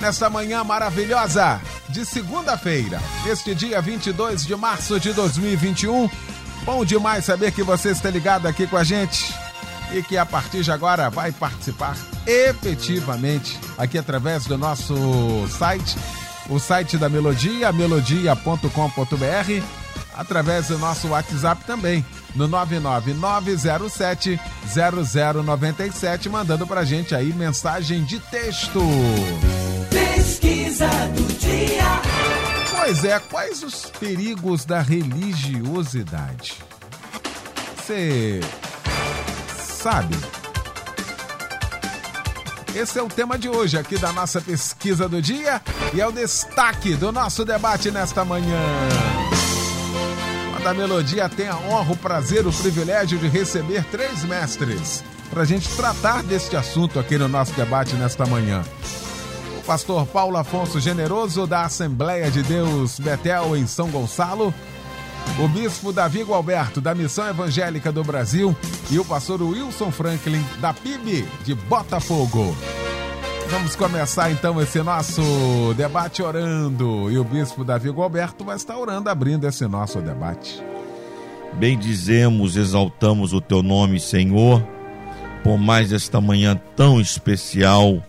nesta 0.00 0.30
manhã 0.30 0.62
maravilhosa 0.62 1.60
de 1.88 2.04
segunda-feira, 2.04 3.00
neste 3.24 3.54
dia 3.54 3.80
22 3.80 4.44
de 4.44 4.54
março 4.54 4.98
de 5.00 5.12
2021. 5.12 6.08
Bom 6.64 6.84
demais 6.84 7.24
saber 7.24 7.52
que 7.52 7.62
você 7.62 7.90
está 7.90 8.10
ligado 8.10 8.46
aqui 8.46 8.66
com 8.66 8.76
a 8.76 8.84
gente 8.84 9.34
e 9.92 10.02
que 10.02 10.16
a 10.16 10.26
partir 10.26 10.62
de 10.62 10.70
agora 10.70 11.08
vai 11.10 11.32
participar 11.32 11.96
efetivamente 12.26 13.58
aqui 13.76 13.98
através 13.98 14.44
do 14.44 14.56
nosso 14.58 14.94
site, 15.48 15.96
o 16.48 16.58
site 16.58 16.96
da 16.98 17.08
Melodia, 17.08 17.72
melodia.com.br, 17.72 19.62
através 20.14 20.68
do 20.68 20.78
nosso 20.78 21.08
WhatsApp 21.08 21.64
também, 21.64 22.04
no 22.34 22.46
99907 22.46 24.38
0097, 24.66 26.28
mandando 26.28 26.66
pra 26.66 26.84
gente 26.84 27.14
aí 27.14 27.32
mensagem 27.32 28.04
de 28.04 28.20
texto. 28.20 28.80
Pesquisa 30.28 30.86
do 31.16 31.22
dia. 31.38 32.02
Pois 32.76 33.02
é, 33.02 33.18
quais 33.18 33.62
os 33.62 33.86
perigos 33.98 34.66
da 34.66 34.82
religiosidade? 34.82 36.58
Você 37.74 38.40
sabe? 39.56 40.14
Esse 42.76 42.98
é 42.98 43.02
o 43.02 43.08
tema 43.08 43.38
de 43.38 43.48
hoje 43.48 43.78
aqui 43.78 43.96
da 43.96 44.12
nossa 44.12 44.38
pesquisa 44.38 45.08
do 45.08 45.22
dia 45.22 45.62
e 45.94 46.00
é 46.02 46.06
o 46.06 46.12
destaque 46.12 46.94
do 46.94 47.10
nosso 47.10 47.42
debate 47.42 47.90
nesta 47.90 48.22
manhã. 48.22 48.60
A 50.62 50.74
Melodia 50.74 51.26
tem 51.30 51.48
a 51.48 51.56
honra, 51.56 51.92
o 51.94 51.96
prazer, 51.96 52.46
o 52.46 52.52
privilégio 52.52 53.18
de 53.18 53.28
receber 53.28 53.82
três 53.84 54.22
mestres 54.24 55.02
para 55.30 55.40
a 55.40 55.46
gente 55.46 55.66
tratar 55.74 56.22
deste 56.22 56.54
assunto 56.54 57.00
aqui 57.00 57.16
no 57.16 57.28
nosso 57.28 57.54
debate 57.54 57.94
nesta 57.94 58.26
manhã 58.26 58.62
pastor 59.68 60.06
Paulo 60.06 60.38
Afonso 60.38 60.80
Generoso, 60.80 61.46
da 61.46 61.66
Assembleia 61.66 62.30
de 62.30 62.42
Deus 62.42 62.98
Betel, 62.98 63.54
em 63.54 63.66
São 63.66 63.90
Gonçalo, 63.90 64.54
o 65.38 65.46
bispo 65.46 65.92
Davi 65.92 66.22
Gualberto, 66.22 66.80
da 66.80 66.94
Missão 66.94 67.28
Evangélica 67.28 67.92
do 67.92 68.02
Brasil, 68.02 68.56
e 68.90 68.98
o 68.98 69.04
pastor 69.04 69.42
Wilson 69.42 69.90
Franklin, 69.90 70.42
da 70.58 70.72
PIB 70.72 71.28
de 71.44 71.54
Botafogo. 71.54 72.56
Vamos 73.50 73.76
começar 73.76 74.30
então 74.30 74.58
esse 74.58 74.82
nosso 74.82 75.20
debate 75.76 76.22
orando. 76.22 77.10
E 77.10 77.18
o 77.18 77.24
bispo 77.24 77.62
Davi 77.62 77.90
Gualberto 77.90 78.46
vai 78.46 78.56
estar 78.56 78.78
orando, 78.78 79.10
abrindo 79.10 79.46
esse 79.46 79.66
nosso 79.66 80.00
debate. 80.00 80.62
Bendizemos, 81.58 82.56
exaltamos 82.56 83.34
o 83.34 83.40
teu 83.40 83.62
nome, 83.62 84.00
Senhor, 84.00 84.66
por 85.44 85.58
mais 85.58 85.92
esta 85.92 86.22
manhã 86.22 86.58
tão 86.74 86.98
especial 86.98 88.02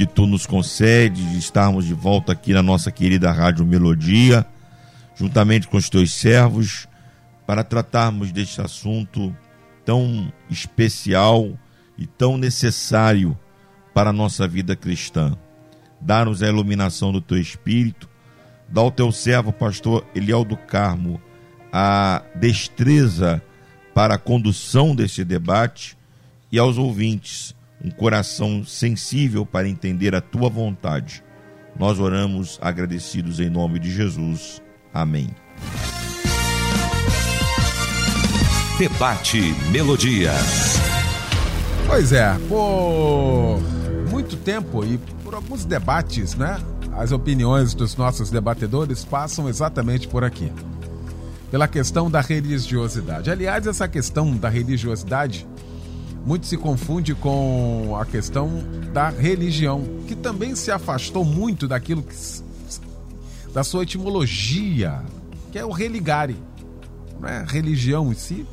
que 0.00 0.06
tu 0.06 0.26
nos 0.26 0.46
concede 0.46 1.22
de 1.22 1.36
estarmos 1.36 1.84
de 1.84 1.92
volta 1.92 2.32
aqui 2.32 2.54
na 2.54 2.62
nossa 2.62 2.90
querida 2.90 3.30
Rádio 3.30 3.66
Melodia, 3.66 4.46
juntamente 5.14 5.68
com 5.68 5.76
os 5.76 5.90
teus 5.90 6.14
servos, 6.14 6.88
para 7.46 7.62
tratarmos 7.62 8.32
deste 8.32 8.62
assunto 8.62 9.36
tão 9.84 10.32
especial 10.48 11.50
e 11.98 12.06
tão 12.06 12.38
necessário 12.38 13.38
para 13.92 14.08
a 14.08 14.12
nossa 14.12 14.48
vida 14.48 14.74
cristã. 14.74 15.36
Dá-nos 16.00 16.42
a 16.42 16.48
iluminação 16.48 17.12
do 17.12 17.20
teu 17.20 17.36
espírito, 17.36 18.08
dá 18.70 18.80
ao 18.80 18.90
teu 18.90 19.12
servo, 19.12 19.52
pastor 19.52 20.06
Eliel 20.14 20.46
do 20.46 20.56
Carmo, 20.56 21.20
a 21.70 22.22
destreza 22.36 23.42
para 23.92 24.14
a 24.14 24.18
condução 24.18 24.96
deste 24.96 25.24
debate 25.24 25.94
e 26.50 26.58
aos 26.58 26.78
ouvintes 26.78 27.54
um 27.84 27.90
coração 27.90 28.64
sensível 28.64 29.44
para 29.46 29.68
entender 29.68 30.14
a 30.14 30.20
tua 30.20 30.48
vontade. 30.48 31.22
Nós 31.78 31.98
oramos 31.98 32.58
agradecidos 32.60 33.40
em 33.40 33.48
nome 33.48 33.78
de 33.78 33.90
Jesus. 33.90 34.60
Amém. 34.92 35.28
Debate 38.78 39.54
Melodia. 39.70 40.32
Pois 41.86 42.12
é, 42.12 42.36
por 42.48 43.60
muito 44.10 44.36
tempo 44.36 44.84
e 44.84 44.98
por 45.22 45.34
alguns 45.34 45.64
debates, 45.64 46.34
né? 46.34 46.58
As 46.92 47.12
opiniões 47.12 47.72
dos 47.74 47.96
nossos 47.96 48.30
debatedores 48.30 49.04
passam 49.04 49.48
exatamente 49.48 50.08
por 50.08 50.24
aqui. 50.24 50.52
Pela 51.50 51.68
questão 51.68 52.10
da 52.10 52.20
religiosidade. 52.20 53.30
Aliás, 53.30 53.66
essa 53.66 53.88
questão 53.88 54.36
da 54.36 54.48
religiosidade 54.48 55.46
muito 56.24 56.46
se 56.46 56.56
confunde 56.56 57.14
com 57.14 57.96
a 57.98 58.04
questão 58.04 58.62
da 58.92 59.08
religião, 59.08 59.82
que 60.06 60.14
também 60.14 60.54
se 60.54 60.70
afastou 60.70 61.24
muito 61.24 61.66
daquilo 61.66 62.02
que 62.02 62.14
da 63.52 63.64
sua 63.64 63.82
etimologia, 63.82 65.02
que 65.50 65.58
é 65.58 65.64
o 65.64 65.70
religare. 65.70 66.36
Não 67.20 67.28
é 67.28 67.44
religião 67.46 68.12
em 68.12 68.14
si, 68.14 68.46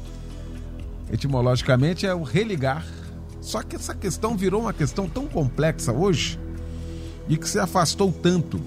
etimologicamente 1.12 2.06
é 2.06 2.14
o 2.14 2.24
religar. 2.24 2.86
Só 3.42 3.62
que 3.62 3.76
essa 3.76 3.96
questão 3.96 4.36
virou 4.36 4.62
uma 4.62 4.74
questão 4.74 5.08
tão 5.08 5.26
complexa 5.26 5.94
hoje 5.94 6.40
e 7.30 7.38
que 7.38 7.48
se 7.48 7.60
afastou 7.60 8.12
tanto. 8.12 8.60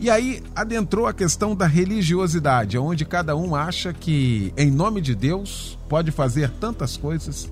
E 0.00 0.10
aí 0.10 0.42
adentrou 0.56 1.06
a 1.06 1.12
questão 1.12 1.54
da 1.54 1.66
religiosidade, 1.66 2.76
onde 2.76 3.04
cada 3.04 3.36
um 3.36 3.54
acha 3.54 3.92
que, 3.92 4.52
em 4.56 4.68
nome 4.68 5.00
de 5.00 5.14
Deus, 5.14 5.78
pode 5.88 6.10
fazer 6.10 6.50
tantas 6.50 6.96
coisas 6.96 7.48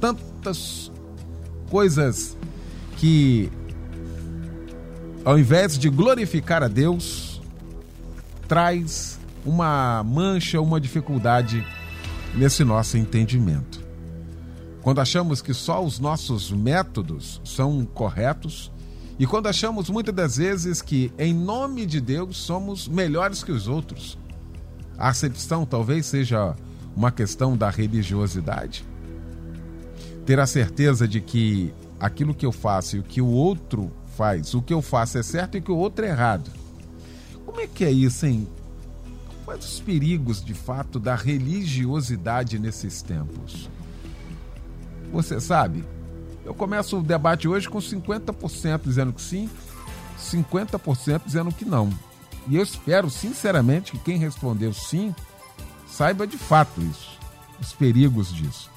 tantas 0.00 0.90
coisas 1.68 2.36
que, 2.96 3.50
ao 5.24 5.38
invés 5.38 5.78
de 5.78 5.88
glorificar 5.90 6.62
a 6.62 6.68
Deus, 6.68 7.40
traz 8.48 9.20
uma 9.44 10.02
mancha, 10.02 10.60
uma 10.60 10.80
dificuldade 10.80 11.64
nesse 12.34 12.64
nosso 12.64 12.96
entendimento. 12.96 13.80
Quando 14.82 15.00
achamos 15.00 15.42
que 15.42 15.52
só 15.52 15.84
os 15.84 15.98
nossos 15.98 16.50
métodos 16.50 17.40
são 17.44 17.84
corretos 17.84 18.72
e 19.18 19.26
quando 19.26 19.48
achamos 19.48 19.90
muitas 19.90 20.14
das 20.14 20.36
vezes 20.38 20.80
que, 20.80 21.12
em 21.18 21.34
nome 21.34 21.84
de 21.84 22.00
Deus, 22.00 22.38
somos 22.38 22.88
melhores 22.88 23.44
que 23.44 23.52
os 23.52 23.68
outros. 23.68 24.18
A 24.96 25.10
acepção 25.10 25.66
talvez 25.66 26.06
seja 26.06 26.56
uma 26.96 27.10
questão 27.10 27.54
da 27.54 27.68
religiosidade 27.68 28.89
ter 30.30 30.38
a 30.38 30.46
certeza 30.46 31.08
de 31.08 31.20
que 31.20 31.74
aquilo 31.98 32.32
que 32.32 32.46
eu 32.46 32.52
faço 32.52 32.94
e 32.94 33.00
o 33.00 33.02
que 33.02 33.20
o 33.20 33.26
outro 33.26 33.90
faz, 34.16 34.54
o 34.54 34.62
que 34.62 34.72
eu 34.72 34.80
faço 34.80 35.18
é 35.18 35.24
certo 35.24 35.56
e 35.56 35.58
o 35.58 35.62
que 35.64 35.72
o 35.72 35.76
outro 35.76 36.04
é 36.04 36.08
errado. 36.08 36.52
Como 37.44 37.60
é 37.60 37.66
que 37.66 37.84
é 37.84 37.90
isso, 37.90 38.26
hein? 38.26 38.46
Quais 39.44 39.64
os 39.64 39.80
perigos, 39.80 40.40
de 40.40 40.54
fato, 40.54 41.00
da 41.00 41.16
religiosidade 41.16 42.60
nesses 42.60 43.02
tempos? 43.02 43.68
Você 45.12 45.40
sabe, 45.40 45.84
eu 46.44 46.54
começo 46.54 47.00
o 47.00 47.02
debate 47.02 47.48
hoje 47.48 47.68
com 47.68 47.78
50% 47.78 48.82
dizendo 48.84 49.12
que 49.12 49.20
sim, 49.20 49.50
50% 50.16 51.22
dizendo 51.26 51.50
que 51.50 51.64
não. 51.64 51.90
E 52.46 52.54
eu 52.54 52.62
espero, 52.62 53.10
sinceramente, 53.10 53.90
que 53.90 53.98
quem 53.98 54.16
respondeu 54.16 54.72
sim 54.72 55.12
saiba 55.88 56.24
de 56.24 56.38
fato 56.38 56.80
isso, 56.82 57.18
os 57.60 57.72
perigos 57.72 58.32
disso. 58.32 58.70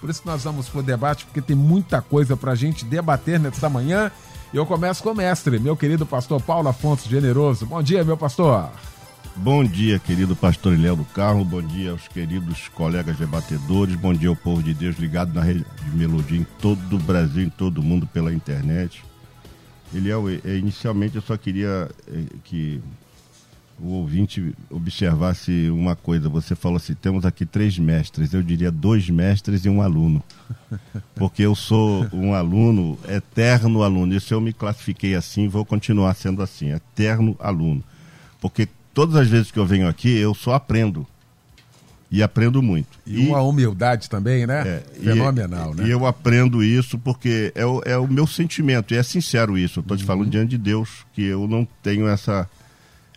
Por 0.00 0.08
isso 0.08 0.22
que 0.22 0.28
nós 0.28 0.42
vamos 0.44 0.68
para 0.68 0.80
o 0.80 0.82
debate, 0.82 1.26
porque 1.26 1.42
tem 1.42 1.54
muita 1.54 2.00
coisa 2.00 2.36
para 2.36 2.52
a 2.52 2.54
gente 2.54 2.84
debater 2.84 3.38
nesta 3.38 3.68
manhã. 3.68 4.10
E 4.52 4.56
eu 4.56 4.64
começo 4.64 5.02
com 5.02 5.10
o 5.10 5.14
mestre, 5.14 5.58
meu 5.58 5.76
querido 5.76 6.06
pastor 6.06 6.40
Paulo 6.40 6.68
Afonso 6.68 7.08
Generoso. 7.08 7.66
Bom 7.66 7.82
dia, 7.82 8.02
meu 8.02 8.16
pastor. 8.16 8.70
Bom 9.36 9.62
dia, 9.62 9.98
querido 9.98 10.34
pastor 10.34 10.76
Léo 10.76 10.96
do 10.96 11.04
Carmo. 11.04 11.44
Bom 11.44 11.62
dia 11.62 11.92
aos 11.92 12.08
queridos 12.08 12.68
colegas 12.68 13.16
debatedores. 13.16 13.94
Bom 13.94 14.12
dia 14.12 14.28
ao 14.28 14.36
povo 14.36 14.62
de 14.62 14.74
Deus 14.74 14.98
ligado 14.98 15.32
na 15.32 15.42
rede 15.42 15.64
de 15.84 15.96
melodia 15.96 16.38
em 16.38 16.46
todo 16.58 16.96
o 16.96 16.98
Brasil, 16.98 17.44
em 17.44 17.50
todo 17.50 17.78
o 17.78 17.82
mundo 17.82 18.06
pela 18.06 18.32
internet. 18.32 19.04
Eliel, 19.94 20.24
é, 20.28 20.56
inicialmente 20.56 21.16
eu 21.16 21.22
só 21.22 21.36
queria 21.36 21.88
é, 22.08 22.22
que 22.44 22.80
o 23.82 23.92
ouvinte 23.92 24.54
observasse 24.68 25.70
uma 25.70 25.96
coisa. 25.96 26.28
Você 26.28 26.54
falou 26.54 26.76
assim: 26.76 26.94
temos 26.94 27.24
aqui 27.24 27.46
três 27.46 27.78
mestres. 27.78 28.32
Eu 28.32 28.42
diria 28.42 28.70
dois 28.70 29.08
mestres 29.08 29.64
e 29.64 29.68
um 29.68 29.80
aluno. 29.80 30.22
Porque 31.14 31.42
eu 31.42 31.54
sou 31.54 32.06
um 32.12 32.34
aluno, 32.34 32.98
eterno 33.08 33.82
aluno. 33.82 34.14
Isso 34.14 34.32
eu 34.32 34.40
me 34.40 34.52
classifiquei 34.52 35.14
assim 35.14 35.48
vou 35.48 35.64
continuar 35.64 36.14
sendo 36.14 36.42
assim, 36.42 36.72
eterno 36.72 37.36
aluno. 37.38 37.82
Porque 38.40 38.68
todas 38.94 39.16
as 39.16 39.28
vezes 39.28 39.50
que 39.50 39.58
eu 39.58 39.66
venho 39.66 39.88
aqui, 39.88 40.16
eu 40.16 40.34
só 40.34 40.54
aprendo. 40.54 41.06
E 42.12 42.24
aprendo 42.24 42.60
muito. 42.60 42.98
E, 43.06 43.22
e 43.22 43.28
uma 43.28 43.40
humildade 43.40 44.10
também, 44.10 44.44
né? 44.44 44.66
É, 44.66 44.82
Fenomenal, 45.00 45.72
e, 45.72 45.76
né? 45.76 45.86
E 45.86 45.90
eu 45.90 46.04
aprendo 46.04 46.62
isso 46.62 46.98
porque 46.98 47.52
é 47.54 47.64
o, 47.64 47.80
é 47.84 47.96
o 47.96 48.08
meu 48.08 48.26
sentimento, 48.26 48.92
e 48.92 48.96
é 48.96 49.02
sincero 49.02 49.56
isso. 49.56 49.78
Eu 49.78 49.82
estou 49.82 49.96
te 49.96 50.00
uhum. 50.00 50.06
falando 50.08 50.30
diante 50.30 50.50
de 50.50 50.58
Deus, 50.58 51.06
que 51.12 51.22
eu 51.22 51.46
não 51.46 51.66
tenho 51.80 52.08
essa 52.08 52.48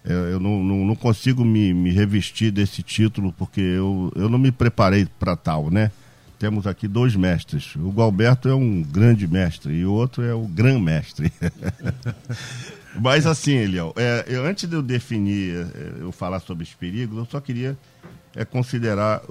eu 0.06 0.40
não, 0.40 0.64
não, 0.64 0.86
não, 0.86 0.96
consigo 0.96 1.46
me, 1.46 1.74
me 1.74 1.92
revestir 1.92 2.52
desse 2.52 2.84
título 2.84 3.32
porque 3.32 3.62
eu, 3.62 4.12
eu 4.16 4.30
não 4.30 4.38
me 4.38 4.52
preparei 4.52 5.08
para 5.20 5.36
tal, 5.36 5.72
né? 5.72 5.92
Temos 6.38 6.68
aqui 6.68 6.90
dois 6.90 7.16
mestres. 7.16 7.76
O 7.78 7.90
Galberto 7.90 8.50
é 8.50 8.56
um 8.56 8.82
grande 8.82 9.26
mestre 9.28 9.74
e 9.74 9.86
o 9.86 9.94
outro 9.94 10.24
é 10.24 10.34
o 10.34 10.46
gran 10.46 10.78
mestre. 10.80 11.32
Mas 13.00 13.26
assim, 13.26 13.54
Eliel, 13.54 13.94
é, 13.96 14.26
eu, 14.28 14.46
antes 14.46 14.70
de 14.70 14.76
eu 14.76 14.82
definir, 14.82 15.56
é, 15.56 16.02
eu 16.02 16.12
falar 16.12 16.40
sobre 16.42 16.64
os 16.64 16.74
perigos, 16.74 17.18
eu 17.18 17.26
só 17.26 17.40
queria 17.40 17.78
é, 18.36 18.44
considerar, 18.44 19.22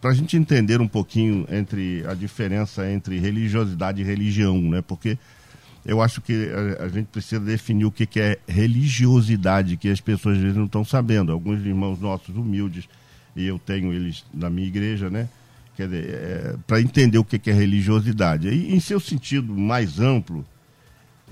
para 0.00 0.10
a 0.10 0.14
gente 0.14 0.36
entender 0.36 0.80
um 0.80 0.88
pouquinho 0.88 1.46
entre 1.50 2.04
a 2.08 2.14
diferença 2.14 2.90
entre 2.90 3.18
religiosidade 3.18 4.00
e 4.00 4.04
religião, 4.04 4.60
né? 4.60 4.82
Porque 4.82 5.18
eu 5.84 6.00
acho 6.00 6.20
que 6.20 6.48
a, 6.78 6.84
a, 6.84 6.88
gente 6.88 7.06
precisa 7.06 7.40
definir 7.40 7.84
o 7.84 7.90
que, 7.90 8.06
que 8.06 8.20
é 8.20 8.38
religiosidade, 8.46 9.76
que 9.76 9.88
as 9.88 10.00
pessoas 10.00 10.36
às 10.36 10.42
vezes 10.42 10.56
não 10.56 10.66
estão 10.66 10.84
sabendo. 10.84 11.32
Alguns 11.32 11.64
irmãos 11.64 12.00
nossos 12.00 12.34
humildes, 12.36 12.88
e 13.34 13.44
eu 13.44 13.58
tenho 13.58 13.92
eles 13.92 14.24
na 14.32 14.48
minha 14.48 14.66
igreja, 14.66 15.10
né? 15.10 15.28
Quer 15.76 15.88
dizer, 15.88 16.04
é, 16.08 16.54
para 16.66 16.80
entender 16.80 17.18
o 17.18 17.24
que, 17.24 17.38
que 17.38 17.50
é 17.50 17.52
religiosidade. 17.52 18.48
E, 18.48 18.74
em 18.74 18.78
seu 18.78 19.00
sentido 19.00 19.52
mais 19.56 19.98
amplo, 19.98 20.44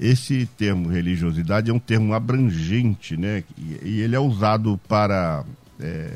esse 0.01 0.47
termo 0.57 0.89
religiosidade 0.89 1.71
é 1.71 1.75
um 1.75 1.79
termo 1.79 2.13
abrangente, 2.13 3.17
né? 3.17 3.45
E, 3.57 3.89
e 3.89 4.01
ele 4.01 4.17
é 4.17 4.21
usado 4.21 4.81
para, 4.89 5.45
é, 5.79 6.11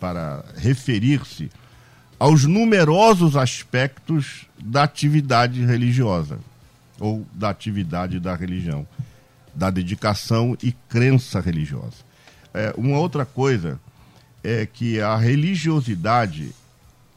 para 0.00 0.44
referir-se 0.56 1.50
aos 2.18 2.44
numerosos 2.44 3.36
aspectos 3.36 4.46
da 4.58 4.82
atividade 4.82 5.64
religiosa 5.64 6.38
ou 7.00 7.26
da 7.32 7.50
atividade 7.50 8.20
da 8.20 8.36
religião, 8.36 8.86
da 9.54 9.70
dedicação 9.70 10.56
e 10.62 10.72
crença 10.88 11.40
religiosa. 11.40 12.04
É, 12.52 12.72
uma 12.76 12.98
outra 12.98 13.24
coisa 13.24 13.80
é 14.44 14.66
que 14.66 15.00
a 15.00 15.16
religiosidade 15.16 16.54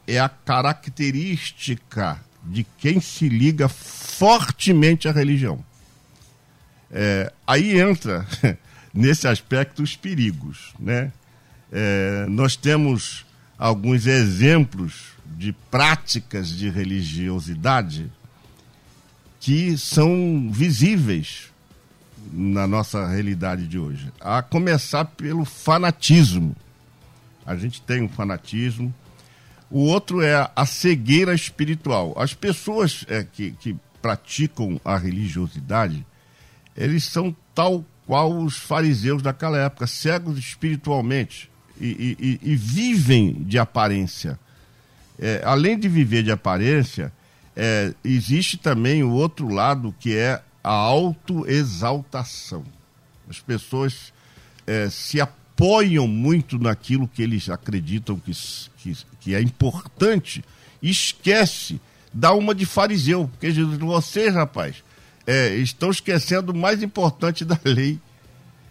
é 0.06 0.18
a 0.18 0.28
característica 0.28 2.20
de 2.42 2.66
quem 2.78 3.00
se 3.00 3.28
liga 3.28 3.68
fortemente 3.68 5.08
à 5.08 5.12
religião. 5.12 5.64
É, 6.90 7.32
aí 7.46 7.78
entra 7.78 8.26
nesse 8.92 9.26
aspecto 9.26 9.82
os 9.82 9.96
perigos, 9.96 10.72
né? 10.78 11.12
É, 11.72 12.26
nós 12.28 12.54
temos 12.54 13.26
alguns 13.58 14.06
exemplos 14.06 15.14
de 15.36 15.52
práticas 15.70 16.48
de 16.48 16.68
religiosidade 16.68 18.12
que 19.44 19.76
são 19.76 20.48
visíveis 20.50 21.52
na 22.32 22.66
nossa 22.66 23.06
realidade 23.06 23.68
de 23.68 23.78
hoje. 23.78 24.10
A 24.18 24.40
começar 24.40 25.04
pelo 25.04 25.44
fanatismo. 25.44 26.56
A 27.44 27.54
gente 27.54 27.82
tem 27.82 28.02
um 28.02 28.08
fanatismo. 28.08 28.92
O 29.70 29.80
outro 29.80 30.22
é 30.22 30.50
a 30.56 30.64
cegueira 30.64 31.34
espiritual. 31.34 32.14
As 32.16 32.32
pessoas 32.32 33.04
é, 33.06 33.22
que, 33.22 33.50
que 33.50 33.76
praticam 34.00 34.80
a 34.82 34.96
religiosidade, 34.96 36.06
eles 36.74 37.04
são 37.04 37.36
tal 37.54 37.84
qual 38.06 38.34
os 38.34 38.56
fariseus 38.56 39.20
daquela 39.20 39.58
época, 39.58 39.86
cegos 39.86 40.38
espiritualmente 40.38 41.50
e, 41.78 42.16
e, 42.18 42.50
e 42.50 42.56
vivem 42.56 43.34
de 43.42 43.58
aparência. 43.58 44.38
É, 45.18 45.42
além 45.44 45.78
de 45.78 45.86
viver 45.86 46.22
de 46.22 46.30
aparência, 46.30 47.12
é, 47.56 47.94
existe 48.04 48.56
também 48.56 49.02
o 49.02 49.10
outro 49.10 49.48
lado 49.48 49.94
que 49.98 50.16
é 50.16 50.42
a 50.62 50.70
autoexaltação. 50.70 52.64
As 53.28 53.38
pessoas 53.38 54.12
é, 54.66 54.88
se 54.90 55.20
apoiam 55.20 56.08
muito 56.08 56.58
naquilo 56.58 57.06
que 57.08 57.22
eles 57.22 57.48
acreditam 57.48 58.18
que, 58.18 58.32
que, 58.78 58.96
que 59.20 59.34
é 59.34 59.40
importante 59.40 60.44
esquece, 60.82 61.80
dá 62.12 62.32
uma 62.34 62.54
de 62.54 62.66
fariseu, 62.66 63.28
porque 63.28 63.50
Jesus, 63.50 63.78
vocês, 63.78 64.34
rapaz, 64.34 64.76
é, 65.26 65.56
estão 65.56 65.90
esquecendo 65.90 66.52
o 66.52 66.56
mais 66.56 66.82
importante 66.82 67.44
da 67.44 67.58
lei. 67.64 67.98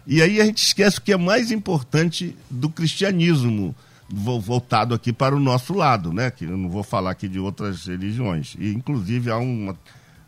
E 0.06 0.22
aí 0.22 0.40
a 0.40 0.44
gente 0.44 0.62
esquece 0.62 0.98
o 0.98 1.02
que 1.02 1.12
é 1.12 1.16
mais 1.16 1.50
importante 1.50 2.36
do 2.50 2.68
cristianismo, 2.68 3.74
voltado 4.08 4.94
aqui 4.94 5.12
para 5.12 5.34
o 5.34 5.40
nosso 5.40 5.72
lado, 5.72 6.12
né? 6.12 6.30
Que 6.30 6.44
eu 6.44 6.56
não 6.56 6.68
vou 6.68 6.82
falar 6.82 7.10
aqui 7.10 7.28
de 7.28 7.38
outras 7.38 7.86
religiões. 7.86 8.54
E 8.58 8.72
inclusive 8.72 9.30
há 9.30 9.38
uma, 9.38 9.76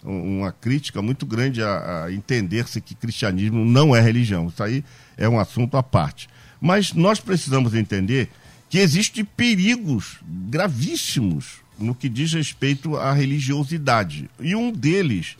uma 0.02 0.52
crítica 0.52 1.02
muito 1.02 1.26
grande 1.26 1.62
a, 1.62 2.04
a 2.04 2.12
entender-se 2.12 2.80
que 2.80 2.94
cristianismo 2.94 3.64
não 3.64 3.94
é 3.94 4.00
religião. 4.00 4.48
Isso 4.48 4.62
aí 4.62 4.84
é 5.16 5.28
um 5.28 5.38
assunto 5.38 5.76
à 5.76 5.82
parte. 5.82 6.28
Mas 6.60 6.92
nós 6.92 7.20
precisamos 7.20 7.74
entender 7.74 8.30
que 8.68 8.78
existem 8.78 9.24
perigos 9.24 10.18
gravíssimos 10.26 11.60
no 11.78 11.94
que 11.94 12.08
diz 12.08 12.32
respeito 12.32 12.96
à 12.96 13.12
religiosidade. 13.12 14.30
E 14.40 14.56
um 14.56 14.72
deles 14.72 15.36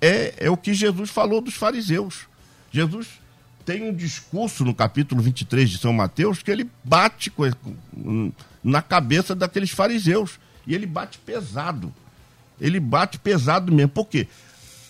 é, 0.00 0.34
é 0.38 0.50
o 0.50 0.56
que 0.56 0.72
Jesus 0.72 1.10
falou 1.10 1.40
dos 1.40 1.54
fariseus. 1.54 2.28
Jesus 2.72 3.19
tem 3.70 3.88
um 3.88 3.94
discurso 3.94 4.64
no 4.64 4.74
capítulo 4.74 5.22
23 5.22 5.70
de 5.70 5.78
São 5.78 5.92
Mateus 5.92 6.42
que 6.42 6.50
ele 6.50 6.68
bate 6.82 7.32
na 8.64 8.82
cabeça 8.82 9.32
daqueles 9.32 9.70
fariseus. 9.70 10.40
E 10.66 10.74
ele 10.74 10.86
bate 10.86 11.18
pesado. 11.18 11.94
Ele 12.60 12.80
bate 12.80 13.16
pesado 13.20 13.72
mesmo. 13.72 13.90
Por 13.90 14.06
quê? 14.06 14.26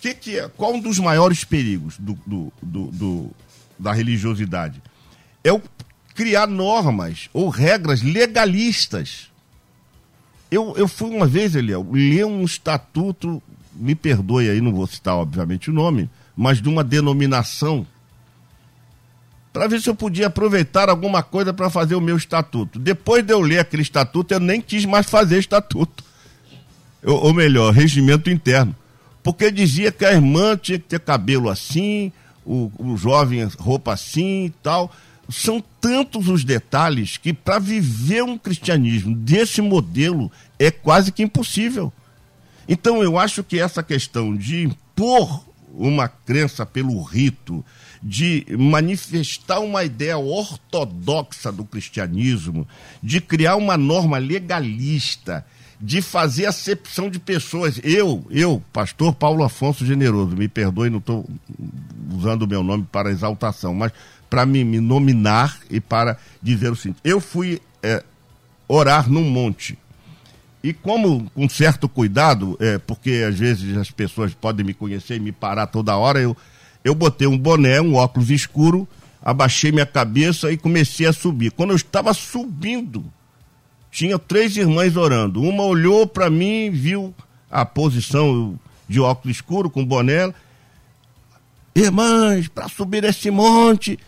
Que 0.01 0.15
que 0.15 0.39
é, 0.39 0.49
qual 0.49 0.73
um 0.73 0.81
dos 0.81 0.99
maiores 0.99 1.45
perigos 1.45 1.99
do, 1.99 2.19
do, 2.25 2.51
do, 2.63 2.87
do 2.87 3.31
da 3.79 3.93
religiosidade? 3.93 4.83
É 5.45 5.53
o 5.53 5.61
criar 6.15 6.47
normas 6.47 7.29
ou 7.35 7.51
regras 7.51 8.01
legalistas. 8.01 9.31
Eu, 10.51 10.75
eu 10.75 10.89
fui 10.89 11.15
uma 11.15 11.27
vez, 11.27 11.55
Eliel, 11.55 11.87
ler 11.93 12.25
um 12.25 12.45
estatuto, 12.45 13.43
me 13.75 13.95
perdoe 13.95 14.49
aí, 14.49 14.61
não 14.63 14.73
vou 14.73 14.87
citar 14.87 15.17
obviamente 15.17 15.69
o 15.69 15.75
nome, 15.75 16.09
mas 16.35 16.63
de 16.63 16.69
uma 16.71 16.83
denominação 16.83 17.87
para 19.53 19.67
ver 19.67 19.81
se 19.81 19.89
eu 19.89 19.95
podia 19.95 20.29
aproveitar 20.29 20.89
alguma 20.89 21.23
coisa 21.23 21.53
para 21.53 21.69
fazer 21.69 21.95
o 21.95 22.01
meu 22.01 22.17
estatuto. 22.17 22.79
Depois 22.79 23.25
de 23.25 23.33
eu 23.33 23.41
ler 23.41 23.59
aquele 23.59 23.83
estatuto, 23.83 24.33
eu 24.33 24.41
nem 24.41 24.61
quis 24.61 24.85
mais 24.85 25.07
fazer 25.07 25.39
estatuto. 25.39 26.05
Ou 27.03 27.33
melhor, 27.35 27.73
regimento 27.73 28.31
interno. 28.31 28.75
Porque 29.23 29.51
dizia 29.51 29.91
que 29.91 30.05
a 30.05 30.13
irmã 30.13 30.57
tinha 30.57 30.79
que 30.79 30.87
ter 30.87 31.01
cabelo 31.01 31.49
assim, 31.51 32.13
o, 32.45 32.71
o 32.79 32.97
jovem 32.97 33.45
roupa 33.59 33.93
assim 33.93 34.47
e 34.47 34.51
tal. 34.63 34.91
São 35.29 35.63
tantos 35.81 36.29
os 36.29 36.45
detalhes 36.45 37.17
que 37.17 37.33
para 37.33 37.59
viver 37.59 38.23
um 38.23 38.39
cristianismo 38.39 39.15
desse 39.15 39.61
modelo 39.61 40.31
é 40.59 40.71
quase 40.71 41.13
que 41.13 41.23
impossível. 41.23 41.93
Então 42.69 43.03
eu 43.03 43.19
acho 43.19 43.43
que 43.43 43.59
essa 43.59 43.83
questão 43.83 44.37
de 44.37 44.65
impor 44.65 45.45
uma 45.81 46.09
crença 46.09 46.67
pelo 46.67 47.01
rito, 47.03 47.65
de 48.03 48.47
manifestar 48.59 49.61
uma 49.61 49.85
ideia 49.85 50.19
ortodoxa 50.19 51.51
do 51.51 51.65
cristianismo, 51.65 52.67
de 53.03 53.21
criar 53.21 53.57
uma 53.57 53.77
norma 53.77 54.19
legalista, 54.19 55.45
de 55.81 56.03
fazer 56.03 56.47
acepção 56.47 57.09
de 57.09 57.19
pessoas. 57.19 57.81
Eu, 57.83 58.27
eu, 58.31 58.63
pastor 58.73 59.15
Paulo 59.15 59.43
Afonso 59.43 59.87
Generoso, 59.87 60.37
me 60.37 60.49
perdoe, 60.49 60.91
não 60.91 60.99
estou 60.99 61.29
usando 62.13 62.43
o 62.43 62.49
meu 62.49 62.63
nome 62.63 62.87
para 62.91 63.11
exaltação, 63.11 63.75
mas 63.75 63.93
para 64.29 64.45
me, 64.45 64.63
me, 64.65 64.79
nominar 64.81 65.59
e 65.71 65.81
para 65.81 66.19
dizer 66.43 66.71
o 66.71 66.77
seguinte: 66.77 67.01
eu 67.03 67.21
fui 67.21 67.61
é, 67.83 68.05
orar 68.69 69.11
num 69.11 69.25
monte. 69.25 69.79
E 70.63 70.73
como, 70.73 71.31
com 71.31 71.49
certo 71.49 71.89
cuidado, 71.89 72.57
é, 72.61 72.79
porque 72.79 73.25
às 73.27 73.39
vezes 73.39 73.77
as 73.77 73.91
pessoas 73.91 74.35
podem 74.35 74.65
me 74.65 74.75
conhecer 74.75 75.17
e 75.17 75.21
me 75.21 75.33
parar 75.33 75.67
toda 75.67 75.97
hora, 75.97 76.21
eu 76.21 76.37
eu 76.83 76.95
botei 76.95 77.27
um 77.27 77.37
boné, 77.37 77.81
um 77.81 77.95
óculos 77.95 78.31
escuro, 78.31 78.89
abaixei 79.23 79.71
minha 79.71 79.87
cabeça 79.87 80.51
e 80.51 80.57
comecei 80.57 81.07
a 81.07 81.13
subir. 81.13 81.53
Quando 81.53 81.71
eu 81.71 81.77
estava 81.77 82.13
subindo, 82.15 83.05
tinha 83.91 84.19
três 84.19 84.57
irmãs 84.57 84.97
orando. 84.97 85.43
Uma 85.43 85.65
olhou 85.65 86.07
para 86.07 86.31
mim, 86.31 86.71
viu 86.71 87.15
a 87.51 87.67
posição 87.67 88.59
de 88.89 89.01
óculos 89.01 89.37
escuro 89.37 89.69
com 89.69 89.85
boné. 89.85 90.33
Irmãs, 91.75 92.49
para 92.49 92.69
subir 92.69 93.05
esse 93.05 93.31
monte 93.31 93.99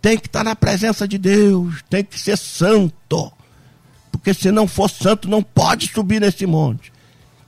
tem 0.00 0.18
que 0.18 0.26
estar 0.26 0.42
na 0.42 0.56
presença 0.56 1.06
de 1.06 1.16
Deus, 1.16 1.82
tem 1.88 2.02
que 2.02 2.18
ser 2.18 2.36
santo. 2.36 3.32
Porque 4.22 4.32
se 4.32 4.52
não 4.52 4.68
for 4.68 4.88
santo, 4.88 5.28
não 5.28 5.42
pode 5.42 5.88
subir 5.88 6.20
nesse 6.20 6.46
monte. 6.46 6.92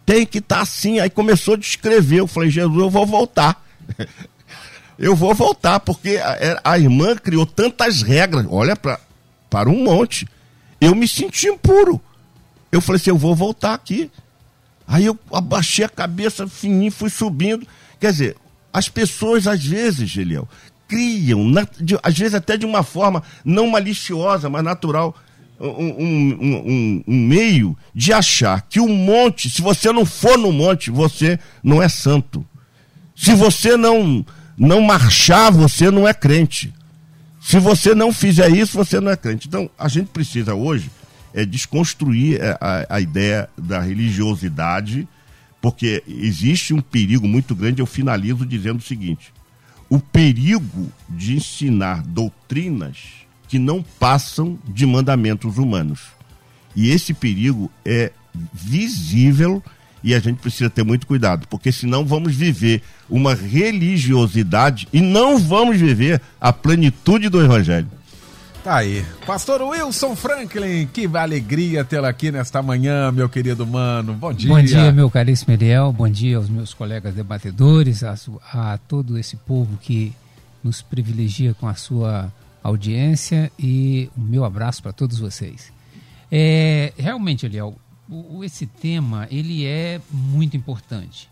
Tem 0.05 0.27
que 0.27 0.39
estar 0.39 0.61
assim. 0.61 0.99
Aí 0.99 1.09
começou 1.09 1.55
a 1.55 1.57
descrever. 1.57 2.19
Eu 2.19 2.27
falei, 2.27 2.51
Jesus, 2.51 2.77
eu 2.77 2.91
vou 2.91 3.07
voltar. 3.07 3.65
eu 4.99 5.15
vou 5.15 5.33
voltar, 5.33 5.79
porque 5.79 6.17
a, 6.17 6.61
a 6.65 6.77
irmã 6.77 7.15
criou 7.15 7.47
tantas 7.47 8.03
regras. 8.03 8.45
Olha 8.51 8.75
pra, 8.75 8.99
para 9.49 9.71
um 9.71 9.85
monte. 9.85 10.27
Eu 10.81 10.97
me 10.97 11.07
senti 11.07 11.47
impuro. 11.47 12.01
Eu 12.73 12.81
falei 12.81 13.01
assim, 13.01 13.11
eu 13.11 13.19
vou 13.19 13.37
voltar 13.37 13.73
aqui. 13.73 14.11
Aí 14.85 15.07
eu 15.07 15.17
abaixei 15.33 15.85
a 15.85 15.89
cabeça 15.89 16.49
fininho, 16.49 16.91
fui 16.91 17.09
subindo. 17.09 17.65
Quer 18.01 18.11
dizer, 18.11 18.37
as 18.73 18.89
pessoas 18.89 19.47
às 19.47 19.65
vezes, 19.65 20.11
Geliel, 20.11 20.49
criam, 20.89 21.45
na, 21.45 21.69
de, 21.81 21.97
às 22.03 22.19
vezes 22.19 22.35
até 22.35 22.57
de 22.57 22.67
uma 22.67 22.83
forma 22.83 23.23
não 23.45 23.69
maliciosa, 23.69 24.51
mas 24.51 24.65
natural, 24.65 25.17
um, 25.61 25.69
um, 25.69 26.39
um, 26.41 27.05
um, 27.07 27.27
meio 27.27 27.77
de 27.95 28.13
achar 28.13 28.63
que 28.63 28.81
o 28.81 28.89
monte, 28.89 29.49
se 29.49 29.63
você 29.63 29.93
não 29.93 30.05
for 30.05 30.37
no 30.37 30.53
monte, 30.53 30.91
você 30.91 31.39
não 31.63 31.83
é 31.83 31.89
santo. 31.89 32.45
Se 33.15 33.35
você 33.35 33.77
não, 33.77 34.25
não 34.59 34.81
marchar, 34.81 35.53
você 35.53 35.91
não 35.91 36.07
é 36.07 36.13
crente. 36.13 36.73
Se 37.41 37.59
você 37.59 37.95
não 37.95 38.13
fizer 38.13 38.51
isso, 38.51 38.77
você 38.77 39.01
não 39.01 39.13
é 39.13 39.17
crente. 39.17 39.47
Então, 39.47 39.71
a 39.79 39.89
gente 39.89 40.09
precisa 40.09 40.55
hoje 40.55 40.91
é 41.35 41.45
desconstruir 41.45 42.41
a, 42.61 42.87
a 42.89 43.01
ideia 43.01 43.51
da 43.59 43.81
religiosidade, 43.81 45.07
porque 45.61 46.03
existe 46.07 46.73
um 46.73 46.81
perigo 46.81 47.27
muito 47.27 47.57
grande. 47.57 47.83
Eu 47.83 47.87
finalizo 47.87 48.47
dizendo 48.47 48.79
o 48.79 48.83
seguinte: 48.83 49.35
o 49.91 49.99
perigo 49.99 50.93
de 51.09 51.35
ensinar 51.35 52.03
doutrinas 52.03 53.24
que 53.49 53.59
não 53.59 53.83
passam 53.83 54.59
de 54.67 54.87
mandamentos 54.87 55.59
humanos. 55.59 56.01
E 56.75 56.91
esse 56.91 57.15
perigo 57.15 57.71
é 57.85 58.11
visível 58.53 59.63
e 60.03 60.15
a 60.15 60.19
gente 60.19 60.39
precisa 60.39 60.69
ter 60.69 60.85
muito 60.85 61.07
cuidado, 61.07 61.47
porque 61.49 61.73
senão 61.73 62.05
vamos 62.05 62.35
viver 62.35 62.83
uma 63.09 63.35
religiosidade 63.35 64.87
e 64.93 65.01
não 65.01 65.39
vamos 65.39 65.79
viver 65.79 66.21
a 66.39 66.53
plenitude 66.53 67.31
do 67.31 67.43
Evangelho. 67.43 67.89
Tá 68.63 68.77
aí. 68.77 69.05
Pastor 69.27 69.61
Wilson 69.63 70.17
Franklin, 70.17 70.87
que 70.87 71.07
alegria 71.15 71.85
tê-lo 71.85 72.07
aqui 72.07 72.33
nesta 72.33 72.63
manhã, 72.63 73.13
meu 73.13 73.29
querido 73.29 73.67
mano. 73.67 74.15
Bom 74.15 74.33
dia. 74.33 74.49
Bom 74.49 74.63
dia, 74.63 74.91
meu 74.91 75.11
caríssimo 75.11 75.51
Meriel. 75.51 75.93
Bom 75.93 76.09
dia 76.09 76.39
aos 76.39 76.49
meus 76.49 76.73
colegas 76.73 77.15
debatedores, 77.15 78.03
a, 78.03 78.15
a 78.53 78.79
todo 78.79 79.19
esse 79.19 79.37
povo 79.37 79.79
que 79.83 80.15
nos 80.63 80.81
privilegia 80.81 81.53
com 81.53 81.69
a 81.69 81.75
sua 81.75 82.33
audiência 82.65 83.53
e 83.59 84.11
o 84.17 84.21
meu 84.21 84.45
abraço 84.45 84.83
para 84.83 84.93
todos 84.93 85.19
vocês. 85.19 85.71
É, 86.33 86.93
realmente, 86.97 87.45
Eliel, 87.45 87.79
o, 88.09 88.43
esse 88.43 88.67
tema 88.67 89.29
ele 89.31 89.67
é 89.67 90.01
muito 90.11 90.57
importante. 90.57 91.29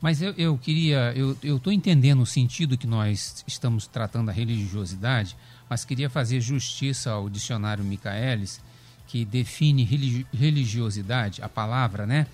Mas 0.00 0.20
eu, 0.20 0.34
eu 0.36 0.58
queria, 0.58 1.14
eu 1.16 1.56
estou 1.56 1.72
entendendo 1.72 2.20
o 2.20 2.26
sentido 2.26 2.76
que 2.76 2.86
nós 2.86 3.42
estamos 3.46 3.86
tratando 3.86 4.28
a 4.28 4.32
religiosidade, 4.32 5.34
mas 5.68 5.86
queria 5.86 6.10
fazer 6.10 6.42
justiça 6.42 7.10
ao 7.10 7.30
dicionário 7.30 7.82
Michaelis, 7.82 8.60
que 9.08 9.24
define 9.24 9.82
religiosidade, 10.32 11.40
a 11.40 11.48
palavra, 11.48 12.06
né, 12.06 12.26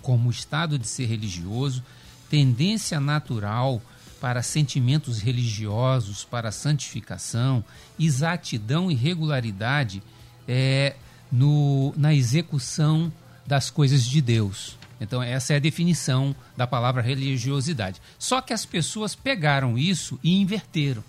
como 0.00 0.30
estado 0.30 0.78
de 0.78 0.86
ser 0.86 1.04
religioso, 1.04 1.84
tendência 2.30 2.98
natural 2.98 3.82
para 4.20 4.42
sentimentos 4.42 5.20
religiosos, 5.20 6.24
para 6.24 6.50
santificação, 6.50 7.64
exatidão 7.98 8.90
e 8.90 8.94
regularidade 8.94 10.02
é, 10.48 10.94
no, 11.30 11.92
na 11.96 12.14
execução 12.14 13.12
das 13.46 13.70
coisas 13.70 14.04
de 14.04 14.20
Deus. 14.20 14.76
Então, 15.00 15.22
essa 15.22 15.52
é 15.52 15.56
a 15.56 15.60
definição 15.60 16.34
da 16.56 16.66
palavra 16.66 17.02
religiosidade. 17.02 18.00
Só 18.18 18.40
que 18.40 18.52
as 18.52 18.64
pessoas 18.64 19.14
pegaram 19.14 19.76
isso 19.76 20.18
e 20.22 20.40
inverteram. 20.40 21.04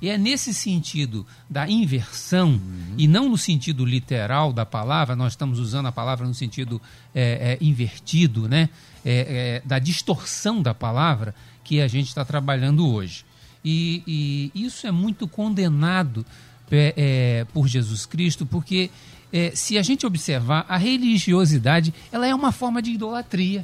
E 0.00 0.08
é 0.08 0.16
nesse 0.16 0.54
sentido 0.54 1.26
da 1.50 1.68
inversão, 1.68 2.50
uhum. 2.50 2.94
e 2.96 3.08
não 3.08 3.28
no 3.28 3.36
sentido 3.36 3.84
literal 3.84 4.52
da 4.52 4.64
palavra, 4.64 5.16
nós 5.16 5.32
estamos 5.32 5.58
usando 5.58 5.86
a 5.86 5.92
palavra 5.92 6.26
no 6.26 6.34
sentido 6.34 6.80
é, 7.12 7.58
é, 7.60 7.64
invertido, 7.64 8.48
né? 8.48 8.68
É, 9.04 9.60
é 9.62 9.68
da 9.68 9.78
distorção 9.78 10.62
da 10.62 10.72
palavra, 10.72 11.34
que 11.68 11.82
a 11.82 11.86
gente 11.86 12.08
está 12.08 12.24
trabalhando 12.24 12.88
hoje. 12.88 13.26
E, 13.62 14.02
e, 14.54 14.64
isso 14.64 14.86
é 14.86 14.90
muito 14.90 15.28
condenado 15.28 16.24
é, 16.70 16.94
é, 16.96 17.46
por 17.52 17.68
Jesus 17.68 18.06
Cristo, 18.06 18.46
porque 18.46 18.90
se 19.52 19.76
a 19.76 19.82
gente 19.82 20.06
observar, 20.06 20.64
a 20.66 20.78
religiosidade 20.78 21.92
ela 22.10 22.26
é 22.26 22.34
uma 22.34 22.50
forma 22.50 22.80
de 22.80 22.92
idolatria. 22.92 23.62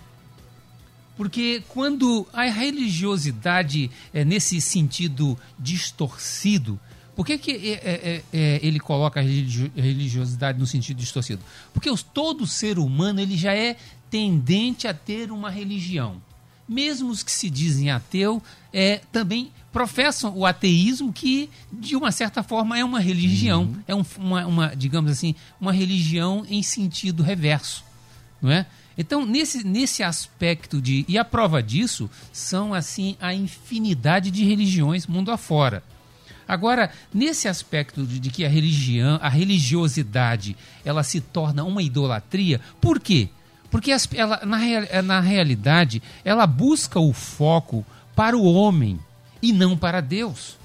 Porque 1.16 1.62
quando 1.68 2.26
a 2.34 2.42
religiosidade 2.42 3.90
é 4.12 4.26
nesse 4.26 4.60
sentido 4.60 5.38
distorcido, 5.58 6.78
por 7.14 7.24
que, 7.24 7.38
que 7.38 7.50
é, 7.52 7.72
é, 7.72 8.22
é, 8.32 8.60
ele 8.62 8.80
coloca 8.80 9.20
a 9.20 9.22
religiosidade 9.22 10.58
no 10.58 10.66
sentido 10.66 10.98
distorcido? 10.98 11.42
Porque 11.72 11.88
os, 11.88 12.02
todo 12.02 12.46
ser 12.46 12.78
humano 12.78 13.20
ele 13.20 13.36
já 13.36 13.54
é 13.54 13.76
tendente 14.10 14.86
a 14.88 14.94
ter 14.94 15.30
uma 15.30 15.48
religião. 15.48 16.20
Mesmo 16.68 17.10
os 17.10 17.22
que 17.22 17.30
se 17.30 17.50
dizem 17.50 17.90
ateu 17.90 18.42
é, 18.72 19.00
também 19.12 19.52
professam 19.72 20.32
o 20.36 20.46
ateísmo, 20.46 21.12
que 21.12 21.50
de 21.72 21.96
uma 21.96 22.12
certa 22.12 22.42
forma 22.42 22.78
é 22.78 22.84
uma 22.84 23.00
religião, 23.00 23.64
uhum. 23.64 23.82
é 23.86 23.94
um, 23.94 24.04
uma, 24.18 24.46
uma, 24.46 24.76
digamos 24.76 25.10
assim, 25.10 25.34
uma 25.60 25.72
religião 25.72 26.46
em 26.48 26.62
sentido 26.62 27.22
reverso, 27.22 27.84
não 28.40 28.50
é? 28.50 28.66
Então, 28.96 29.26
nesse, 29.26 29.66
nesse 29.66 30.02
aspecto 30.02 30.80
de. 30.80 31.04
E 31.08 31.18
a 31.18 31.24
prova 31.24 31.62
disso 31.62 32.08
são, 32.32 32.72
assim, 32.72 33.16
a 33.20 33.34
infinidade 33.34 34.30
de 34.30 34.44
religiões 34.44 35.06
mundo 35.06 35.32
afora. 35.32 35.82
Agora, 36.46 36.90
nesse 37.12 37.48
aspecto 37.48 38.04
de, 38.04 38.20
de 38.20 38.30
que 38.30 38.44
a 38.44 38.48
religião, 38.48 39.18
a 39.20 39.28
religiosidade, 39.28 40.56
ela 40.84 41.02
se 41.02 41.20
torna 41.20 41.64
uma 41.64 41.82
idolatria, 41.82 42.60
por 42.80 43.00
quê? 43.00 43.28
Porque 43.74 43.90
as, 43.90 44.08
ela, 44.14 44.40
na, 44.46 45.02
na 45.02 45.18
realidade, 45.18 46.00
ela 46.24 46.46
busca 46.46 47.00
o 47.00 47.12
foco 47.12 47.84
para 48.14 48.36
o 48.36 48.44
homem 48.44 49.00
e 49.42 49.52
não 49.52 49.76
para 49.76 50.00
Deus. 50.00 50.56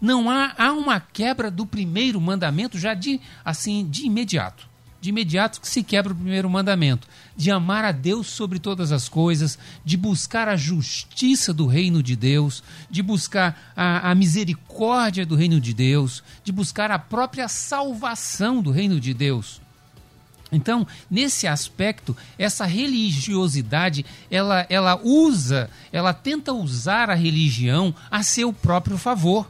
Não 0.00 0.30
há, 0.30 0.54
há 0.56 0.70
uma 0.70 1.00
quebra 1.00 1.50
do 1.50 1.66
primeiro 1.66 2.20
mandamento 2.20 2.78
já 2.78 2.94
de 2.94 3.20
assim 3.44 3.84
de 3.84 4.06
imediato 4.06 4.70
de 5.00 5.08
imediato 5.08 5.58
se 5.62 5.82
quebra 5.82 6.12
o 6.12 6.16
primeiro 6.16 6.48
mandamento, 6.50 7.08
de 7.34 7.50
amar 7.50 7.86
a 7.86 7.90
Deus 7.90 8.26
sobre 8.26 8.58
todas 8.58 8.92
as 8.92 9.08
coisas, 9.08 9.58
de 9.82 9.96
buscar 9.96 10.46
a 10.46 10.56
justiça 10.56 11.54
do 11.54 11.66
reino 11.66 12.02
de 12.02 12.14
Deus, 12.14 12.62
de 12.90 13.02
buscar 13.02 13.72
a, 13.74 14.10
a 14.10 14.14
misericórdia 14.14 15.24
do 15.24 15.34
reino 15.34 15.58
de 15.58 15.72
Deus, 15.72 16.22
de 16.44 16.52
buscar 16.52 16.90
a 16.90 16.98
própria 16.98 17.48
salvação 17.48 18.60
do 18.60 18.70
reino 18.70 19.00
de 19.00 19.14
Deus. 19.14 19.58
Então, 20.52 20.86
nesse 21.10 21.46
aspecto, 21.46 22.16
essa 22.38 22.64
religiosidade, 22.64 24.04
ela, 24.30 24.66
ela 24.68 25.00
usa, 25.02 25.70
ela 25.92 26.12
tenta 26.12 26.52
usar 26.52 27.08
a 27.08 27.14
religião 27.14 27.94
a 28.10 28.22
seu 28.22 28.52
próprio 28.52 28.98
favor. 28.98 29.48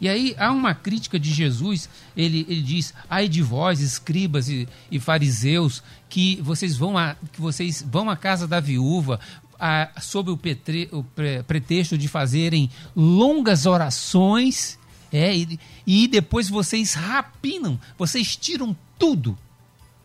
E 0.00 0.08
aí 0.08 0.34
há 0.36 0.50
uma 0.50 0.74
crítica 0.74 1.18
de 1.18 1.32
Jesus, 1.32 1.88
ele, 2.16 2.44
ele 2.48 2.60
diz, 2.60 2.92
ai 3.08 3.28
de 3.28 3.40
vós, 3.40 3.80
escribas 3.80 4.48
e, 4.48 4.68
e 4.90 4.98
fariseus, 4.98 5.82
que 6.08 6.40
vocês 6.42 6.76
vão 6.76 6.98
a, 6.98 7.14
que 7.32 7.40
vocês 7.40 7.84
vão 7.88 8.10
à 8.10 8.16
casa 8.16 8.48
da 8.48 8.58
viúva, 8.58 9.20
a, 9.58 9.90
sob 10.00 10.30
o, 10.32 10.36
petre, 10.36 10.88
o 10.90 11.04
pre, 11.04 11.44
pretexto 11.44 11.96
de 11.96 12.08
fazerem 12.08 12.68
longas 12.96 13.64
orações, 13.64 14.76
é, 15.12 15.36
e, 15.36 15.60
e 15.86 16.08
depois 16.08 16.48
vocês 16.48 16.94
rapinam, 16.94 17.78
vocês 17.96 18.34
tiram 18.34 18.76
tudo 18.98 19.38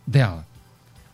dela. 0.07 0.47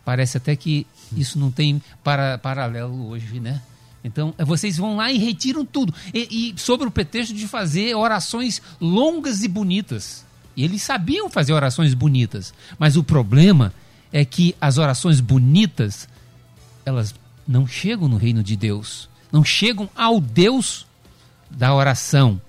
Parece 0.04 0.36
até 0.36 0.54
que 0.54 0.86
isso 1.16 1.38
não 1.38 1.50
tem 1.50 1.82
para, 2.02 2.38
paralelo 2.38 3.08
hoje, 3.08 3.40
né? 3.40 3.60
Então, 4.04 4.34
vocês 4.38 4.76
vão 4.76 4.96
lá 4.96 5.10
e 5.10 5.18
retiram 5.18 5.64
tudo. 5.64 5.94
E, 6.12 6.52
e, 6.54 6.60
sobre 6.60 6.86
o 6.86 6.90
pretexto 6.90 7.34
de 7.34 7.48
fazer 7.48 7.94
orações 7.96 8.60
longas 8.78 9.42
e 9.42 9.48
bonitas. 9.48 10.24
E 10.54 10.62
eles 10.62 10.82
sabiam 10.82 11.30
fazer 11.30 11.54
orações 11.54 11.94
bonitas. 11.94 12.52
Mas 12.78 12.96
o 12.96 13.02
problema 13.02 13.72
é 14.12 14.24
que 14.24 14.54
as 14.60 14.76
orações 14.76 15.20
bonitas, 15.20 16.06
elas 16.84 17.14
não 17.48 17.66
chegam 17.66 18.06
no 18.06 18.18
reino 18.18 18.42
de 18.42 18.56
Deus. 18.56 19.08
Não 19.32 19.42
chegam 19.42 19.88
ao 19.96 20.20
Deus 20.20 20.86
da 21.50 21.74
oração. 21.74 22.40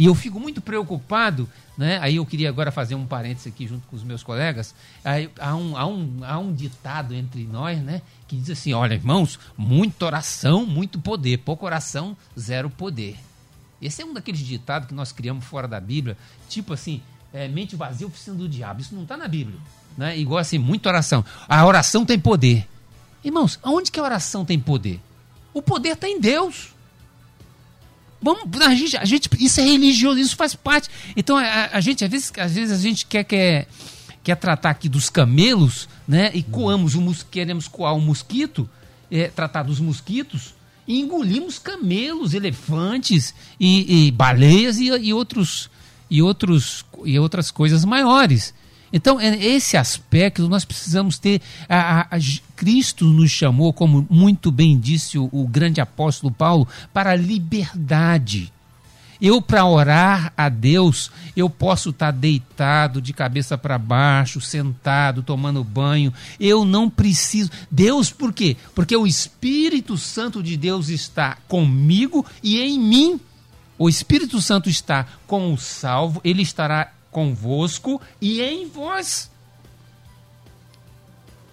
E 0.00 0.06
eu 0.06 0.14
fico 0.14 0.40
muito 0.40 0.60
preocupado 0.62 1.46
né? 1.80 1.98
Aí 2.02 2.16
eu 2.16 2.26
queria 2.26 2.50
agora 2.50 2.70
fazer 2.70 2.94
um 2.94 3.06
parênteses 3.06 3.46
aqui 3.46 3.66
junto 3.66 3.88
com 3.88 3.96
os 3.96 4.04
meus 4.04 4.22
colegas. 4.22 4.74
Aí, 5.02 5.30
há, 5.38 5.56
um, 5.56 5.74
há, 5.74 5.86
um, 5.86 6.20
há 6.22 6.38
um 6.38 6.52
ditado 6.52 7.14
entre 7.14 7.44
nós 7.44 7.80
né, 7.80 8.02
que 8.28 8.36
diz 8.36 8.50
assim: 8.50 8.74
olha, 8.74 8.92
irmãos, 8.92 9.38
muita 9.56 10.04
oração, 10.04 10.66
muito 10.66 10.98
poder, 10.98 11.38
pouca 11.38 11.64
oração, 11.64 12.14
zero 12.38 12.68
poder. 12.68 13.16
Esse 13.80 14.02
é 14.02 14.04
um 14.04 14.12
daqueles 14.12 14.40
ditados 14.40 14.88
que 14.88 14.94
nós 14.94 15.10
criamos 15.10 15.42
fora 15.46 15.66
da 15.66 15.80
Bíblia, 15.80 16.18
tipo 16.50 16.74
assim, 16.74 17.00
é, 17.32 17.48
mente 17.48 17.76
vazia, 17.76 18.06
oficina 18.06 18.36
do 18.36 18.46
diabo. 18.46 18.82
Isso 18.82 18.94
não 18.94 19.04
está 19.04 19.16
na 19.16 19.26
Bíblia. 19.26 19.58
Né? 19.96 20.18
Igual 20.18 20.38
assim, 20.38 20.58
muita 20.58 20.90
oração. 20.90 21.24
A 21.48 21.64
oração 21.64 22.04
tem 22.04 22.20
poder. 22.20 22.68
Irmãos, 23.24 23.58
aonde 23.62 23.90
que 23.90 23.98
a 23.98 24.02
oração 24.02 24.44
tem 24.44 24.60
poder? 24.60 25.00
O 25.54 25.62
poder 25.62 25.92
está 25.94 26.06
em 26.06 26.20
Deus. 26.20 26.74
Vamos, 28.22 28.60
a 28.60 28.74
gente, 28.74 28.96
a 28.96 29.04
gente, 29.04 29.30
isso 29.38 29.60
é 29.60 29.64
religioso, 29.64 30.18
isso 30.18 30.36
faz 30.36 30.54
parte. 30.54 30.88
Então 31.16 31.36
a, 31.36 31.70
a 31.72 31.80
gente, 31.80 32.04
às 32.04 32.10
vezes, 32.10 32.32
às 32.38 32.54
vezes 32.54 32.78
a 32.78 32.82
gente 32.82 33.06
quer, 33.06 33.24
quer, 33.24 33.66
quer 34.22 34.36
tratar 34.36 34.70
aqui 34.70 34.88
dos 34.88 35.08
camelos, 35.08 35.88
né? 36.06 36.30
E 36.34 36.42
coamos 36.42 36.94
o 36.94 37.26
queremos 37.30 37.66
coar 37.66 37.94
um 37.94 38.00
mosquito, 38.00 38.68
é, 39.10 39.28
tratar 39.28 39.62
dos 39.62 39.80
mosquitos, 39.80 40.54
e 40.86 41.00
engolimos 41.00 41.58
camelos, 41.58 42.34
elefantes 42.34 43.34
e, 43.58 44.08
e 44.08 44.10
baleias 44.10 44.78
e, 44.78 44.86
e, 44.86 45.14
outros 45.14 45.70
e 46.10 46.20
outros 46.20 46.84
e 47.04 47.18
outras 47.18 47.50
coisas 47.50 47.84
maiores. 47.84 48.52
Então, 48.92 49.20
é 49.20 49.36
esse 49.36 49.76
aspecto 49.76 50.48
nós 50.48 50.64
precisamos 50.64 51.18
ter. 51.18 51.40
A, 51.68 52.00
a, 52.00 52.00
a, 52.16 52.20
Cristo 52.56 53.06
nos 53.06 53.30
chamou, 53.30 53.72
como 53.72 54.06
muito 54.10 54.50
bem 54.50 54.78
disse 54.78 55.18
o, 55.18 55.28
o 55.32 55.46
grande 55.46 55.80
apóstolo 55.80 56.32
Paulo, 56.32 56.66
para 56.92 57.12
a 57.12 57.16
liberdade. 57.16 58.52
Eu, 59.20 59.42
para 59.42 59.66
orar 59.66 60.32
a 60.34 60.48
Deus, 60.48 61.10
eu 61.36 61.50
posso 61.50 61.90
estar 61.90 62.10
deitado, 62.10 63.02
de 63.02 63.12
cabeça 63.12 63.58
para 63.58 63.76
baixo, 63.76 64.40
sentado, 64.40 65.22
tomando 65.22 65.62
banho. 65.62 66.12
Eu 66.38 66.64
não 66.64 66.88
preciso. 66.88 67.50
Deus, 67.70 68.10
por 68.10 68.32
quê? 68.32 68.56
Porque 68.74 68.96
o 68.96 69.06
Espírito 69.06 69.98
Santo 69.98 70.42
de 70.42 70.56
Deus 70.56 70.88
está 70.88 71.36
comigo 71.46 72.24
e 72.42 72.60
em 72.60 72.78
mim. 72.78 73.20
O 73.76 73.88
Espírito 73.88 74.40
Santo 74.40 74.70
está 74.70 75.06
com 75.26 75.52
o 75.52 75.58
salvo, 75.58 76.20
ele 76.24 76.42
estará 76.42 76.92
convosco 77.10 78.00
e 78.20 78.40
em 78.40 78.68
vós. 78.68 79.30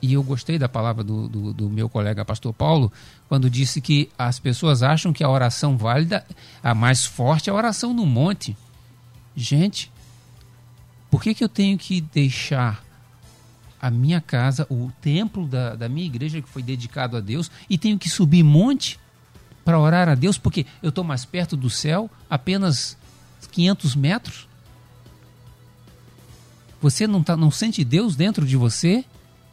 E 0.02 0.14
eu 0.14 0.24
gostei 0.24 0.60
da 0.60 0.70
palavra 0.70 1.04
do, 1.04 1.28
do, 1.28 1.54
do, 1.54 1.70
meu 1.70 1.90
colega 1.90 2.24
pastor 2.24 2.54
Paulo, 2.54 2.92
quando 3.28 3.50
disse 3.50 3.82
que 3.82 4.10
as 4.18 4.40
pessoas 4.40 4.84
acham 4.84 5.12
que 5.12 5.24
a 5.24 5.30
oração 5.30 5.76
válida, 5.76 6.26
a 6.62 6.76
mais 6.76 7.06
forte, 7.06 7.50
é 7.50 7.54
a 7.54 7.56
oração 7.56 7.94
no 7.94 8.06
monte. 8.06 8.56
Gente, 9.36 9.92
por 11.10 11.22
que, 11.22 11.34
que 11.34 11.44
eu 11.44 11.50
tenho 11.50 11.78
que 11.78 12.00
deixar 12.00 12.84
a 13.82 13.90
minha 13.90 14.22
casa, 14.22 14.68
o 14.70 14.92
templo 15.02 15.48
da, 15.48 15.76
da 15.76 15.90
minha 15.90 16.06
igreja 16.06 16.42
que 16.42 16.50
foi 16.50 16.62
dedicado 16.62 17.18
a 17.18 17.20
Deus, 17.20 17.50
e 17.70 17.78
tenho 17.78 17.98
que 17.98 18.10
subir 18.10 18.44
monte 18.44 19.00
para 19.66 19.80
orar 19.80 20.08
a 20.10 20.16
Deus, 20.16 20.38
porque 20.38 20.66
eu 20.82 20.90
estou 20.90 21.04
mais 21.04 21.26
perto 21.26 21.58
do 21.58 21.70
céu, 21.70 22.10
apenas 22.30 22.98
500 23.52 23.96
metros? 23.96 24.48
Você 26.82 27.08
não, 27.08 27.24
tá, 27.24 27.36
não 27.36 27.50
sente 27.50 27.84
Deus 27.84 28.16
dentro 28.16 28.46
de 28.46 28.56
você? 28.56 29.04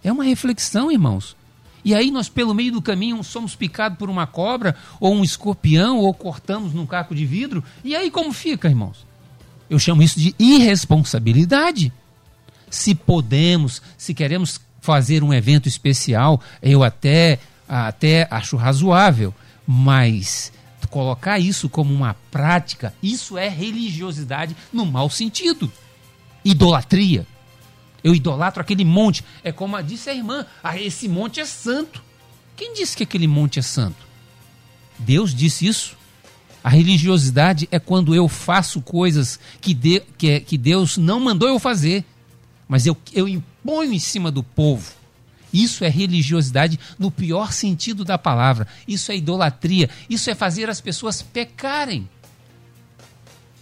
É 0.02 0.12
uma 0.12 0.24
reflexão, 0.24 0.90
irmãos. 0.90 1.36
E 1.84 1.94
aí 1.94 2.10
nós, 2.10 2.28
pelo 2.28 2.54
meio 2.54 2.72
do 2.72 2.82
caminho, 2.82 3.22
somos 3.22 3.54
picados 3.54 3.98
por 3.98 4.08
uma 4.08 4.26
cobra, 4.26 4.74
ou 4.98 5.14
um 5.14 5.24
escorpião, 5.24 5.98
ou 5.98 6.12
cortamos 6.14 6.72
num 6.72 6.86
caco 6.86 7.14
de 7.14 7.26
vidro. 7.26 7.62
E 7.82 7.94
aí 7.94 8.10
como 8.10 8.32
fica, 8.32 8.68
irmãos? 8.68 9.06
Eu 9.68 9.78
chamo 9.78 10.02
isso 10.02 10.18
de 10.18 10.34
irresponsabilidade. 10.38 11.92
Se 12.70 12.94
podemos, 12.94 13.82
se 13.96 14.14
queremos 14.14 14.60
fazer 14.80 15.22
um 15.22 15.32
evento 15.32 15.68
especial, 15.68 16.40
eu 16.62 16.82
até, 16.82 17.38
até 17.68 18.26
acho 18.30 18.56
razoável, 18.56 19.34
mas 19.66 20.52
colocar 20.90 21.38
isso 21.38 21.68
como 21.68 21.92
uma 21.92 22.14
prática, 22.30 22.94
isso 23.02 23.36
é 23.36 23.48
religiosidade 23.48 24.54
no 24.72 24.86
mau 24.86 25.10
sentido 25.10 25.72
idolatria. 26.44 27.26
Eu 28.02 28.14
idolatro 28.14 28.60
aquele 28.60 28.84
monte. 28.84 29.24
É 29.42 29.50
como 29.50 29.80
disse 29.82 30.10
a 30.10 30.14
irmã: 30.14 30.44
ah, 30.62 30.78
esse 30.78 31.08
monte 31.08 31.40
é 31.40 31.44
santo. 31.44 32.02
Quem 32.56 32.74
disse 32.74 32.96
que 32.96 33.02
aquele 33.02 33.26
monte 33.26 33.58
é 33.58 33.62
santo? 33.62 34.06
Deus 34.98 35.34
disse 35.34 35.66
isso. 35.66 35.96
A 36.62 36.68
religiosidade 36.68 37.68
é 37.70 37.78
quando 37.78 38.14
eu 38.14 38.26
faço 38.26 38.80
coisas 38.80 39.38
que, 39.60 39.74
de, 39.74 40.00
que, 40.16 40.40
que 40.40 40.56
Deus 40.56 40.96
não 40.96 41.20
mandou 41.20 41.46
eu 41.46 41.58
fazer, 41.58 42.04
mas 42.66 42.86
eu, 42.86 42.96
eu 43.12 43.28
imponho 43.28 43.92
em 43.92 43.98
cima 43.98 44.30
do 44.30 44.42
povo. 44.42 44.92
Isso 45.52 45.84
é 45.84 45.88
religiosidade 45.88 46.80
no 46.98 47.10
pior 47.10 47.52
sentido 47.52 48.04
da 48.04 48.18
palavra. 48.18 48.66
Isso 48.88 49.12
é 49.12 49.16
idolatria. 49.16 49.88
Isso 50.08 50.28
é 50.30 50.34
fazer 50.34 50.68
as 50.68 50.80
pessoas 50.80 51.22
pecarem. 51.22 52.08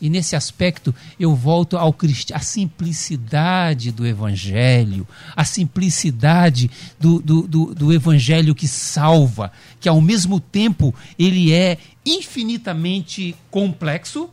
E 0.03 0.11
nesse 0.11 0.35
aspecto 0.35 0.93
eu 1.19 1.33
volto 1.33 1.79
ao 1.79 1.95
a 2.35 2.41
simplicidade 2.41 3.93
do 3.93 4.05
Evangelho, 4.05 5.07
a 5.37 5.45
simplicidade 5.45 6.69
do, 6.99 7.23
do, 7.23 7.43
do, 7.47 7.73
do 7.73 7.93
Evangelho 7.93 8.53
que 8.53 8.67
salva, 8.67 9.53
que 9.79 9.89
ao 9.89 10.01
mesmo 10.01 10.41
tempo 10.41 10.93
ele 11.17 11.53
é 11.53 11.79
infinitamente 12.05 13.37
complexo, 13.49 14.29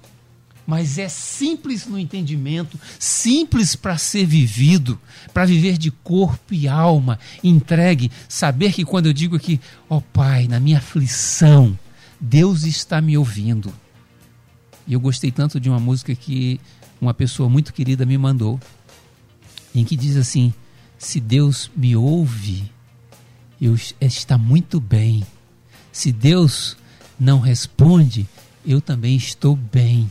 mas 0.65 0.97
é 0.97 1.07
simples 1.07 1.85
no 1.85 1.99
entendimento, 1.99 2.79
simples 2.97 3.75
para 3.75 3.95
ser 3.95 4.25
vivido, 4.25 4.99
para 5.31 5.45
viver 5.45 5.77
de 5.77 5.91
corpo 5.91 6.51
e 6.51 6.67
alma, 6.67 7.19
entregue, 7.43 8.11
saber 8.27 8.73
que 8.73 8.83
quando 8.83 9.05
eu 9.05 9.13
digo 9.13 9.35
aqui, 9.35 9.61
ó 9.87 9.97
oh, 9.97 10.01
Pai, 10.01 10.47
na 10.47 10.59
minha 10.59 10.79
aflição, 10.79 11.77
Deus 12.19 12.63
está 12.63 12.99
me 12.99 13.15
ouvindo. 13.15 13.71
E 14.89 14.93
eu 14.93 14.99
gostei 14.99 15.31
tanto 15.31 15.59
de 15.59 15.69
uma 15.69 15.79
música 15.79 16.15
que 16.15 16.59
uma 16.99 17.13
pessoa 17.13 17.47
muito 17.47 17.71
querida 17.71 18.07
me 18.07 18.17
mandou, 18.17 18.59
em 19.73 19.85
que 19.85 19.95
diz 19.95 20.17
assim: 20.17 20.51
Se 20.97 21.19
Deus 21.19 21.69
me 21.75 21.95
ouve, 21.95 22.69
eu 23.61 23.77
está 24.01 24.35
muito 24.35 24.81
bem. 24.81 25.23
Se 25.91 26.11
Deus 26.11 26.75
não 27.19 27.39
responde, 27.39 28.27
eu 28.65 28.81
também 28.81 29.15
estou 29.15 29.55
bem. 29.55 30.09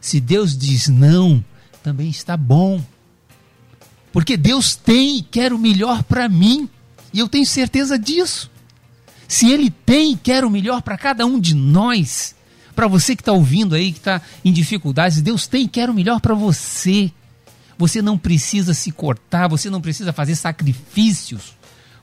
Se 0.00 0.20
Deus 0.20 0.56
diz 0.56 0.86
não, 0.86 1.44
também 1.82 2.08
está 2.08 2.36
bom. 2.36 2.80
Porque 4.12 4.36
Deus 4.36 4.76
tem 4.76 5.18
e 5.18 5.22
quer 5.22 5.52
o 5.52 5.58
melhor 5.58 6.04
para 6.04 6.28
mim, 6.28 6.70
e 7.12 7.18
eu 7.18 7.28
tenho 7.28 7.44
certeza 7.44 7.98
disso. 7.98 8.48
Se 9.26 9.50
Ele 9.50 9.68
tem 9.68 10.12
e 10.12 10.16
quer 10.16 10.44
o 10.44 10.50
melhor 10.50 10.80
para 10.80 10.96
cada 10.96 11.26
um 11.26 11.40
de 11.40 11.56
nós, 11.56 12.35
para 12.76 12.86
você 12.86 13.16
que 13.16 13.22
está 13.22 13.32
ouvindo 13.32 13.74
aí, 13.74 13.90
que 13.90 13.98
está 13.98 14.20
em 14.44 14.52
dificuldades, 14.52 15.22
Deus 15.22 15.46
tem 15.46 15.64
e 15.64 15.68
quer 15.68 15.88
o 15.88 15.94
melhor 15.94 16.20
para 16.20 16.34
você. 16.34 17.10
Você 17.78 18.00
não 18.00 18.16
precisa 18.16 18.74
se 18.74 18.92
cortar, 18.92 19.48
você 19.48 19.68
não 19.70 19.80
precisa 19.80 20.12
fazer 20.12 20.36
sacrifícios, 20.36 21.56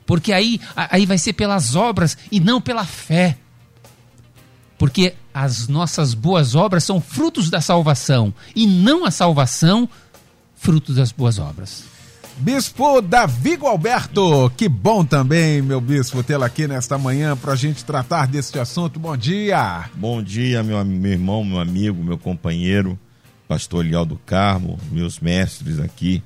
porque 0.04 0.32
aí, 0.32 0.60
aí 0.76 1.06
vai 1.06 1.16
ser 1.16 1.32
pelas 1.32 1.74
obras 1.74 2.18
e 2.30 2.40
não 2.40 2.60
pela 2.60 2.84
fé. 2.84 3.38
Porque 4.76 5.14
as 5.32 5.68
nossas 5.68 6.12
boas 6.12 6.54
obras 6.54 6.84
são 6.84 7.00
frutos 7.00 7.48
da 7.48 7.60
salvação 7.60 8.34
e 8.54 8.66
não 8.66 9.04
a 9.04 9.10
salvação 9.10 9.88
frutos 10.54 10.96
das 10.96 11.12
boas 11.12 11.38
obras. 11.38 11.84
Bispo 12.36 13.00
Davi 13.00 13.56
Alberto, 13.62 14.50
que 14.56 14.68
bom 14.68 15.04
também, 15.04 15.62
meu 15.62 15.80
bispo, 15.80 16.20
tê-lo 16.20 16.42
aqui 16.42 16.66
nesta 16.66 16.98
manhã 16.98 17.36
para 17.36 17.52
a 17.52 17.56
gente 17.56 17.84
tratar 17.84 18.26
deste 18.26 18.58
assunto. 18.58 18.98
Bom 18.98 19.16
dia. 19.16 19.88
Bom 19.94 20.20
dia, 20.20 20.60
meu, 20.62 20.84
meu 20.84 21.12
irmão, 21.12 21.44
meu 21.44 21.60
amigo, 21.60 22.02
meu 22.02 22.18
companheiro, 22.18 22.98
pastor 23.46 23.86
Lial 23.86 24.04
do 24.04 24.16
Carmo, 24.16 24.80
meus 24.90 25.20
mestres 25.20 25.78
aqui, 25.78 26.24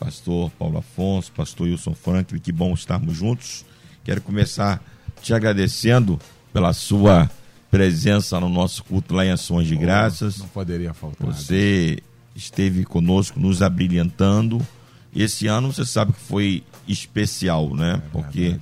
pastor 0.00 0.50
Paulo 0.58 0.78
Afonso, 0.78 1.30
pastor 1.32 1.66
Wilson 1.66 1.94
Franklin, 1.94 2.40
que 2.40 2.50
bom 2.50 2.72
estarmos 2.72 3.14
juntos. 3.14 3.62
Quero 4.04 4.22
começar 4.22 4.82
te 5.20 5.34
agradecendo 5.34 6.18
pela 6.50 6.72
sua 6.72 7.30
presença 7.70 8.40
no 8.40 8.48
nosso 8.48 8.82
culto 8.84 9.14
lá 9.14 9.26
em 9.26 9.32
Ações 9.32 9.68
de 9.68 9.74
oh, 9.74 9.80
Graças. 9.80 10.38
Não 10.38 10.48
poderia 10.48 10.94
faltar. 10.94 11.26
Você 11.26 11.98
esteve 12.34 12.84
conosco, 12.84 13.38
nos 13.38 13.60
abrilhantando 13.60 14.66
esse 15.16 15.46
ano 15.46 15.72
você 15.72 15.84
sabe 15.84 16.12
que 16.12 16.20
foi 16.20 16.62
especial, 16.86 17.74
né? 17.74 18.02
É 18.04 18.08
Porque 18.10 18.56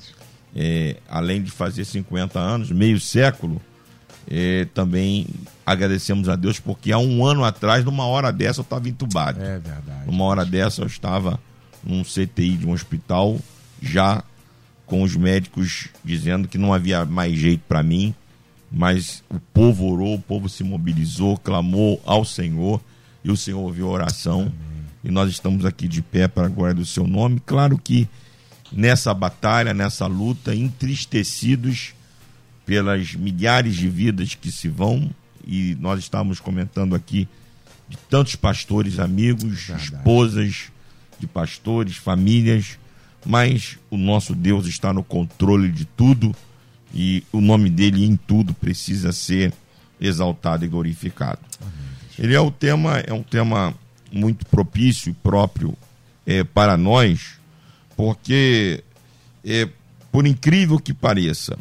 é, 0.55 0.97
além 1.09 1.43
de 1.43 1.51
fazer 1.51 1.85
50 1.85 2.38
anos, 2.38 2.71
meio 2.71 3.01
século, 3.01 3.61
é, 4.31 4.67
também 4.73 5.27
agradecemos 5.67 6.29
a 6.29 6.37
Deus 6.37 6.61
porque 6.61 6.93
há 6.93 6.99
um 6.99 7.27
ano 7.27 7.45
atrás, 7.45 7.85
numa 7.85 8.07
hora 8.07 8.33
dessa, 8.33 8.61
eu 8.61 8.62
estava 8.62 8.88
entubado. 8.88 9.40
É 9.43 9.59
verdade. 9.59 10.07
Numa 10.07 10.25
hora 10.25 10.45
dessa, 10.45 10.83
eu 10.83 10.87
estava 10.87 11.40
num 11.83 12.03
CTI 12.03 12.57
de 12.57 12.67
um 12.67 12.73
hospital, 12.73 13.38
já 13.83 14.23
com 14.87 15.03
os 15.03 15.17
médicos 15.17 15.88
dizendo 16.05 16.47
que 16.47 16.57
não 16.57 16.73
havia 16.73 17.05
mais 17.05 17.37
jeito 17.37 17.62
para 17.67 17.83
mim, 17.83 18.14
mas 18.71 19.23
o 19.29 19.40
povo 19.40 19.90
orou, 19.90 20.14
o 20.14 20.21
povo 20.21 20.49
se 20.49 20.62
mobilizou, 20.62 21.37
clamou 21.37 22.01
ao 22.07 22.25
Senhor 22.25 22.81
e 23.25 23.31
o 23.31 23.37
Senhor 23.37 23.61
ouviu 23.61 23.88
a 23.88 23.93
oração. 23.93 24.43
Amém 24.43 24.73
e 25.05 25.11
nós 25.11 25.31
estamos 25.31 25.67
aqui 25.67 25.87
de 25.87 26.01
pé 26.01 26.27
para 26.27 26.47
a 26.47 26.49
glória 26.49 26.75
do 26.75 26.87
seu 26.87 27.07
nome. 27.07 27.40
Claro 27.45 27.77
que 27.77 28.09
nessa 28.73 29.12
batalha, 29.12 29.75
nessa 29.75 30.07
luta, 30.07 30.55
entristecidos 30.55 31.95
pelas 32.64 33.14
milhares 33.14 33.77
de 33.77 33.88
vidas 33.88 34.35
que 34.35 34.51
se 34.51 34.69
vão 34.69 35.11
e 35.47 35.77
nós 35.79 36.01
estávamos 36.01 36.40
comentando 36.40 36.95
aqui 36.95 37.29
de 37.87 37.99
tantos 38.09 38.35
pastores, 38.35 38.99
amigos, 38.99 39.69
esposas 39.69 40.73
de 41.19 41.27
pastores, 41.27 41.97
famílias, 41.97 42.79
mas 43.27 43.79
o 43.90 43.99
nosso 43.99 44.35
Deus 44.35 44.67
está 44.67 44.90
no 44.93 45.05
controle 45.05 45.71
de 45.71 45.85
tudo 45.85 46.35
e 46.95 47.23
o 47.31 47.43
nome 47.43 47.69
dele 47.69 48.07
em 48.07 48.17
tudo 48.17 48.55
precisa 48.55 49.12
ser 49.12 49.53
exaltado 50.01 50.64
e 50.64 50.69
glorificado. 50.69 51.40
Ele 52.19 52.35
é 52.35 52.40
o 52.40 52.51
tema, 52.51 52.99
é 53.01 53.12
um 53.12 53.23
tema 53.23 53.75
muito 54.14 54.46
propício 54.46 55.11
e 55.11 55.14
próprio 55.14 55.77
é, 56.27 56.44
para 56.44 56.77
nós, 56.77 57.38
porque 57.96 58.83
é, 59.44 59.68
por 60.11 60.27
incrível 60.27 60.79
que 60.79 60.94
pareça, 60.94 61.59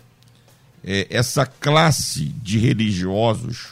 é, 0.83 1.07
essa 1.09 1.45
classe 1.45 2.25
de 2.25 2.59
religiosos 2.59 3.69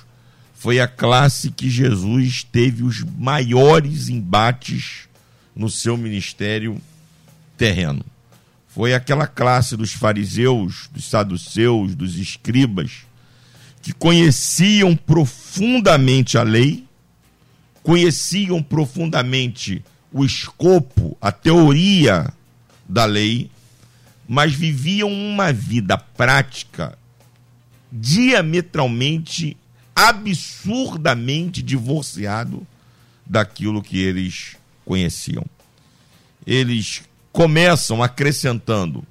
foi 0.56 0.80
a 0.80 0.88
classe 0.88 1.52
que 1.52 1.70
Jesus 1.70 2.44
teve 2.44 2.84
os 2.84 3.04
maiores 3.18 4.10
embates 4.10 5.08
no 5.56 5.70
seu 5.70 5.98
ministério 5.98 6.80
terreno. 7.58 8.06
Foi 8.68 8.94
aquela 8.94 9.28
classe 9.28 9.76
dos 9.76 9.92
fariseus, 9.92 10.88
dos 10.94 11.10
saduceus, 11.10 11.94
dos 11.94 12.18
escribas, 12.18 13.06
que 13.82 13.92
conheciam 13.92 14.96
profundamente 14.96 16.38
a 16.38 16.44
lei, 16.44 16.86
conheciam 17.84 18.62
profundamente 18.62 19.84
o 20.12 20.26
escopo, 20.26 21.18
a 21.22 21.32
teoria 21.32 22.32
da 22.88 23.06
lei, 23.06 23.50
mas 24.28 24.54
viviam 24.54 25.12
uma 25.12 25.52
vida 25.52 25.98
prática 25.98 26.98
diametralmente, 27.92 29.58
absurdamente 29.96 31.62
divorciado 31.62 32.66
daquilo 33.26 33.82
que 33.82 34.00
eles 34.00 34.56
conheciam. 34.86 35.46
Eles 36.46 37.04
começam 37.32 38.02
acrescentando 38.02 39.06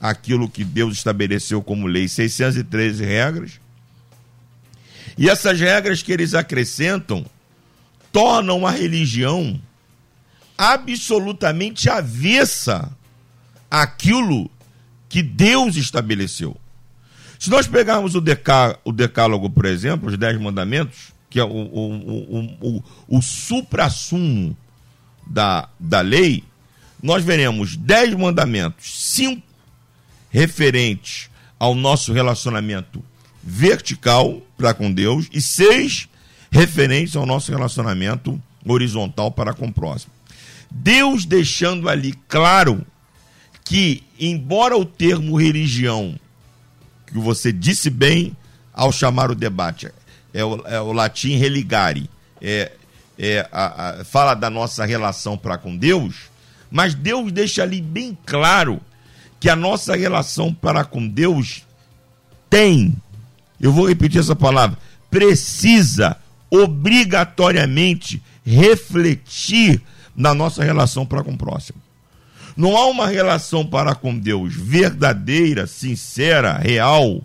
aquilo 0.00 0.48
que 0.48 0.64
Deus 0.64 0.98
estabeleceu 0.98 1.62
como 1.62 1.86
lei, 1.86 2.08
613 2.08 3.04
regras. 3.04 3.60
E 5.16 5.30
essas 5.30 5.58
regras 5.58 6.02
que 6.02 6.12
eles 6.12 6.34
acrescentam 6.34 7.24
tornam 8.14 8.64
a 8.64 8.70
religião 8.70 9.60
absolutamente 10.56 11.90
avessa 11.90 12.96
àquilo 13.68 14.48
que 15.08 15.20
Deus 15.20 15.74
estabeleceu. 15.74 16.56
Se 17.40 17.50
nós 17.50 17.66
pegarmos 17.66 18.14
o, 18.14 18.20
decá, 18.20 18.78
o 18.84 18.92
decálogo, 18.92 19.50
por 19.50 19.64
exemplo, 19.64 20.08
os 20.08 20.16
Dez 20.16 20.40
Mandamentos, 20.40 21.12
que 21.28 21.40
é 21.40 21.44
o, 21.44 21.48
o, 21.48 21.92
o, 21.98 22.58
o, 22.60 22.84
o 23.08 23.20
supra-sumo 23.20 24.56
da, 25.26 25.68
da 25.80 26.00
lei, 26.00 26.44
nós 27.02 27.24
veremos 27.24 27.76
dez 27.76 28.14
mandamentos, 28.14 29.10
cinco 29.10 29.42
referentes 30.30 31.28
ao 31.58 31.74
nosso 31.74 32.12
relacionamento 32.12 33.02
vertical 33.42 34.40
para 34.56 34.72
com 34.72 34.92
Deus 34.92 35.28
e 35.32 35.42
seis 35.42 36.08
referentes 36.54 37.16
ao 37.16 37.26
nosso 37.26 37.50
relacionamento 37.50 38.40
horizontal 38.64 39.32
para 39.32 39.52
com 39.52 39.66
o 39.66 39.72
próximo. 39.72 40.12
Deus 40.70 41.24
deixando 41.24 41.88
ali 41.88 42.14
claro 42.28 42.86
que, 43.64 44.04
embora 44.20 44.76
o 44.76 44.84
termo 44.84 45.36
religião, 45.36 46.14
que 47.08 47.18
você 47.18 47.52
disse 47.52 47.90
bem 47.90 48.36
ao 48.72 48.92
chamar 48.92 49.32
o 49.32 49.34
debate, 49.34 49.90
é 50.32 50.44
o, 50.44 50.64
é 50.64 50.80
o 50.80 50.92
latim 50.92 51.36
religare, 51.36 52.08
é, 52.40 52.70
é, 53.18 53.48
a, 53.50 53.88
a, 54.00 54.04
fala 54.04 54.34
da 54.34 54.48
nossa 54.48 54.84
relação 54.84 55.36
para 55.36 55.58
com 55.58 55.76
Deus, 55.76 56.30
mas 56.70 56.94
Deus 56.94 57.32
deixa 57.32 57.64
ali 57.64 57.80
bem 57.80 58.16
claro 58.24 58.80
que 59.40 59.50
a 59.50 59.56
nossa 59.56 59.96
relação 59.96 60.54
para 60.54 60.84
com 60.84 61.06
Deus 61.06 61.64
tem, 62.48 62.94
eu 63.60 63.72
vou 63.72 63.88
repetir 63.88 64.20
essa 64.20 64.36
palavra, 64.36 64.78
precisa 65.10 66.16
obrigatoriamente 66.62 68.22
refletir 68.44 69.82
na 70.14 70.34
nossa 70.34 70.62
relação 70.62 71.04
para 71.04 71.24
com 71.24 71.32
o 71.32 71.38
próximo. 71.38 71.78
Não 72.56 72.76
há 72.76 72.86
uma 72.86 73.08
relação 73.08 73.66
para 73.66 73.94
com 73.94 74.16
Deus 74.16 74.54
verdadeira, 74.54 75.66
sincera, 75.66 76.56
real, 76.58 77.20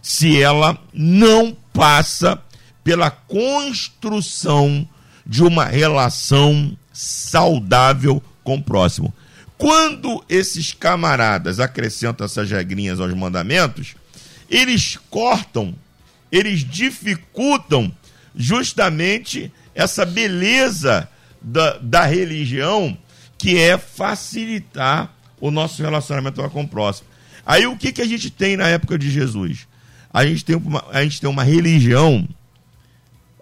se 0.00 0.40
ela 0.40 0.78
não 0.92 1.56
passa 1.72 2.40
pela 2.84 3.10
construção 3.10 4.88
de 5.26 5.42
uma 5.42 5.64
relação 5.64 6.76
saudável 6.92 8.22
com 8.44 8.54
o 8.54 8.62
próximo. 8.62 9.12
Quando 9.56 10.24
esses 10.28 10.72
camaradas 10.72 11.58
acrescentam 11.58 12.24
essas 12.24 12.48
regrinhas 12.48 13.00
aos 13.00 13.12
mandamentos, 13.12 13.96
eles 14.48 14.96
cortam, 15.10 15.74
eles 16.30 16.60
dificultam 16.64 17.92
justamente 18.38 19.52
essa 19.74 20.06
beleza 20.06 21.08
da, 21.42 21.76
da 21.78 22.04
religião, 22.04 22.96
que 23.36 23.58
é 23.58 23.76
facilitar 23.76 25.12
o 25.40 25.50
nosso 25.50 25.82
relacionamento 25.82 26.48
com 26.50 26.62
o 26.62 26.68
próximo. 26.68 27.08
Aí 27.44 27.66
o 27.66 27.76
que, 27.76 27.92
que 27.92 28.00
a 28.00 28.06
gente 28.06 28.30
tem 28.30 28.56
na 28.56 28.68
época 28.68 28.96
de 28.96 29.10
Jesus? 29.10 29.66
A 30.12 30.24
gente 30.24 30.44
tem 30.44 30.56
uma, 30.56 30.84
a 30.90 31.02
gente 31.02 31.20
tem 31.20 31.28
uma 31.28 31.42
religião 31.42 32.28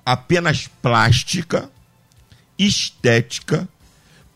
apenas 0.05 0.69
plástica, 0.81 1.71
estética, 2.59 3.69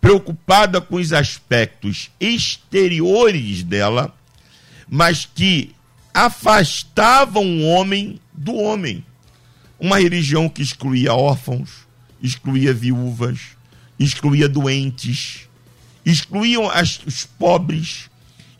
preocupada 0.00 0.80
com 0.80 0.96
os 0.96 1.12
aspectos 1.12 2.10
exteriores 2.20 3.62
dela, 3.62 4.14
mas 4.88 5.28
que 5.32 5.74
afastavam 6.12 7.44
o 7.44 7.64
homem 7.66 8.20
do 8.32 8.54
homem. 8.54 9.04
Uma 9.80 9.98
religião 9.98 10.48
que 10.48 10.62
excluía 10.62 11.14
órfãos, 11.14 11.86
excluía 12.22 12.74
viúvas, 12.74 13.56
excluía 13.98 14.48
doentes, 14.48 15.48
excluíam 16.04 16.68
as, 16.70 17.00
os 17.06 17.24
pobres, 17.24 18.10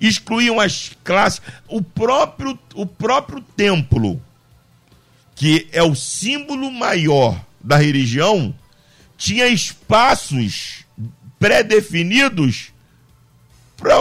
excluíam 0.01 0.59
as 0.59 0.93
classes, 1.05 1.43
o 1.69 1.83
próprio, 1.83 2.59
o 2.75 2.87
próprio 2.87 3.43
templo, 3.55 4.21
que 5.35 5.69
é 5.73 5.83
o 5.83 5.95
símbolo 5.95 6.71
maior 6.71 7.45
da 7.63 7.77
religião, 7.77 8.55
tinha 9.17 9.47
espaços 9.47 10.85
pré-definidos 11.39 12.73
para 13.77 13.95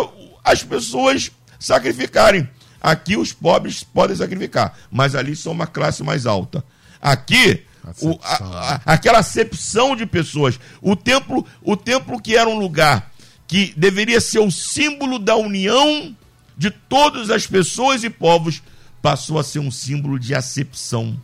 as 0.44 0.64
pessoas 0.64 1.32
sacrificarem. 1.60 2.50
Aqui 2.82 3.18
os 3.18 3.34
pobres 3.34 3.84
podem 3.84 4.16
sacrificar, 4.16 4.78
mas 4.90 5.16
ali 5.16 5.36
são 5.36 5.52
uma 5.52 5.68
classe 5.68 6.02
mais 6.02 6.26
alta. 6.26 6.64
Aqui 7.02 7.64
o, 8.02 8.20
a, 8.22 8.36
a, 8.36 8.82
aquela 8.94 9.20
acepção 9.20 9.96
de 9.96 10.06
pessoas. 10.06 10.60
O 10.82 10.96
templo, 10.96 11.46
o 11.62 11.76
templo 11.76 12.22
que 12.22 12.36
era 12.36 12.50
um 12.50 12.60
lugar 12.60 13.12
que 13.48 13.74
deveria 13.76 14.22
ser 14.22 14.40
o 14.40 14.52
símbolo 14.52 15.18
da 15.18 15.36
união 15.36 16.16
de 16.56 16.70
todas 16.70 17.32
as 17.32 17.48
pessoas 17.48 18.04
e 18.04 18.10
povos, 18.10 18.62
passou 19.02 19.40
a 19.40 19.44
ser 19.44 19.60
um 19.60 19.72
símbolo 19.72 20.20
de 20.20 20.36
acepção, 20.36 21.20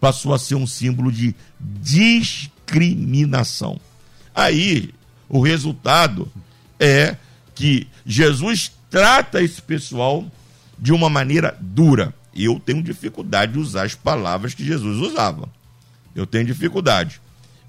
passou 0.00 0.32
a 0.32 0.38
ser 0.38 0.54
um 0.54 0.66
símbolo 0.66 1.12
de 1.12 1.34
discriminação. 1.60 3.78
Aí, 4.34 4.94
o 5.28 5.42
resultado 5.42 6.32
é 6.78 7.16
que 7.54 7.86
Jesus 8.06 8.72
trata 8.88 9.42
esse 9.42 9.60
pessoal 9.60 10.24
de 10.78 10.92
uma 10.92 11.10
maneira 11.10 11.58
dura. 11.60 12.14
Eu 12.34 12.60
tenho 12.60 12.82
dificuldade 12.82 13.52
de 13.52 13.58
usar 13.58 13.84
as 13.84 13.94
palavras 13.94 14.54
que 14.54 14.64
Jesus 14.64 14.98
usava. 14.98 15.48
Eu 16.14 16.26
tenho 16.26 16.44
dificuldade. 16.44 17.20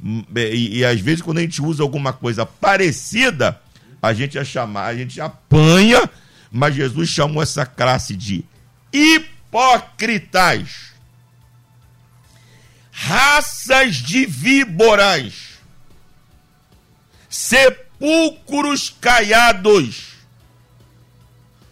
Hum, 0.04 0.24
e, 0.36 0.80
e, 0.80 0.86
às 0.86 1.00
vezes, 1.00 1.22
quando 1.22 1.39
a 1.39 1.41
gente 1.41 1.62
usa 1.62 1.84
alguma 1.84 2.13
coisa 2.13 2.45
parecida, 2.45 3.60
a 4.02 4.13
gente 4.13 4.39
a 4.39 4.45
chamar, 4.45 4.86
a 4.86 4.95
gente 4.95 5.19
apanha, 5.19 6.10
mas 6.52 6.76
Jesus 6.76 7.10
chamou 7.10 7.43
essa 7.43 7.65
classe 7.65 8.15
de 8.15 8.45
hipócritas, 8.91 10.93
raças 12.91 13.95
de 13.95 14.26
víboras, 14.26 15.60
sepulcros 17.30 18.95
caiados. 19.02 20.10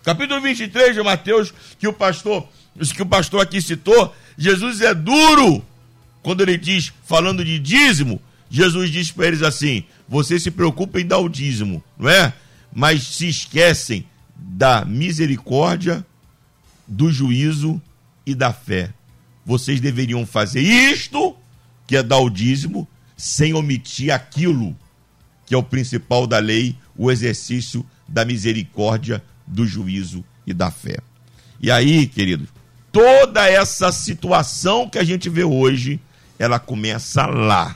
Capítulo 0.03 0.39
23 0.39 0.95
de 0.95 1.01
Mateus, 1.01 1.53
que 1.79 1.87
o 1.87 1.93
pastor, 1.93 2.47
que 2.93 3.01
o 3.01 3.05
pastor 3.05 3.41
aqui 3.41 3.61
citou, 3.61 4.13
Jesus 4.37 4.81
é 4.81 4.93
duro 4.93 5.63
quando 6.21 6.41
ele 6.41 6.57
diz, 6.57 6.91
falando 7.05 7.43
de 7.45 7.57
dízimo, 7.57 8.21
Jesus 8.49 8.91
diz 8.91 9.11
para 9.11 9.27
eles 9.27 9.41
assim: 9.41 9.85
vocês 10.09 10.43
se 10.43 10.51
preocupem 10.51 11.03
em 11.03 11.07
dar 11.07 11.19
o 11.19 11.29
dízimo, 11.29 11.81
não 11.97 12.09
é? 12.09 12.33
Mas 12.73 13.03
se 13.03 13.29
esquecem 13.29 14.05
da 14.35 14.83
misericórdia, 14.83 16.05
do 16.87 17.11
juízo 17.11 17.81
e 18.25 18.35
da 18.35 18.51
fé. 18.51 18.93
vocês 19.45 19.79
deveriam 19.79 20.25
fazer 20.25 20.59
isto, 20.59 21.33
que 21.87 21.95
é 21.95 22.03
dar 22.03 22.17
o 22.17 22.29
dízimo, 22.29 22.85
sem 23.15 23.53
omitir 23.53 24.11
aquilo 24.11 24.75
que 25.45 25.55
é 25.55 25.57
o 25.57 25.63
principal 25.63 26.27
da 26.27 26.39
lei, 26.39 26.75
o 26.97 27.09
exercício 27.09 27.85
da 28.05 28.25
misericórdia, 28.25 29.23
do 29.47 29.65
juízo 29.65 30.25
e 30.45 30.53
da 30.53 30.69
fé. 30.69 30.97
E 31.61 31.71
aí, 31.71 32.05
queridos, 32.05 32.49
toda 32.91 33.47
essa 33.49 33.91
situação 33.91 34.89
que 34.89 34.97
a 34.97 35.03
gente 35.03 35.29
vê 35.29 35.43
hoje, 35.43 35.99
ela 36.39 36.59
começa 36.59 37.25
lá. 37.25 37.75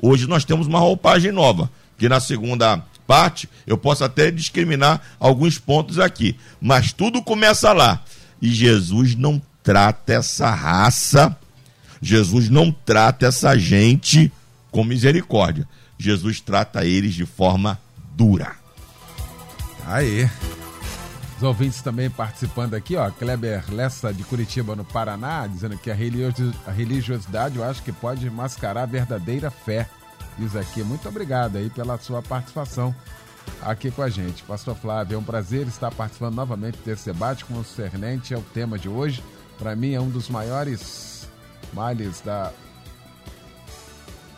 Hoje 0.00 0.26
nós 0.26 0.44
temos 0.44 0.66
uma 0.66 0.78
roupagem 0.78 1.32
nova, 1.32 1.70
que 1.98 2.08
na 2.08 2.20
segunda 2.20 2.82
parte 3.06 3.48
eu 3.66 3.76
posso 3.76 4.04
até 4.04 4.30
discriminar 4.30 5.00
alguns 5.18 5.58
pontos 5.58 5.98
aqui, 5.98 6.36
mas 6.60 6.92
tudo 6.92 7.22
começa 7.22 7.72
lá. 7.72 8.02
E 8.40 8.50
Jesus 8.50 9.14
não 9.14 9.40
trata 9.62 10.14
essa 10.14 10.50
raça, 10.50 11.36
Jesus 12.00 12.48
não 12.48 12.72
trata 12.72 13.26
essa 13.26 13.58
gente 13.58 14.32
com 14.70 14.84
misericórdia. 14.84 15.68
Jesus 15.98 16.40
trata 16.40 16.84
eles 16.84 17.14
de 17.14 17.26
forma 17.26 17.78
dura. 18.16 18.52
Aí. 19.86 20.30
Os 21.40 21.44
ouvintes 21.44 21.80
também 21.80 22.10
participando 22.10 22.74
aqui, 22.74 22.96
ó. 22.96 23.10
Kleber 23.10 23.64
Lessa 23.72 24.12
de 24.12 24.22
Curitiba, 24.24 24.76
no 24.76 24.84
Paraná, 24.84 25.46
dizendo 25.46 25.78
que 25.78 25.90
a, 25.90 25.94
religiosi- 25.94 26.54
a 26.66 26.70
religiosidade 26.70 27.56
eu 27.56 27.64
acho 27.64 27.82
que 27.82 27.90
pode 27.90 28.28
mascarar 28.28 28.82
a 28.82 28.86
verdadeira 28.86 29.50
fé. 29.50 29.88
Diz 30.36 30.54
aqui. 30.54 30.82
Muito 30.82 31.08
obrigado 31.08 31.56
aí 31.56 31.70
pela 31.70 31.96
sua 31.96 32.20
participação 32.20 32.94
aqui 33.62 33.90
com 33.90 34.02
a 34.02 34.10
gente. 34.10 34.42
Pastor 34.42 34.76
Flávio, 34.76 35.14
é 35.14 35.18
um 35.18 35.22
prazer 35.24 35.66
estar 35.66 35.90
participando 35.90 36.34
novamente 36.34 36.76
desse 36.84 37.06
debate 37.10 37.46
concernente 37.46 38.34
ao 38.34 38.42
tema 38.42 38.78
de 38.78 38.90
hoje. 38.90 39.24
Para 39.58 39.74
mim 39.74 39.94
é 39.94 40.00
um 40.00 40.10
dos 40.10 40.28
maiores 40.28 41.26
males 41.72 42.20
da 42.20 42.52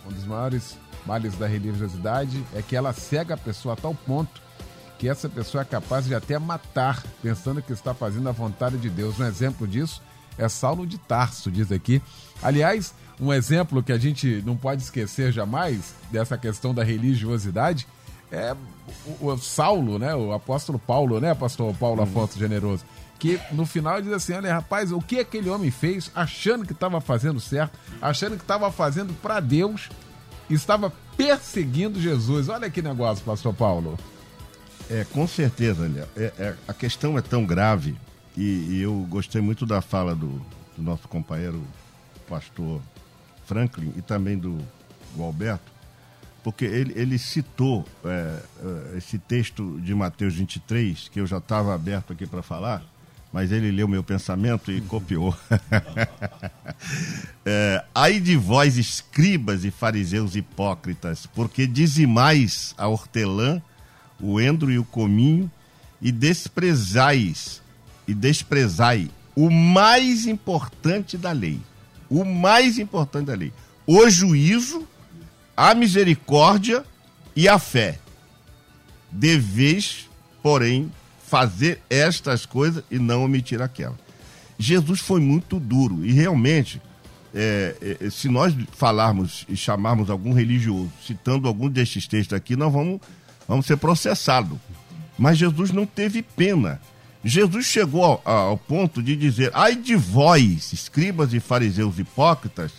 um 0.06 0.12
dos 0.12 0.24
maiores 0.24 0.78
males 1.04 1.34
da 1.34 1.48
religiosidade 1.48 2.44
é 2.54 2.62
que 2.62 2.76
ela 2.76 2.92
cega 2.92 3.34
a 3.34 3.36
pessoa 3.36 3.74
a 3.74 3.76
tal 3.76 3.92
ponto 3.92 4.41
que 5.02 5.08
essa 5.08 5.28
pessoa 5.28 5.62
é 5.62 5.64
capaz 5.64 6.04
de 6.06 6.14
até 6.14 6.38
matar, 6.38 7.02
pensando 7.20 7.60
que 7.60 7.72
está 7.72 7.92
fazendo 7.92 8.28
a 8.28 8.32
vontade 8.32 8.76
de 8.76 8.88
Deus. 8.88 9.18
Um 9.18 9.24
exemplo 9.24 9.66
disso 9.66 10.00
é 10.38 10.48
Saulo 10.48 10.86
de 10.86 10.96
Tarso, 10.96 11.50
diz 11.50 11.72
aqui. 11.72 12.00
Aliás, 12.40 12.94
um 13.20 13.32
exemplo 13.32 13.82
que 13.82 13.90
a 13.90 13.98
gente 13.98 14.40
não 14.46 14.56
pode 14.56 14.80
esquecer 14.80 15.32
jamais 15.32 15.92
dessa 16.08 16.38
questão 16.38 16.72
da 16.72 16.84
religiosidade 16.84 17.84
é 18.30 18.54
o, 19.20 19.26
o 19.26 19.38
Saulo, 19.38 19.98
né? 19.98 20.14
O 20.14 20.32
apóstolo 20.32 20.78
Paulo, 20.78 21.18
né, 21.18 21.34
pastor 21.34 21.74
Paulo 21.74 22.00
Afonso 22.00 22.38
Generoso? 22.38 22.84
Que 23.18 23.40
no 23.50 23.66
final 23.66 24.00
diz 24.00 24.12
assim: 24.12 24.34
olha, 24.34 24.54
rapaz, 24.54 24.92
o 24.92 25.00
que 25.00 25.18
aquele 25.18 25.50
homem 25.50 25.72
fez 25.72 26.12
achando 26.14 26.64
que 26.64 26.72
estava 26.72 27.00
fazendo 27.00 27.40
certo, 27.40 27.76
achando 28.00 28.36
que 28.36 28.44
estava 28.44 28.70
fazendo 28.70 29.12
para 29.14 29.40
Deus, 29.40 29.88
estava 30.48 30.92
perseguindo 31.16 32.00
Jesus. 32.00 32.48
Olha 32.48 32.70
que 32.70 32.80
negócio, 32.80 33.24
pastor 33.24 33.52
Paulo. 33.52 33.98
É, 34.92 35.06
com 35.06 35.26
certeza, 35.26 35.88
Léo. 35.88 36.06
É, 36.14 36.32
é, 36.38 36.54
a 36.68 36.74
questão 36.74 37.16
é 37.16 37.22
tão 37.22 37.46
grave 37.46 37.96
e, 38.36 38.42
e 38.42 38.82
eu 38.82 38.94
gostei 39.08 39.40
muito 39.40 39.64
da 39.64 39.80
fala 39.80 40.14
do, 40.14 40.28
do 40.76 40.82
nosso 40.82 41.08
companheiro 41.08 41.62
pastor 42.28 42.78
Franklin 43.46 43.90
e 43.96 44.02
também 44.02 44.36
do, 44.36 44.58
do 45.16 45.22
Alberto, 45.22 45.72
porque 46.44 46.66
ele, 46.66 46.92
ele 46.94 47.16
citou 47.18 47.86
é, 48.04 48.08
é, 48.94 48.98
esse 48.98 49.18
texto 49.18 49.80
de 49.80 49.94
Mateus 49.94 50.34
23, 50.34 51.08
que 51.08 51.20
eu 51.20 51.26
já 51.26 51.38
estava 51.38 51.74
aberto 51.74 52.12
aqui 52.12 52.26
para 52.26 52.42
falar, 52.42 52.82
mas 53.32 53.50
ele 53.50 53.70
leu 53.70 53.88
meu 53.88 54.04
pensamento 54.04 54.70
e 54.70 54.82
copiou. 54.82 55.34
é, 57.46 57.82
Ai 57.94 58.20
de 58.20 58.36
vós, 58.36 58.76
escribas 58.76 59.64
e 59.64 59.70
fariseus 59.70 60.36
hipócritas, 60.36 61.24
porque 61.24 61.66
dizimais 61.66 62.74
a 62.76 62.88
hortelã, 62.88 63.62
o 64.22 64.40
endro 64.40 64.70
e 64.70 64.78
o 64.78 64.84
cominho, 64.84 65.50
e 66.00 66.10
desprezais, 66.10 67.60
e 68.06 68.14
desprezai 68.14 69.10
o 69.34 69.50
mais 69.50 70.26
importante 70.26 71.18
da 71.18 71.32
lei. 71.32 71.60
O 72.08 72.24
mais 72.24 72.78
importante 72.78 73.26
da 73.26 73.34
lei. 73.34 73.52
O 73.86 74.08
juízo, 74.08 74.86
a 75.56 75.74
misericórdia 75.74 76.84
e 77.34 77.48
a 77.48 77.58
fé. 77.58 77.98
Deveis, 79.10 80.08
porém, 80.42 80.90
fazer 81.26 81.80
estas 81.88 82.44
coisas 82.44 82.84
e 82.90 82.98
não 82.98 83.24
omitir 83.24 83.62
aquela. 83.62 83.98
Jesus 84.58 85.00
foi 85.00 85.20
muito 85.20 85.58
duro 85.58 86.04
e 86.04 86.12
realmente, 86.12 86.80
é, 87.34 87.96
é, 88.00 88.10
se 88.10 88.28
nós 88.28 88.54
falarmos 88.72 89.46
e 89.48 89.56
chamarmos 89.56 90.10
algum 90.10 90.34
religioso 90.34 90.92
citando 91.04 91.48
algum 91.48 91.68
destes 91.68 92.06
textos 92.06 92.36
aqui, 92.36 92.54
nós 92.54 92.72
vamos, 92.72 93.00
vamos 93.46 93.66
ser 93.66 93.76
processados. 93.76 94.58
Mas 95.18 95.38
Jesus 95.38 95.70
não 95.70 95.86
teve 95.86 96.22
pena. 96.22 96.80
Jesus 97.24 97.66
chegou 97.66 98.04
ao, 98.04 98.22
ao 98.24 98.58
ponto 98.58 99.02
de 99.02 99.14
dizer: 99.14 99.50
Ai 99.54 99.76
de 99.76 99.94
vós, 99.94 100.72
escribas 100.72 101.32
e 101.32 101.40
fariseus 101.40 101.98
hipócritas, 101.98 102.72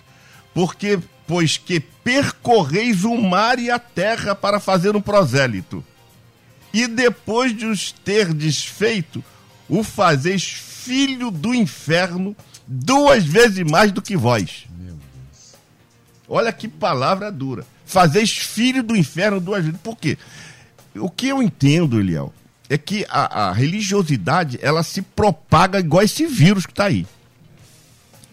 porque, 0.54 1.00
pois 1.26 1.58
que 1.58 1.80
percorreis 1.80 3.04
o 3.04 3.16
mar 3.18 3.60
e 3.60 3.72
a 3.72 3.80
terra 3.80 4.36
para 4.36 4.60
fazer 4.60 4.96
um 4.96 5.02
prosélito, 5.02 5.84
e 6.74 6.88
depois 6.88 7.56
de 7.56 7.66
os 7.66 7.92
ter 7.92 8.34
desfeito, 8.34 9.24
o 9.70 9.84
fazeis 9.84 10.44
filho 10.44 11.32
do 11.32 11.54
inferno 11.54 12.36
duas 12.68 13.24
vezes 13.24 13.64
mais 13.70 13.92
do 13.92 14.02
que 14.02 14.18
vós. 14.18 14.66
Olha 16.28 16.52
que 16.52 16.68
palavra 16.68 17.32
dura. 17.32 17.66
Fazeis 17.86 18.32
filho 18.32 18.82
do 18.82 18.96
inferno 18.96 19.40
duas 19.40 19.64
vezes. 19.64 19.80
Por 19.82 19.96
quê? 19.96 20.18
O 20.96 21.10
que 21.10 21.28
eu 21.28 21.42
entendo, 21.42 22.00
Eliel, 22.00 22.34
é 22.70 22.78
que 22.78 23.06
a, 23.10 23.50
a 23.50 23.52
religiosidade 23.52 24.60
ela 24.62 24.84
se 24.84 25.02
propaga 25.02 25.80
igual 25.80 26.04
esse 26.04 26.26
vírus 26.26 26.66
que 26.66 26.72
está 26.72 26.86
aí. 26.86 27.06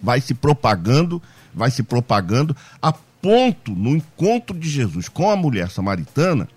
Vai 0.03 0.20
se 0.20 0.35
propagando, 0.35 1.23
vai 1.55 1.70
se 1.70 1.83
propagando, 1.83 2.57
a 2.81 2.92
ponto, 2.92 3.73
no 3.73 3.90
encontro 3.96 4.57
de 4.57 4.68
Jesus 4.68 5.09
com 5.09 5.31
a 5.31 5.37
mulher 5.37 5.70
samaritana, 5.70 6.49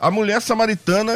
a 0.00 0.10
mulher 0.10 0.40
samaritana 0.40 1.12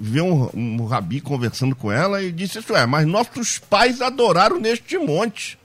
vê 0.00 0.22
um, 0.22 0.48
um 0.54 0.86
rabi 0.86 1.20
conversando 1.20 1.76
com 1.76 1.92
ela 1.92 2.22
e 2.22 2.32
disse 2.32 2.58
isso 2.58 2.74
é, 2.74 2.86
mas 2.86 3.06
nossos 3.06 3.58
pais 3.58 4.00
adoraram 4.00 4.58
neste 4.58 4.96
monte. 4.96 5.58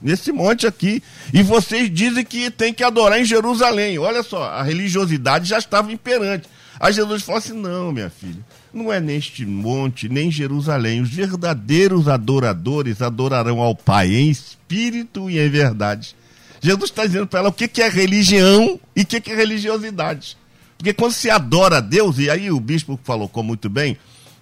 Nesse 0.00 0.32
monte 0.32 0.66
aqui. 0.66 1.00
E 1.32 1.40
vocês 1.40 1.88
dizem 1.88 2.24
que 2.24 2.50
tem 2.50 2.74
que 2.74 2.82
adorar 2.82 3.20
em 3.20 3.24
Jerusalém. 3.24 3.96
Olha 3.96 4.24
só, 4.24 4.42
a 4.42 4.64
religiosidade 4.64 5.48
já 5.48 5.58
estava 5.58 5.92
imperante. 5.92 6.48
Aí 6.80 6.92
Jesus 6.92 7.22
falou 7.22 7.38
assim: 7.38 7.52
não, 7.52 7.92
minha 7.92 8.10
filha, 8.10 8.44
não 8.72 8.92
é 8.92 9.00
neste 9.00 9.44
monte, 9.44 10.08
nem 10.08 10.28
em 10.28 10.32
Jerusalém. 10.32 11.00
Os 11.00 11.10
verdadeiros 11.10 12.08
adoradores 12.08 13.02
adorarão 13.02 13.60
ao 13.60 13.74
Pai 13.74 14.14
em 14.14 14.30
espírito 14.30 15.30
e 15.30 15.38
em 15.38 15.48
verdade. 15.48 16.16
Jesus 16.60 16.90
está 16.90 17.04
dizendo 17.04 17.26
para 17.26 17.40
ela 17.40 17.48
o 17.48 17.52
que, 17.52 17.66
que 17.66 17.82
é 17.82 17.88
religião 17.88 18.78
e 18.94 19.02
o 19.02 19.06
que, 19.06 19.20
que 19.20 19.32
é 19.32 19.34
religiosidade. 19.34 20.36
Porque 20.78 20.92
quando 20.92 21.12
se 21.12 21.28
adora 21.28 21.78
a 21.78 21.80
Deus, 21.80 22.18
e 22.18 22.30
aí 22.30 22.50
o 22.50 22.60
bispo 22.60 22.98
colocou 23.04 23.42
muito 23.42 23.68
bem, 23.68 23.96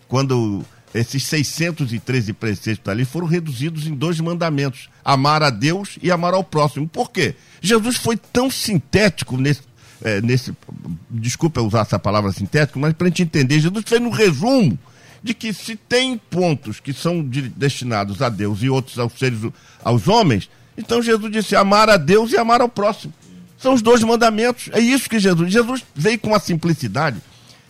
quando 0.09 0.65
esses 0.93 1.23
613 1.25 2.33
preceitos 2.33 2.89
ali 2.89 3.05
foram 3.05 3.27
reduzidos 3.27 3.87
em 3.87 3.95
dois 3.95 4.19
mandamentos: 4.21 4.89
amar 5.05 5.43
a 5.43 5.51
Deus 5.51 5.99
e 6.03 6.11
amar 6.11 6.35
ao 6.35 6.45
próximo. 6.45 6.89
Por 6.89 7.11
quê? 7.11 7.35
Jesus 7.61 7.97
foi 7.97 8.17
tão 8.17 8.51
sintético 8.51 9.37
nesse. 9.37 9.63
É, 10.03 10.21
nesse 10.23 10.55
desculpa 11.11 11.61
usar 11.61 11.81
essa 11.81 11.99
palavra 11.99 12.33
sintético, 12.33 12.79
mas 12.79 12.95
para 12.95 13.07
a 13.07 13.11
gente 13.11 13.23
entender, 13.23 13.61
Jesus 13.61 13.85
fez 13.87 14.01
um 14.01 14.09
resumo 14.09 14.79
de 15.23 15.35
que 15.35 15.53
se 15.53 15.77
tem 15.77 16.17
pontos 16.17 16.81
que 16.81 16.93
são 16.93 17.23
de, 17.23 17.43
destinados 17.51 18.23
a 18.23 18.31
Deus 18.31 18.63
e 18.63 18.71
outros 18.71 18.99
aos 18.99 19.13
seres, 19.13 19.39
aos 19.85 20.09
homens, 20.09 20.49
então 20.77 21.03
Jesus 21.03 21.31
disse 21.31 21.55
amar 21.55 21.91
a 21.91 21.99
Deus 21.99 22.33
e 22.33 22.39
amar 22.39 22.63
ao 22.63 22.69
próximo. 22.69 23.13
São 23.59 23.75
os 23.75 23.83
dois 23.83 24.03
mandamentos. 24.03 24.71
É 24.73 24.81
isso 24.81 25.09
que 25.09 25.19
Jesus. 25.19 25.53
Jesus 25.53 25.85
veio 25.95 26.19
com 26.19 26.29
uma 26.29 26.41
simplicidade. 26.41 27.21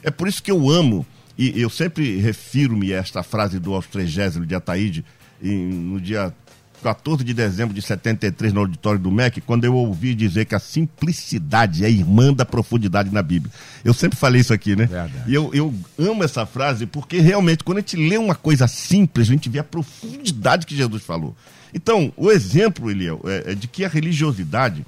É 0.02 0.10
por 0.10 0.28
isso 0.28 0.42
que 0.42 0.50
eu 0.50 0.70
amo, 0.70 1.04
e 1.36 1.60
eu 1.60 1.68
sempre 1.68 2.16
refiro-me 2.18 2.94
a 2.94 2.98
esta 2.98 3.22
frase 3.22 3.58
do 3.58 3.74
Austrégésimo 3.74 4.46
de 4.46 4.54
Ataíde, 4.54 5.04
em, 5.42 5.56
no 5.56 6.00
dia 6.00 6.32
14 6.80 7.22
de 7.22 7.34
dezembro 7.34 7.74
de 7.74 7.82
73, 7.82 8.52
no 8.52 8.60
auditório 8.60 8.98
do 8.98 9.10
MEC, 9.10 9.40
quando 9.40 9.64
eu 9.64 9.74
ouvi 9.74 10.14
dizer 10.14 10.44
que 10.44 10.54
a 10.54 10.58
simplicidade 10.58 11.84
é 11.84 11.90
irmã 11.90 12.32
da 12.32 12.44
profundidade 12.44 13.12
na 13.12 13.22
Bíblia. 13.22 13.52
Eu 13.84 13.94
sempre 13.94 14.18
falei 14.18 14.40
isso 14.40 14.52
aqui, 14.52 14.74
né? 14.74 14.86
Verdade. 14.86 15.12
E 15.26 15.34
eu, 15.34 15.50
eu 15.52 15.74
amo 15.98 16.24
essa 16.24 16.44
frase 16.46 16.86
porque 16.86 17.20
realmente, 17.20 17.62
quando 17.62 17.78
a 17.78 17.80
gente 17.80 17.96
lê 17.96 18.16
uma 18.16 18.34
coisa 18.34 18.66
simples, 18.66 19.28
a 19.28 19.32
gente 19.32 19.48
vê 19.48 19.58
a 19.58 19.64
profundidade 19.64 20.66
que 20.66 20.76
Jesus 20.76 21.02
falou. 21.02 21.36
Então, 21.72 22.12
o 22.16 22.30
exemplo, 22.30 22.90
Eliel, 22.90 23.20
é, 23.24 23.52
é 23.52 23.54
de 23.54 23.68
que 23.68 23.84
a 23.84 23.88
religiosidade 23.88 24.84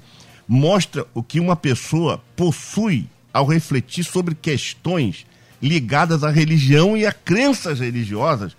mostra 0.47 1.05
o 1.13 1.23
que 1.23 1.39
uma 1.39 1.55
pessoa 1.55 2.21
possui 2.35 3.07
ao 3.31 3.45
refletir 3.45 4.03
sobre 4.03 4.35
questões 4.35 5.25
ligadas 5.61 6.23
à 6.23 6.29
religião 6.29 6.95
e 6.97 7.05
a 7.05 7.13
crenças 7.13 7.79
religiosas, 7.79 8.55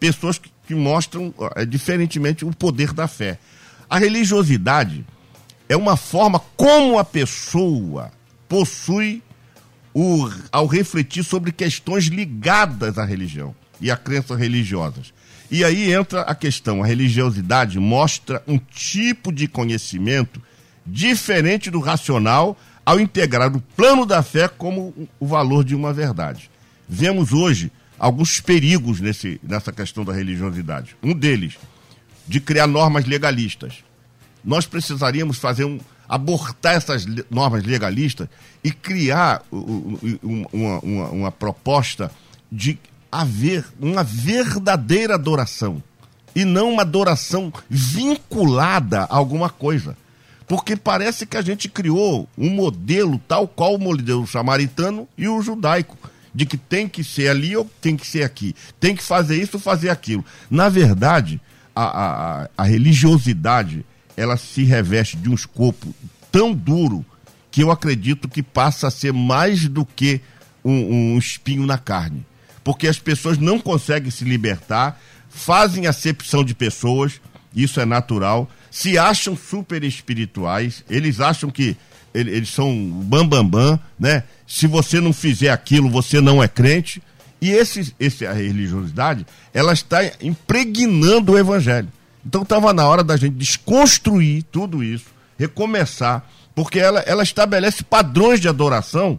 pessoas 0.00 0.38
que, 0.38 0.50
que 0.66 0.74
mostram, 0.74 1.32
é, 1.54 1.64
diferentemente, 1.64 2.44
o 2.44 2.54
poder 2.54 2.92
da 2.92 3.06
fé. 3.06 3.38
A 3.88 3.98
religiosidade 3.98 5.04
é 5.68 5.76
uma 5.76 5.96
forma 5.96 6.40
como 6.56 6.98
a 6.98 7.04
pessoa 7.04 8.10
possui 8.48 9.22
o, 9.94 10.28
ao 10.52 10.66
refletir 10.66 11.24
sobre 11.24 11.52
questões 11.52 12.04
ligadas 12.06 12.98
à 12.98 13.04
religião 13.04 13.54
e 13.80 13.90
a 13.90 13.96
crenças 13.96 14.38
religiosas. 14.38 15.12
E 15.50 15.64
aí 15.64 15.92
entra 15.92 16.22
a 16.22 16.34
questão: 16.34 16.82
a 16.82 16.86
religiosidade 16.86 17.78
mostra 17.78 18.42
um 18.46 18.58
tipo 18.58 19.32
de 19.32 19.46
conhecimento 19.46 20.42
diferente 20.84 21.70
do 21.70 21.80
racional 21.80 22.56
ao 22.84 23.00
integrar 23.00 23.54
o 23.54 23.60
plano 23.60 24.06
da 24.06 24.22
fé 24.22 24.48
como 24.48 25.08
o 25.18 25.26
valor 25.26 25.64
de 25.64 25.74
uma 25.74 25.92
verdade. 25.92 26.50
Vemos 26.88 27.32
hoje 27.32 27.72
alguns 27.98 28.40
perigos 28.40 29.00
nesse, 29.00 29.40
nessa 29.42 29.72
questão 29.72 30.04
da 30.04 30.12
religiosidade. 30.12 30.96
Um 31.02 31.12
deles, 31.12 31.58
de 32.26 32.40
criar 32.40 32.66
normas 32.66 33.04
legalistas. 33.06 33.84
Nós 34.44 34.66
precisaríamos 34.66 35.38
fazer 35.38 35.64
um, 35.64 35.80
abortar 36.08 36.74
essas 36.74 37.06
normas 37.30 37.64
legalistas 37.64 38.28
e 38.62 38.70
criar 38.70 39.42
uma, 39.50 40.78
uma, 40.82 41.08
uma 41.08 41.32
proposta 41.32 42.10
de 42.50 42.78
haver 43.10 43.64
uma 43.80 44.02
verdadeira 44.02 45.14
adoração 45.14 45.82
e 46.34 46.44
não 46.44 46.72
uma 46.72 46.82
adoração 46.82 47.52
vinculada 47.68 49.02
a 49.04 49.16
alguma 49.16 49.48
coisa. 49.48 49.96
Porque 50.46 50.76
parece 50.76 51.26
que 51.26 51.36
a 51.36 51.42
gente 51.42 51.68
criou 51.68 52.28
um 52.38 52.50
modelo 52.50 53.20
tal 53.26 53.48
qual 53.48 53.74
o 53.74 53.78
modelo 53.78 54.26
samaritano 54.26 55.08
e 55.18 55.26
o 55.26 55.42
judaico, 55.42 55.96
de 56.36 56.44
que 56.44 56.58
tem 56.58 56.86
que 56.86 57.02
ser 57.02 57.28
ali 57.28 57.56
ou 57.56 57.64
tem 57.80 57.96
que 57.96 58.06
ser 58.06 58.22
aqui, 58.22 58.54
tem 58.78 58.94
que 58.94 59.02
fazer 59.02 59.40
isso 59.40 59.56
ou 59.56 59.60
fazer 59.60 59.88
aquilo. 59.88 60.22
Na 60.50 60.68
verdade, 60.68 61.40
a, 61.74 62.42
a, 62.42 62.48
a 62.58 62.62
religiosidade 62.62 63.86
ela 64.14 64.36
se 64.36 64.62
reveste 64.62 65.16
de 65.16 65.30
um 65.30 65.34
escopo 65.34 65.94
tão 66.30 66.52
duro 66.52 67.02
que 67.50 67.62
eu 67.62 67.70
acredito 67.70 68.28
que 68.28 68.42
passa 68.42 68.88
a 68.88 68.90
ser 68.90 69.14
mais 69.14 69.66
do 69.66 69.86
que 69.86 70.20
um, 70.62 71.14
um 71.14 71.18
espinho 71.18 71.64
na 71.64 71.78
carne. 71.78 72.24
Porque 72.62 72.86
as 72.86 72.98
pessoas 72.98 73.38
não 73.38 73.58
conseguem 73.58 74.10
se 74.10 74.24
libertar, 74.24 75.00
fazem 75.30 75.86
acepção 75.86 76.44
de 76.44 76.54
pessoas, 76.54 77.18
isso 77.54 77.80
é 77.80 77.86
natural, 77.86 78.50
se 78.70 78.98
acham 78.98 79.34
super 79.34 79.82
espirituais, 79.82 80.84
eles 80.90 81.18
acham 81.18 81.48
que 81.48 81.78
eles 82.20 82.48
são 82.48 82.74
bambambam, 83.04 83.44
bam, 83.44 83.70
bam, 83.70 83.80
né? 83.98 84.22
Se 84.46 84.66
você 84.66 85.00
não 85.00 85.12
fizer 85.12 85.50
aquilo, 85.50 85.90
você 85.90 86.20
não 86.20 86.42
é 86.42 86.48
crente. 86.48 87.02
E 87.40 87.50
esse, 87.50 87.94
esse, 88.00 88.26
a 88.26 88.32
religiosidade, 88.32 89.26
ela 89.52 89.72
está 89.72 89.98
impregnando 90.22 91.32
o 91.32 91.38
evangelho. 91.38 91.88
Então 92.24 92.42
estava 92.42 92.72
na 92.72 92.86
hora 92.86 93.04
da 93.04 93.16
gente 93.16 93.34
desconstruir 93.34 94.44
tudo 94.50 94.82
isso, 94.82 95.06
recomeçar, 95.38 96.24
porque 96.54 96.78
ela, 96.78 97.00
ela 97.00 97.22
estabelece 97.22 97.84
padrões 97.84 98.40
de 98.40 98.48
adoração 98.48 99.18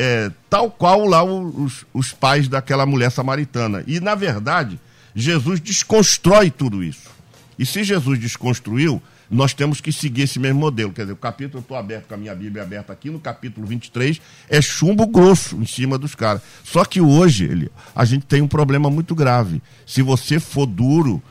é, 0.00 0.30
tal 0.48 0.70
qual 0.70 1.04
lá 1.04 1.22
os, 1.22 1.84
os 1.92 2.10
pais 2.10 2.48
daquela 2.48 2.86
mulher 2.86 3.10
samaritana. 3.10 3.84
E, 3.86 4.00
na 4.00 4.14
verdade, 4.14 4.80
Jesus 5.14 5.60
desconstrói 5.60 6.50
tudo 6.50 6.82
isso. 6.82 7.10
E 7.58 7.66
se 7.66 7.84
Jesus 7.84 8.18
desconstruiu, 8.18 9.02
nós 9.30 9.54
temos 9.54 9.80
que 9.80 9.92
seguir 9.92 10.22
esse 10.22 10.38
mesmo 10.40 10.58
modelo. 10.58 10.92
Quer 10.92 11.02
dizer, 11.02 11.12
o 11.12 11.16
capítulo, 11.16 11.58
eu 11.58 11.60
estou 11.60 11.76
aberto 11.76 12.08
com 12.08 12.14
a 12.14 12.16
minha 12.16 12.34
Bíblia 12.34 12.64
aberta 12.64 12.92
aqui, 12.92 13.08
no 13.10 13.20
capítulo 13.20 13.66
23, 13.66 14.20
é 14.48 14.60
chumbo 14.60 15.06
grosso 15.06 15.56
em 15.56 15.66
cima 15.66 15.96
dos 15.96 16.14
caras. 16.14 16.42
Só 16.64 16.84
que 16.84 17.00
hoje, 17.00 17.44
ele, 17.44 17.70
a 17.94 18.04
gente 18.04 18.26
tem 18.26 18.42
um 18.42 18.48
problema 18.48 18.90
muito 18.90 19.14
grave. 19.14 19.62
Se 19.86 20.02
você 20.02 20.40
for 20.40 20.66
duro, 20.66 21.22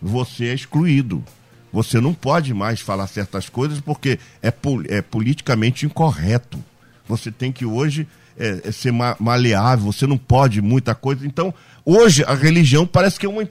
você 0.00 0.48
é 0.48 0.54
excluído. 0.54 1.24
Você 1.72 2.00
não 2.00 2.12
pode 2.12 2.52
mais 2.52 2.80
falar 2.80 3.06
certas 3.06 3.48
coisas 3.48 3.80
porque 3.80 4.18
é, 4.42 4.52
é 4.88 5.02
politicamente 5.02 5.86
incorreto. 5.86 6.62
Você 7.08 7.30
tem 7.30 7.50
que 7.50 7.64
hoje 7.64 8.06
é, 8.38 8.60
é 8.64 8.72
ser 8.72 8.92
ma 8.92 9.16
maleável, 9.18 9.92
você 9.92 10.06
não 10.06 10.16
pode 10.16 10.62
muita 10.62 10.94
coisa. 10.94 11.26
Então, 11.26 11.52
hoje 11.84 12.22
a 12.24 12.34
religião 12.34 12.86
parece 12.86 13.18
que 13.18 13.26
é 13.26 13.28
uma 13.28 13.42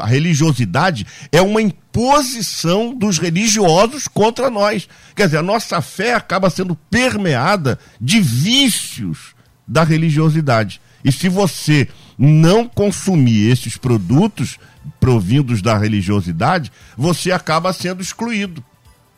a 0.00 0.06
religiosidade 0.06 1.06
é 1.32 1.42
uma 1.42 1.60
imposição 1.60 2.94
dos 2.94 3.18
religiosos 3.18 4.06
contra 4.06 4.48
nós. 4.50 4.88
Quer 5.14 5.26
dizer, 5.26 5.38
a 5.38 5.42
nossa 5.42 5.80
fé 5.80 6.14
acaba 6.14 6.50
sendo 6.50 6.76
permeada 6.90 7.78
de 8.00 8.20
vícios 8.20 9.34
da 9.66 9.82
religiosidade. 9.82 10.80
E 11.04 11.10
se 11.10 11.28
você 11.28 11.88
não 12.18 12.68
consumir 12.68 13.50
esses 13.50 13.76
produtos 13.76 14.58
provindos 15.00 15.60
da 15.60 15.76
religiosidade, 15.76 16.72
você 16.96 17.32
acaba 17.32 17.72
sendo 17.72 18.00
excluído. 18.00 18.64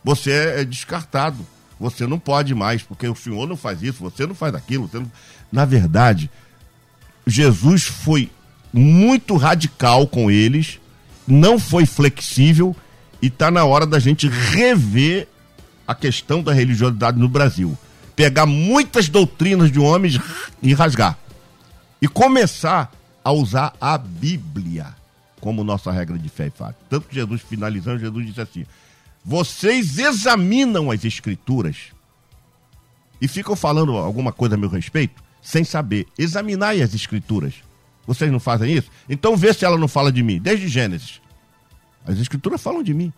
Você 0.02 0.30
é 0.30 0.64
descartado. 0.64 1.46
Você 1.78 2.06
não 2.06 2.18
pode 2.18 2.54
mais, 2.54 2.82
porque 2.82 3.06
o 3.06 3.14
senhor 3.14 3.46
não 3.46 3.56
faz 3.56 3.82
isso, 3.82 4.02
você 4.02 4.26
não 4.26 4.34
faz 4.34 4.54
aquilo. 4.54 4.90
Não... 4.92 5.10
Na 5.50 5.64
verdade, 5.64 6.30
Jesus 7.26 7.84
foi 7.84 8.30
muito 8.72 9.36
radical 9.36 10.06
com 10.06 10.30
eles, 10.30 10.80
não 11.26 11.58
foi 11.58 11.86
flexível 11.86 12.74
e 13.22 13.28
está 13.28 13.50
na 13.50 13.64
hora 13.64 13.86
da 13.86 13.98
gente 13.98 14.28
rever 14.28 15.28
a 15.86 15.94
questão 15.94 16.42
da 16.42 16.52
religiosidade 16.52 17.18
no 17.18 17.28
Brasil. 17.28 17.76
Pegar 18.14 18.46
muitas 18.46 19.08
doutrinas 19.08 19.70
de 19.70 19.78
homens 19.78 20.18
e 20.62 20.74
rasgar. 20.74 21.16
E 22.02 22.08
começar 22.08 22.92
a 23.24 23.32
usar 23.32 23.72
a 23.80 23.96
Bíblia 23.96 24.94
como 25.40 25.64
nossa 25.64 25.92
regra 25.92 26.18
de 26.18 26.28
fé 26.28 26.48
e 26.48 26.50
fato. 26.50 26.76
Tanto 26.88 27.08
que 27.08 27.14
Jesus, 27.14 27.40
finalizando, 27.42 27.98
Jesus 27.98 28.26
disse 28.26 28.40
assim: 28.40 28.66
vocês 29.28 29.98
examinam 29.98 30.90
as 30.90 31.04
escrituras 31.04 31.92
e 33.20 33.28
ficam 33.28 33.54
falando 33.54 33.94
alguma 33.94 34.32
coisa 34.32 34.54
a 34.54 34.58
meu 34.58 34.70
respeito 34.70 35.22
sem 35.42 35.64
saber. 35.64 36.06
Examinai 36.18 36.80
as 36.80 36.94
escrituras. 36.94 37.52
Vocês 38.06 38.32
não 38.32 38.40
fazem 38.40 38.72
isso? 38.72 38.90
Então 39.06 39.36
vê 39.36 39.52
se 39.52 39.66
ela 39.66 39.76
não 39.76 39.86
fala 39.86 40.10
de 40.10 40.22
mim, 40.22 40.38
desde 40.38 40.66
Gênesis. 40.66 41.20
As 42.06 42.18
escrituras 42.18 42.62
falam 42.62 42.82
de 42.82 42.94
mim. 42.94 43.12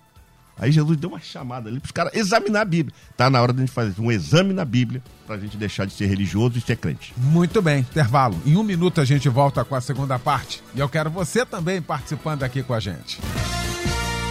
Aí 0.59 0.73
Jesus 0.73 0.99
deu 0.99 1.11
uma 1.11 1.21
chamada 1.21 1.69
ali 1.69 1.79
para 1.79 1.87
os 1.87 1.93
caras 1.93 2.13
examinar 2.13 2.63
a 2.63 2.65
Bíblia. 2.65 2.93
Está 3.13 3.31
na 3.31 3.41
hora 3.41 3.53
de 3.53 3.61
a 3.61 3.65
gente 3.65 3.73
fazer 3.73 3.95
um 4.01 4.11
exame 4.11 4.53
na 4.53 4.65
Bíblia 4.65 5.01
para 5.29 5.37
a 5.37 5.39
gente 5.39 5.57
deixar 5.57 5.87
de 5.87 5.93
ser 5.93 6.07
religioso 6.07 6.59
e 6.59 6.61
ser 6.61 6.77
crente. 6.77 7.15
Muito 7.17 7.63
bem, 7.63 7.79
intervalo. 7.79 8.37
Em 8.45 8.57
um 8.57 8.65
minuto 8.65 9.01
a 9.01 9.05
gente 9.05 9.29
volta 9.29 9.65
com 9.65 9.77
a 9.77 9.81
segunda 9.81 10.19
parte. 10.19 10.61
E 10.75 10.81
eu 10.81 10.89
quero 10.89 11.09
você 11.09 11.47
também 11.47 11.81
participando 11.81 12.43
aqui 12.43 12.65
com 12.65 12.75
a 12.75 12.81
gente. 12.81 13.21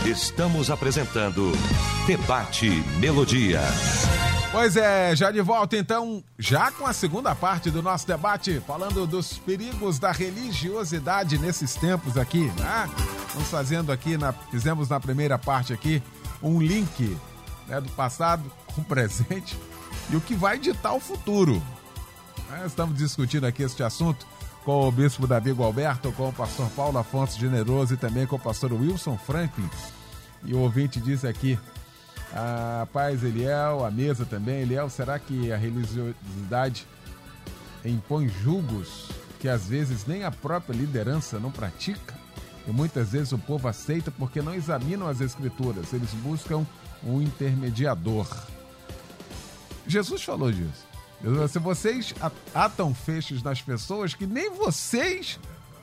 Estamos 0.05 0.71
apresentando 0.71 1.51
Debate 2.07 2.69
Melodia. 2.99 3.59
Pois 4.49 4.77
é, 4.77 5.13
já 5.13 5.29
de 5.29 5.41
volta 5.41 5.77
então, 5.77 6.23
já 6.37 6.71
com 6.71 6.87
a 6.87 6.93
segunda 6.93 7.35
parte 7.35 7.69
do 7.69 7.83
nosso 7.83 8.07
debate, 8.07 8.61
falando 8.65 9.05
dos 9.05 9.37
perigos 9.37 9.99
da 9.99 10.11
religiosidade 10.11 11.37
nesses 11.37 11.75
tempos 11.75 12.17
aqui, 12.17 12.45
né? 12.57 12.89
Estamos 13.27 13.49
fazendo 13.49 13.91
aqui, 13.91 14.17
na, 14.17 14.31
fizemos 14.31 14.87
na 14.87 14.99
primeira 14.99 15.37
parte 15.37 15.73
aqui, 15.73 16.01
um 16.41 16.61
link 16.61 17.15
né, 17.67 17.79
do 17.81 17.89
passado 17.89 18.49
com 18.73 18.81
o 18.81 18.85
presente 18.85 19.55
e 20.09 20.15
o 20.15 20.21
que 20.21 20.33
vai 20.33 20.57
ditar 20.57 20.93
o 20.93 20.99
futuro. 20.99 21.61
É, 22.51 22.65
estamos 22.65 22.97
discutindo 22.97 23.45
aqui 23.45 23.61
este 23.61 23.83
assunto 23.83 24.25
com 24.65 24.87
o 24.87 24.91
bispo 24.91 25.27
Davi 25.27 25.51
Gualberto, 25.51 26.11
com 26.13 26.29
o 26.29 26.33
pastor 26.33 26.67
Paulo 26.71 26.97
Afonso 26.97 27.39
Generoso 27.39 27.93
e 27.93 27.97
também 27.97 28.25
com 28.25 28.37
o 28.37 28.39
pastor 28.39 28.73
Wilson 28.73 29.17
Franklin. 29.17 29.69
E 30.43 30.55
o 30.55 30.59
ouvinte 30.59 30.99
diz 30.99 31.23
aqui, 31.23 31.59
a 32.33 32.87
paz 32.91 33.23
Eliel, 33.23 33.85
a 33.85 33.91
mesa 33.91 34.25
também, 34.25 34.61
Eliel, 34.61 34.89
será 34.89 35.19
que 35.19 35.51
a 35.51 35.57
religiosidade 35.57 36.87
impõe 37.85 38.27
julgos 38.27 39.09
que 39.39 39.47
às 39.47 39.67
vezes 39.67 40.07
nem 40.07 40.23
a 40.23 40.31
própria 40.31 40.75
liderança 40.75 41.39
não 41.39 41.51
pratica? 41.51 42.15
E 42.67 42.71
muitas 42.71 43.11
vezes 43.11 43.31
o 43.31 43.37
povo 43.37 43.67
aceita 43.67 44.09
porque 44.09 44.41
não 44.41 44.55
examinam 44.55 45.07
as 45.07 45.21
escrituras, 45.21 45.93
eles 45.93 46.11
buscam 46.15 46.65
um 47.03 47.21
intermediador. 47.21 48.27
Jesus 49.85 50.23
falou 50.23 50.51
disso. 50.51 50.88
Se 51.49 51.59
vocês 51.59 52.13
atam 52.53 52.93
fechos 52.93 53.43
nas 53.43 53.61
pessoas 53.61 54.13
que 54.13 54.25
nem 54.25 54.49
vocês 54.51 55.37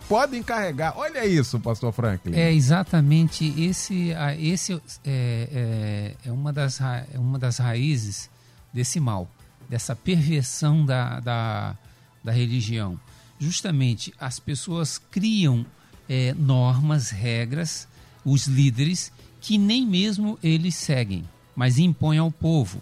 podem 0.09 0.43
carregar. 0.43 0.95
Olha 0.97 1.26
isso, 1.26 1.61
pastor 1.61 1.93
Franklin. 1.93 2.34
É 2.34 2.53
exatamente 2.53 3.45
esse, 3.61 4.12
esse 4.39 4.72
é, 4.72 4.78
é, 5.05 6.14
é, 6.24 6.32
uma, 6.32 6.53
das, 6.53 6.80
é 6.80 7.18
uma 7.18 7.39
das 7.39 7.59
raízes 7.59 8.30
desse 8.72 9.01
mal, 9.01 9.28
dessa 9.68 9.95
perversão 9.95 10.84
da, 10.84 11.20
da, 11.20 11.76
da 12.22 12.32
religião. 12.32 12.99
Justamente 13.39 14.14
as 14.18 14.39
pessoas 14.39 14.99
criam 14.99 15.66
é, 16.09 16.34
normas, 16.34 17.11
regras, 17.11 17.87
os 18.24 18.47
líderes, 18.47 19.12
que 19.41 19.59
nem 19.59 19.87
mesmo 19.87 20.39
eles 20.43 20.74
seguem, 20.74 21.24
mas 21.55 21.78
impõem 21.78 22.18
ao 22.18 22.30
povo. 22.30 22.80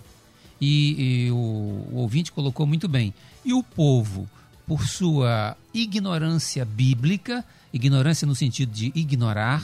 E, 0.60 1.26
e 1.26 1.30
o, 1.30 1.34
o 1.34 1.96
ouvinte 1.96 2.32
colocou 2.32 2.66
muito 2.66 2.88
bem. 2.88 3.12
E 3.44 3.52
o 3.52 3.62
povo, 3.62 4.28
por 4.66 4.86
sua 4.86 5.56
ignorância 5.72 6.64
bíblica, 6.64 7.44
Ignorância 7.74 8.24
no 8.24 8.36
sentido 8.36 8.70
de 8.70 8.92
ignorar, 8.94 9.60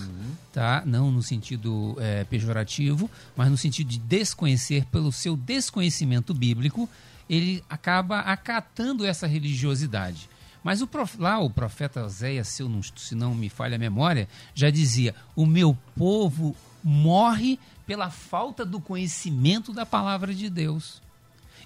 tá? 0.53 0.83
não 0.85 1.13
no 1.13 1.23
sentido 1.23 1.97
é, 2.01 2.25
pejorativo, 2.25 3.09
mas 3.37 3.49
no 3.49 3.57
sentido 3.57 3.87
de 3.87 4.01
desconhecer 4.01 4.85
pelo 4.87 5.13
seu 5.13 5.37
desconhecimento 5.37 6.35
bíblico, 6.35 6.91
ele 7.29 7.63
acaba 7.71 8.19
acatando 8.19 9.07
essa 9.07 9.29
religiosidade. 9.29 10.29
Mas 10.65 10.83
o 10.83 10.89
prof, 10.89 11.17
lá 11.21 11.39
o 11.39 11.49
profeta 11.49 12.05
Oséias, 12.05 12.49
se, 12.49 12.65
se 12.97 13.15
não 13.15 13.33
me 13.33 13.49
falha 13.49 13.77
a 13.77 13.79
memória, 13.79 14.29
já 14.57 14.71
dizia: 14.71 15.15
O 15.37 15.47
meu 15.47 15.79
povo 15.97 16.57
morre 16.83 17.61
pela 17.91 18.09
falta 18.09 18.65
do 18.65 18.81
conhecimento 18.81 19.73
da 19.73 19.85
palavra 19.85 20.33
de 20.33 20.49
Deus. 20.49 21.03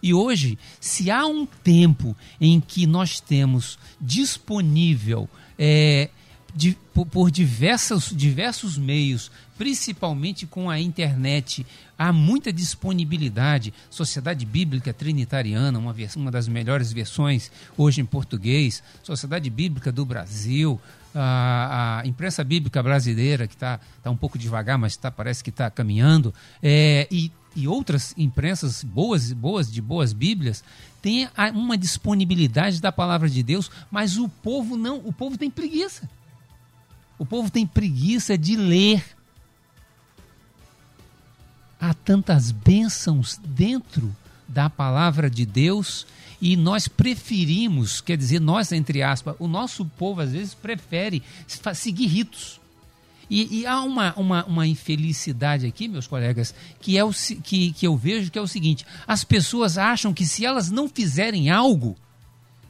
E 0.03 0.15
hoje, 0.15 0.59
se 0.81 1.11
há 1.11 1.27
um 1.27 1.45
tempo 1.45 2.17
em 2.41 2.63
que 2.63 2.87
nós 2.87 3.21
temos 3.21 3.79
disponível 4.01 5.29
é, 5.59 6.09
de, 6.55 6.79
por, 7.11 7.31
diversos, 7.31 8.11
diversos 8.11 8.79
meios, 8.79 9.31
principalmente 9.57 10.47
com 10.47 10.69
a 10.69 10.81
internet, 10.81 11.67
há 11.99 12.13
muita 12.13 12.53
disponibilidade. 12.53 13.73
Sociedade 13.91 14.45
Bíblica 14.45 14.93
Trinitariana, 14.93 15.79
uma, 15.79 15.95
uma 16.17 16.31
das 16.31 16.49
melhores 16.49 16.93
versões 16.93 17.51
hoje 17.77 18.01
em 18.01 18.05
português, 18.05 18.83
Sociedade 19.03 19.49
Bíblica 19.51 19.93
do 19.93 20.05
Brasil, 20.05 20.81
a, 21.15 22.01
a 22.01 22.07
imprensa 22.07 22.43
bíblica 22.43 22.83
brasileira, 22.83 23.47
que 23.47 23.55
está 23.55 23.79
tá 24.03 24.11
um 24.11 24.17
pouco 24.17 24.37
devagar, 24.37 24.77
mas 24.77 24.97
tá, 24.97 25.11
parece 25.11 25.45
que 25.45 25.51
está 25.51 25.71
caminhando, 25.71 26.35
é, 26.63 27.07
e, 27.11 27.31
e 27.55 27.69
outras 27.69 28.15
imprensas 28.19 28.83
boas, 28.83 29.33
boas 29.33 29.71
de 29.71 29.81
boas 29.81 30.13
Bíblias, 30.13 30.65
tem 31.01 31.29
uma 31.55 31.77
disponibilidade 31.77 32.81
da 32.81 32.91
palavra 32.91 33.29
de 33.29 33.43
Deus, 33.43 33.71
mas 33.91 34.17
o 34.17 34.29
povo 34.29 34.77
não, 34.77 34.99
o 35.05 35.13
povo 35.13 35.37
tem 35.39 35.51
preguiça. 35.51 36.09
O 37.19 37.25
povo 37.25 37.51
tem 37.51 37.67
preguiça 37.67 38.37
de 38.37 38.57
ler. 38.57 39.05
Há 41.85 41.93
tantas 41.93 42.51
bênçãos 42.51 43.39
dentro 43.45 44.17
da 44.49 44.71
palavra 44.71 45.29
de 45.29 45.45
Deus 45.45 46.07
e 46.41 46.57
nós 46.57 46.89
preferimos, 46.89 48.01
quer 48.01 48.17
dizer, 48.17 48.41
nós, 48.41 48.73
entre 48.73 49.03
aspas, 49.03 49.37
o 49.39 49.47
nosso 49.47 49.85
povo 49.85 50.23
às 50.23 50.33
vezes 50.33 50.55
prefere 50.55 51.23
seguir 51.75 52.07
ritos. 52.07 52.59
E, 53.29 53.61
e 53.61 53.67
há 53.67 53.83
uma, 53.83 54.15
uma, 54.15 54.45
uma, 54.47 54.67
infelicidade 54.67 55.67
aqui, 55.67 55.87
meus 55.87 56.07
colegas, 56.07 56.55
que, 56.81 56.97
é 56.97 57.05
o, 57.05 57.13
que, 57.13 57.73
que 57.75 57.87
eu 57.87 57.99
vejo 57.99 58.31
que 58.31 58.39
é 58.39 58.43
o 58.43 58.49
seguinte: 58.49 58.87
as 59.07 59.23
pessoas 59.23 59.77
acham 59.77 60.15
que 60.15 60.25
se 60.25 60.47
elas 60.47 60.71
não 60.71 60.89
fizerem 60.89 61.51
algo, 61.51 61.97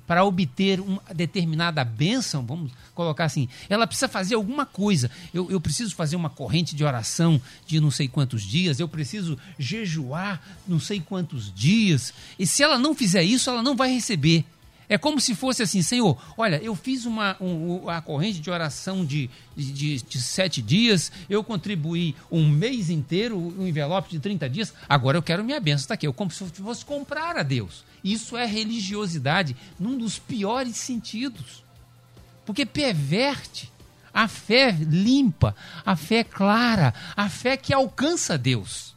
para 0.07 0.25
obter 0.25 0.81
uma 0.81 1.03
determinada 1.15 1.85
bênção, 1.85 2.45
vamos 2.45 2.73
colocar 2.95 3.25
assim, 3.25 3.49
ela 3.69 3.87
precisa 3.87 4.09
fazer 4.09 4.35
alguma 4.35 4.65
coisa. 4.65 5.11
Eu, 5.33 5.51
eu, 5.51 5.61
preciso 5.61 5.95
fazer 5.95 6.17
uma 6.17 6.31
corrente 6.31 6.75
de 6.75 6.85
oração 6.85 7.41
de 7.67 7.81
não 7.81 7.91
sei 7.91 8.09
quantos 8.09 8.43
dias, 8.43 8.81
eu 8.81 8.89
preciso 8.89 9.39
jejuar 9.59 10.41
não 10.67 10.81
sei 10.81 11.01
quantos 11.01 11.53
dias. 11.53 12.15
E 12.39 12.47
se 12.47 12.63
ela 12.63 12.79
não 12.79 12.95
fizer 12.95 13.23
isso, 13.23 13.51
ela 13.51 13.63
não 13.63 13.77
vai 13.77 13.93
receber. 13.93 14.45
É 14.89 14.99
como 14.99 15.21
se 15.21 15.35
fosse 15.35 15.63
assim, 15.63 15.81
Senhor, 15.81 16.21
olha, 16.37 16.63
eu 16.63 16.75
fiz 16.75 17.07
uma 17.07 17.37
um, 17.41 17.89
a 17.89 18.03
corrente 18.03 18.41
de 18.41 18.51
oração 18.51 19.05
de, 19.05 19.31
de, 19.57 20.03
de, 20.03 20.21
sete 20.21 20.61
dias, 20.61 21.11
eu 21.29 21.43
contribuí 21.43 22.15
um 22.31 22.47
mês 22.49 22.91
inteiro, 22.91 23.37
um 23.37 23.67
envelope 23.67 24.11
de 24.11 24.19
30 24.19 24.49
dias, 24.49 24.75
agora 24.89 25.17
eu 25.17 25.23
quero 25.23 25.43
minha 25.43 25.59
bênção, 25.59 25.85
está 25.85 25.95
aqui, 25.95 26.07
eu 26.07 26.13
como 26.13 26.31
se 26.31 26.45
fosse 26.45 26.85
comprar 26.85 27.37
a 27.37 27.43
Deus. 27.43 27.83
Isso 28.03 28.37
é 28.37 28.45
religiosidade 28.45 29.57
num 29.81 29.97
dos 29.97 30.19
piores 30.19 30.77
sentidos, 30.77 31.64
porque 32.45 32.67
perverte 32.67 33.73
a 34.13 34.29
fé 34.29 34.71
limpa, 34.71 35.57
a 35.85 35.97
fé 35.97 36.23
clara, 36.23 36.95
a 37.17 37.29
fé 37.29 37.57
que 37.57 37.73
alcança 37.73 38.39
Deus. 38.39 38.95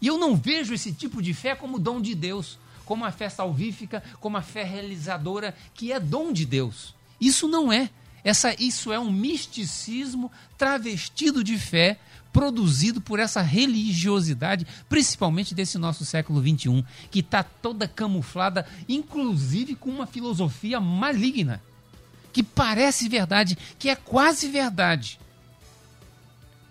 E 0.00 0.06
eu 0.06 0.18
não 0.18 0.34
vejo 0.34 0.74
esse 0.74 0.92
tipo 0.92 1.22
de 1.22 1.34
fé 1.34 1.54
como 1.54 1.78
dom 1.78 2.00
de 2.00 2.14
Deus 2.14 2.58
como 2.90 3.04
a 3.04 3.12
fé 3.12 3.28
salvífica, 3.28 4.02
como 4.18 4.36
a 4.36 4.42
fé 4.42 4.64
realizadora, 4.64 5.54
que 5.74 5.92
é 5.92 6.00
dom 6.00 6.32
de 6.32 6.44
Deus. 6.44 6.92
Isso 7.20 7.46
não 7.46 7.72
é. 7.72 7.88
Essa, 8.24 8.52
isso 8.60 8.92
é 8.92 8.98
um 8.98 9.12
misticismo 9.12 10.28
travestido 10.58 11.44
de 11.44 11.56
fé, 11.56 12.00
produzido 12.32 13.00
por 13.00 13.20
essa 13.20 13.42
religiosidade, 13.42 14.66
principalmente 14.88 15.54
desse 15.54 15.78
nosso 15.78 16.04
século 16.04 16.40
XXI, 16.42 16.84
que 17.12 17.20
está 17.20 17.44
toda 17.44 17.86
camuflada, 17.86 18.66
inclusive 18.88 19.76
com 19.76 19.88
uma 19.88 20.06
filosofia 20.08 20.80
maligna, 20.80 21.62
que 22.32 22.42
parece 22.42 23.08
verdade, 23.08 23.56
que 23.78 23.88
é 23.88 23.96
quase 23.96 24.48
verdade, 24.48 25.18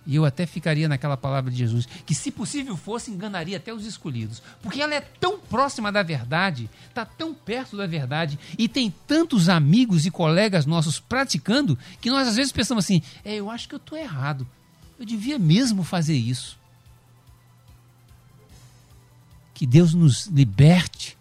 e 0.10 0.16
eu 0.16 0.26
até 0.26 0.48
ficaria 0.48 0.90
naquela 0.90 1.16
palavra 1.16 1.52
de 1.52 1.58
Jesus, 1.58 1.88
que 2.04 2.16
se 2.16 2.32
possível 2.32 2.76
fosse, 2.76 3.12
enganaria 3.12 3.58
até 3.58 3.72
os 3.72 3.86
escolhidos. 3.86 4.42
Porque 4.62 4.82
ela 4.82 4.96
é 4.96 5.02
tão 5.02 5.40
próxima 5.40 5.92
da 5.92 6.02
verdade, 6.02 6.70
está 6.88 7.06
tão 7.06 7.34
perto 7.34 7.78
da 7.78 7.86
verdade, 7.86 8.40
e 8.58 8.68
tem 8.68 8.94
tantos 9.06 9.50
amigos 9.50 10.06
e 10.06 10.12
colegas 10.12 10.66
nossos 10.66 11.00
praticando, 11.00 11.78
que 12.02 12.10
nós 12.10 12.28
às 12.28 12.36
vezes 12.36 12.52
pensamos 12.52 12.86
assim: 12.86 13.02
é, 13.24 13.36
eu 13.36 13.52
acho 13.52 13.68
que 13.68 13.76
eu 13.76 13.78
estou 13.78 13.98
errado. 13.98 14.48
Eu 15.00 15.06
devia 15.06 15.38
mesmo 15.40 15.84
fazer 15.84 16.16
isso. 16.16 16.58
Que 19.54 19.66
Deus 19.66 19.94
nos 19.94 20.26
liberte 20.26 21.18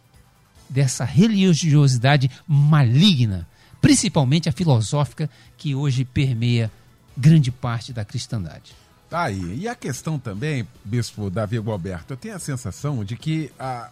dessa 0.68 1.04
religiosidade 1.04 2.30
maligna, 2.46 3.47
principalmente 3.80 4.48
a 4.48 4.52
filosófica 4.52 5.30
que 5.56 5.74
hoje 5.74 6.04
permeia 6.04 6.70
grande 7.16 7.50
parte 7.50 7.92
da 7.92 8.04
cristandade. 8.04 8.74
Tá 9.08 9.24
aí. 9.24 9.60
E 9.60 9.68
a 9.68 9.74
questão 9.74 10.18
também, 10.18 10.68
Bispo 10.84 11.30
Davi 11.30 11.58
Gualberto, 11.58 12.12
eu 12.12 12.16
tenho 12.16 12.36
a 12.36 12.38
sensação 12.38 13.02
de 13.04 13.16
que 13.16 13.50
a, 13.58 13.90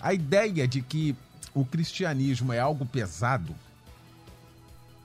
a 0.00 0.12
ideia 0.12 0.68
de 0.68 0.82
que 0.82 1.16
o 1.54 1.64
cristianismo 1.64 2.52
é 2.52 2.58
algo 2.58 2.84
pesado, 2.84 3.54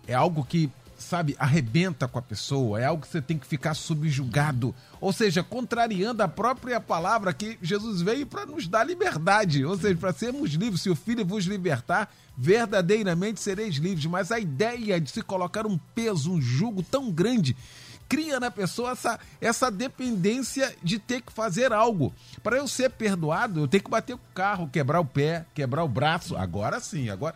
é 0.07 0.13
algo 0.13 0.43
que, 0.43 0.69
sabe, 0.99 1.35
arrebenta 1.39 2.07
com 2.07 2.19
a 2.19 2.21
pessoa, 2.21 2.79
é 2.79 2.85
algo 2.85 3.01
que 3.01 3.07
você 3.07 3.21
tem 3.21 3.37
que 3.37 3.47
ficar 3.47 3.73
subjugado, 3.73 4.75
ou 5.01 5.11
seja, 5.11 5.41
contrariando 5.41 6.21
a 6.21 6.27
própria 6.27 6.79
palavra 6.79 7.33
que 7.33 7.57
Jesus 7.61 8.01
veio 8.01 8.27
para 8.27 8.45
nos 8.45 8.67
dar 8.67 8.83
liberdade, 8.83 9.65
ou 9.65 9.77
seja, 9.77 9.95
para 9.95 10.13
sermos 10.13 10.51
livres. 10.51 10.81
Se 10.81 10.89
o 10.89 10.95
Filho 10.95 11.25
vos 11.25 11.45
libertar, 11.45 12.11
verdadeiramente 12.37 13.41
sereis 13.41 13.75
livres. 13.75 14.05
Mas 14.05 14.31
a 14.31 14.39
ideia 14.39 14.99
de 14.99 15.09
se 15.09 15.21
colocar 15.21 15.67
um 15.67 15.77
peso, 15.93 16.31
um 16.31 16.41
jugo 16.41 16.81
tão 16.81 17.11
grande, 17.11 17.55
cria 18.07 18.39
na 18.39 18.49
pessoa 18.49 18.91
essa, 18.91 19.19
essa 19.39 19.69
dependência 19.69 20.75
de 20.81 20.97
ter 20.97 21.21
que 21.21 21.31
fazer 21.31 21.71
algo. 21.71 22.13
Para 22.41 22.57
eu 22.57 22.67
ser 22.67 22.89
perdoado, 22.89 23.61
eu 23.61 23.67
tenho 23.67 23.83
que 23.83 23.91
bater 23.91 24.15
o 24.15 24.19
carro, 24.33 24.69
quebrar 24.71 24.99
o 24.99 25.05
pé, 25.05 25.45
quebrar 25.53 25.83
o 25.83 25.89
braço. 25.89 26.35
Agora 26.35 26.79
sim, 26.79 27.09
agora. 27.09 27.35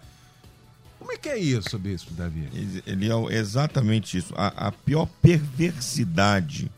Como 1.04 1.12
é 1.12 1.18
que 1.18 1.28
é 1.28 1.38
isso, 1.38 1.78
Bispo 1.78 2.14
Davi? 2.14 2.48
Ele 2.88 3.10
é 3.12 3.38
exatamente 3.38 4.18
isso. 4.18 4.34
A, 4.38 4.68
a 4.68 4.72
pior 4.72 5.06
perversidade, 5.22 6.72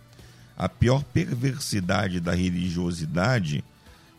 a 0.58 0.68
pior 0.68 1.04
perversidade 1.04 2.20
da 2.20 2.34
religiosidade 2.34 3.64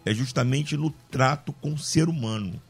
é 0.04 0.14
justamente 0.14 0.76
no 0.76 0.90
trato 1.10 1.52
com 1.54 1.74
o 1.74 1.78
ser 1.78 2.08
humano 2.08 2.62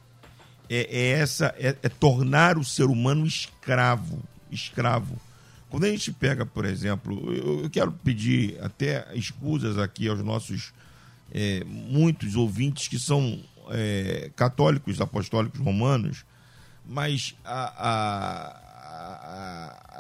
é, 0.66 0.88
é 0.90 1.10
essa 1.10 1.54
é, 1.58 1.76
é, 1.82 1.88
tornar 1.90 2.56
o 2.56 2.64
ser 2.64 2.84
humano 2.84 3.26
escravo, 3.26 4.22
escravo. 4.50 5.20
Quando 5.68 5.84
a 5.84 5.90
gente 5.90 6.10
pega, 6.12 6.46
por 6.46 6.64
exemplo, 6.64 7.34
eu, 7.34 7.68
quero 7.68 7.92
pedir 7.92 8.56
até 8.62 9.06
escusas 9.14 9.76
aqui 9.76 10.08
aos 10.08 10.22
nossos 10.22 10.72
é, 11.30 11.62
muitos 11.66 12.34
ouvintes 12.34 12.88
que 12.88 12.98
são 12.98 13.38
é, 13.70 14.30
católicos 14.34 15.02
apostólicos 15.02 15.60
romanos, 15.60 16.24
mas 16.88 17.34
a, 17.44 17.88
a, 17.88 18.56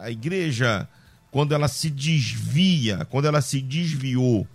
a, 0.00 0.04
a 0.04 0.10
igreja, 0.10 0.88
quando 1.30 1.52
ela 1.52 1.68
se 1.68 1.90
desvia, 1.90 3.04
quando 3.06 3.26
ela 3.26 3.40
se 3.40 3.60
desviou 3.60 4.46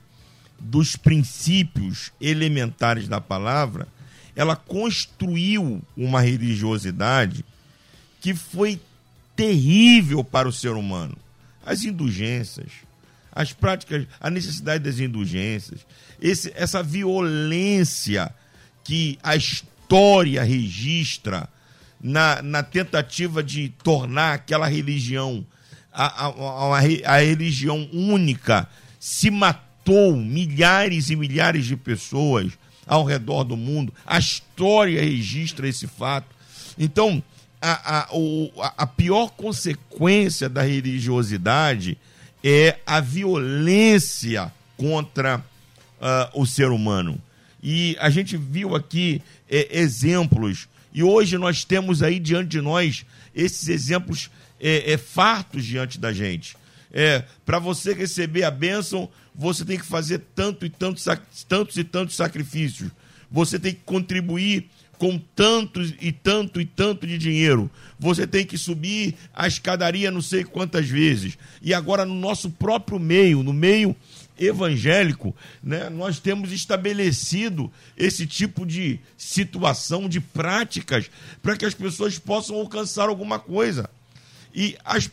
dos 0.59 0.95
princípios 0.95 2.11
elementares 2.21 3.07
da 3.07 3.19
palavra, 3.19 3.87
ela 4.35 4.55
construiu 4.55 5.81
uma 5.97 6.21
religiosidade 6.21 7.43
que 8.21 8.33
foi 8.33 8.79
terrível 9.35 10.23
para 10.23 10.47
o 10.47 10.53
ser 10.53 10.71
humano. 10.71 11.17
As 11.65 11.83
indulgências, 11.83 12.71
as 13.31 13.51
práticas, 13.51 14.07
a 14.19 14.29
necessidade 14.29 14.83
das 14.83 14.99
indulgências, 14.99 15.85
esse, 16.21 16.51
essa 16.55 16.83
violência 16.83 18.33
que 18.83 19.17
a 19.23 19.35
história 19.35 20.43
registra 20.43 21.49
na, 22.01 22.41
na 22.41 22.63
tentativa 22.63 23.43
de 23.43 23.69
tornar 23.83 24.33
aquela 24.33 24.67
religião 24.67 25.45
a, 25.93 26.27
a, 26.27 26.77
a, 26.77 27.15
a 27.15 27.19
religião 27.19 27.89
única, 27.91 28.67
se 28.99 29.29
matou 29.29 30.15
milhares 30.15 31.09
e 31.09 31.15
milhares 31.15 31.65
de 31.65 31.75
pessoas 31.75 32.53
ao 32.87 33.03
redor 33.03 33.43
do 33.43 33.57
mundo. 33.57 33.93
A 34.05 34.17
história 34.17 35.01
registra 35.01 35.67
esse 35.67 35.87
fato. 35.87 36.27
Então, 36.77 37.21
a, 37.61 37.99
a, 37.99 38.15
o, 38.15 38.51
a 38.77 38.87
pior 38.87 39.29
consequência 39.31 40.49
da 40.49 40.61
religiosidade 40.61 41.97
é 42.43 42.77
a 42.85 42.99
violência 42.99 44.51
contra 44.77 45.37
uh, 45.37 46.41
o 46.41 46.45
ser 46.45 46.69
humano. 46.69 47.21
E 47.61 47.95
a 47.99 48.09
gente 48.09 48.35
viu 48.35 48.75
aqui 48.75 49.21
é, 49.47 49.79
exemplos, 49.79 50.67
e 50.93 51.03
hoje 51.03 51.37
nós 51.37 51.63
temos 51.63 52.03
aí 52.03 52.19
diante 52.19 52.49
de 52.49 52.61
nós 52.61 53.05
esses 53.33 53.69
exemplos 53.69 54.29
é, 54.59 54.93
é 54.93 54.97
fartos 54.97 55.65
diante 55.65 55.99
da 55.99 56.11
gente. 56.11 56.55
É, 56.93 57.23
Para 57.45 57.57
você 57.59 57.93
receber 57.93 58.43
a 58.43 58.51
bênção, 58.51 59.09
você 59.33 59.63
tem 59.63 59.77
que 59.77 59.85
fazer 59.85 60.21
tanto 60.35 60.65
e 60.65 60.69
tanto, 60.69 61.01
tantos 61.47 61.77
e 61.77 61.83
tantos 61.83 62.15
sacrifícios. 62.15 62.91
Você 63.31 63.57
tem 63.57 63.73
que 63.73 63.81
contribuir 63.85 64.69
com 64.97 65.17
tanto 65.35 65.81
e 65.81 66.11
tanto 66.11 66.61
e 66.61 66.65
tanto 66.65 67.07
de 67.07 67.17
dinheiro. 67.17 67.71
Você 67.97 68.27
tem 68.27 68.45
que 68.45 68.57
subir 68.57 69.15
a 69.33 69.47
escadaria 69.47 70.11
não 70.11 70.21
sei 70.21 70.43
quantas 70.43 70.87
vezes. 70.87 71.37
E 71.61 71.73
agora, 71.73 72.05
no 72.05 72.13
nosso 72.13 72.51
próprio 72.51 72.99
meio, 72.99 73.41
no 73.41 73.53
meio 73.53 73.95
evangélico, 74.37 75.35
né, 75.61 75.89
nós 75.89 76.19
temos 76.19 76.51
estabelecido 76.51 77.71
esse 77.97 78.25
tipo 78.25 78.65
de 78.65 78.99
situação, 79.17 80.09
de 80.09 80.19
práticas, 80.19 81.09
para 81.41 81.55
que 81.55 81.65
as 81.65 81.73
pessoas 81.73 82.17
possam 82.17 82.55
alcançar 82.55 83.09
alguma 83.09 83.39
coisa. 83.39 83.89
E 84.53 84.75
as, 84.83 85.09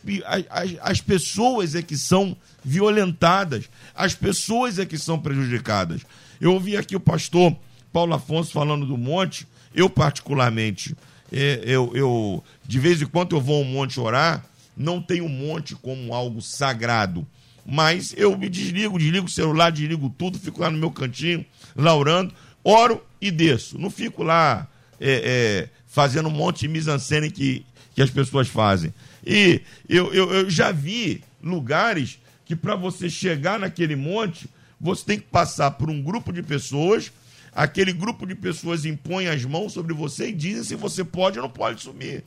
as, 0.49 0.75
as 0.81 1.01
pessoas 1.01 1.75
é 1.75 1.81
que 1.81 1.97
são 1.97 2.35
violentadas, 2.63 3.69
as 3.95 4.13
pessoas 4.13 4.79
é 4.79 4.85
que 4.85 4.97
são 4.97 5.19
prejudicadas. 5.19 6.01
Eu 6.41 6.53
ouvi 6.53 6.75
aqui 6.75 6.95
o 6.95 6.99
pastor 6.99 7.55
Paulo 7.91 8.13
Afonso 8.13 8.51
falando 8.51 8.85
do 8.85 8.97
monte, 8.97 9.47
eu 9.73 9.89
particularmente, 9.89 10.95
é, 11.31 11.61
eu, 11.63 11.91
eu 11.95 12.43
de 12.65 12.79
vez 12.79 13.01
em 13.01 13.05
quando 13.05 13.35
eu 13.35 13.41
vou 13.41 13.57
ao 13.57 13.63
monte 13.63 13.99
orar, 13.99 14.45
não 14.75 15.01
tenho 15.01 15.25
o 15.25 15.29
monte 15.29 15.75
como 15.75 16.13
algo 16.13 16.41
sagrado, 16.41 17.25
mas 17.69 18.13
eu 18.17 18.35
me 18.37 18.49
desligo, 18.49 18.97
desligo 18.97 19.27
o 19.27 19.29
celular, 19.29 19.71
desligo 19.71 20.09
tudo, 20.17 20.39
fico 20.39 20.61
lá 20.61 20.71
no 20.71 20.77
meu 20.77 20.91
cantinho, 20.91 21.45
lá 21.75 21.95
orando, 21.95 22.33
oro 22.63 23.03
e 23.21 23.29
desço. 23.29 23.77
Não 23.77 23.89
fico 23.89 24.23
lá 24.23 24.67
é, 24.99 25.11
é, 25.11 25.69
fazendo 25.87 26.29
um 26.29 26.31
monte 26.31 26.61
de 26.61 26.67
mise 26.67 26.89
que, 27.33 27.65
que 27.93 28.01
as 28.01 28.09
pessoas 28.09 28.47
fazem. 28.47 28.93
E 29.25 29.61
eu, 29.87 30.13
eu, 30.13 30.31
eu 30.31 30.49
já 30.49 30.71
vi 30.71 31.23
lugares 31.41 32.19
que 32.45 32.55
para 32.55 32.75
você 32.75 33.09
chegar 33.09 33.59
naquele 33.59 33.95
monte, 33.95 34.49
você 34.81 35.05
tem 35.05 35.19
que 35.19 35.27
passar 35.27 35.71
por 35.71 35.89
um 35.89 36.01
grupo 36.01 36.33
de 36.33 36.41
pessoas, 36.41 37.11
aquele 37.53 37.93
grupo 37.93 38.25
de 38.25 38.33
pessoas 38.33 38.85
impõe 38.85 39.27
as 39.27 39.45
mãos 39.45 39.73
sobre 39.73 39.93
você 39.93 40.29
e 40.29 40.33
dizem 40.33 40.63
se 40.63 40.75
você 40.75 41.03
pode 41.03 41.37
ou 41.37 41.43
não 41.43 41.51
pode 41.51 41.81
subir. 41.81 42.23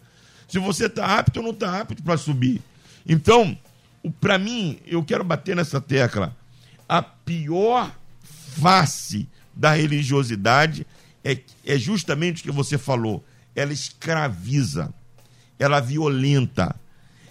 Se 0.47 0.59
você 0.59 0.87
está 0.87 1.19
apto 1.19 1.41
ou 1.41 1.47
não 1.47 1.53
está 1.53 1.81
apto 1.81 2.03
para 2.03 2.17
subir. 2.17 2.61
Então, 3.07 3.59
para 4.11 4.39
mim, 4.39 4.79
eu 4.87 5.03
quero 5.05 5.23
bater 5.23 5.55
nessa 5.55 5.81
tecla. 5.81 6.37
A 6.89 7.03
pior 7.03 7.95
face 8.23 9.29
da 9.55 9.73
religiosidade 9.73 10.87
é, 11.25 11.39
é 11.65 11.79
justamente 11.79 12.41
o 12.41 12.45
que 12.45 12.51
você 12.51 12.77
falou. 12.77 13.25
Ela 13.55 13.73
escraviza, 13.73 14.93
ela 15.59 15.81
violenta, 15.81 16.75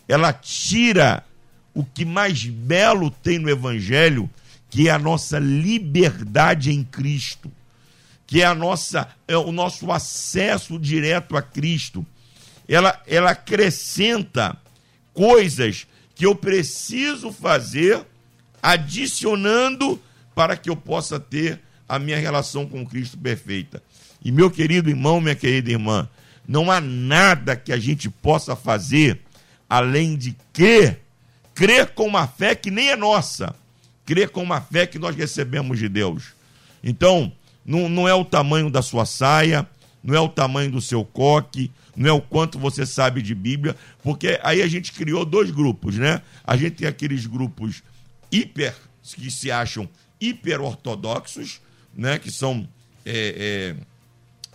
ela 0.08 0.32
tira 0.32 1.24
o 1.74 1.84
que 1.84 2.06
mais 2.06 2.46
belo 2.46 3.10
tem 3.10 3.40
no 3.40 3.50
Evangelho, 3.50 4.30
que 4.70 4.88
é 4.88 4.92
a 4.92 5.00
nossa 5.00 5.40
liberdade 5.40 6.72
em 6.72 6.84
Cristo, 6.84 7.52
que 8.26 8.42
é 8.42 8.46
a 8.46 8.56
nossa 8.56 9.10
é 9.28 9.36
o 9.36 9.52
nosso 9.52 9.92
acesso 9.92 10.80
direto 10.80 11.36
a 11.36 11.42
Cristo. 11.42 12.06
Ela, 12.68 13.02
ela 13.06 13.32
acrescenta 13.32 14.58
coisas 15.14 15.88
que 16.22 16.26
eu 16.28 16.36
preciso 16.36 17.32
fazer, 17.32 18.06
adicionando 18.62 20.00
para 20.36 20.56
que 20.56 20.70
eu 20.70 20.76
possa 20.76 21.20
ter 21.20 21.60
a 21.90 21.98
minha 21.98 22.20
relação 22.20 22.68
com 22.68 22.86
Cristo 22.86 23.18
perfeita. 23.18 23.82
E 24.24 24.32
meu 24.32 24.52
querido 24.52 24.88
irmão, 24.88 25.20
minha 25.20 25.34
querida 25.34 25.72
irmã, 25.72 26.08
não 26.48 26.70
há 26.70 26.80
nada 26.80 27.56
que 27.56 27.74
a 27.74 27.80
gente 27.80 28.08
possa 28.08 28.56
fazer 28.56 29.20
além 29.68 30.16
de 30.16 30.38
crer, 30.54 31.02
crer 31.56 31.88
com 31.88 32.06
uma 32.06 32.28
fé 32.28 32.54
que 32.54 32.70
nem 32.70 32.90
é 32.90 32.96
nossa, 32.96 33.56
crer 34.06 34.30
com 34.30 34.44
uma 34.44 34.62
fé 34.62 34.86
que 34.86 35.00
nós 35.00 35.16
recebemos 35.16 35.80
de 35.80 35.90
Deus. 35.90 36.36
Então, 36.84 37.32
não, 37.66 37.90
não 37.90 38.08
é 38.08 38.14
o 38.14 38.24
tamanho 38.24 38.70
da 38.70 38.84
sua 38.84 39.08
saia, 39.08 39.68
não 40.04 40.14
é 40.14 40.20
o 40.20 40.30
tamanho 40.30 40.70
do 40.70 40.82
seu 40.82 41.04
coque, 41.04 41.72
não 41.96 42.10
é 42.10 42.14
o 42.14 42.22
quanto 42.22 42.58
você 42.58 42.86
sabe 42.86 43.22
de 43.22 43.36
Bíblia, 43.36 43.76
porque 44.02 44.40
aí 44.44 44.62
a 44.62 44.68
gente 44.68 44.92
criou 44.92 45.26
dois 45.26 45.52
grupos, 45.52 45.98
né? 45.98 46.22
A 46.44 46.56
gente 46.56 46.78
tem 46.78 46.88
aqueles 46.88 47.26
grupos 47.26 47.84
hiper, 48.32 48.76
que 49.16 49.30
se 49.30 49.52
acham 49.52 49.90
hiper 50.20 50.62
ortodoxos, 50.62 51.62
né? 51.94 52.18
Que 52.18 52.32
são 52.32 52.68
é, 53.06 53.76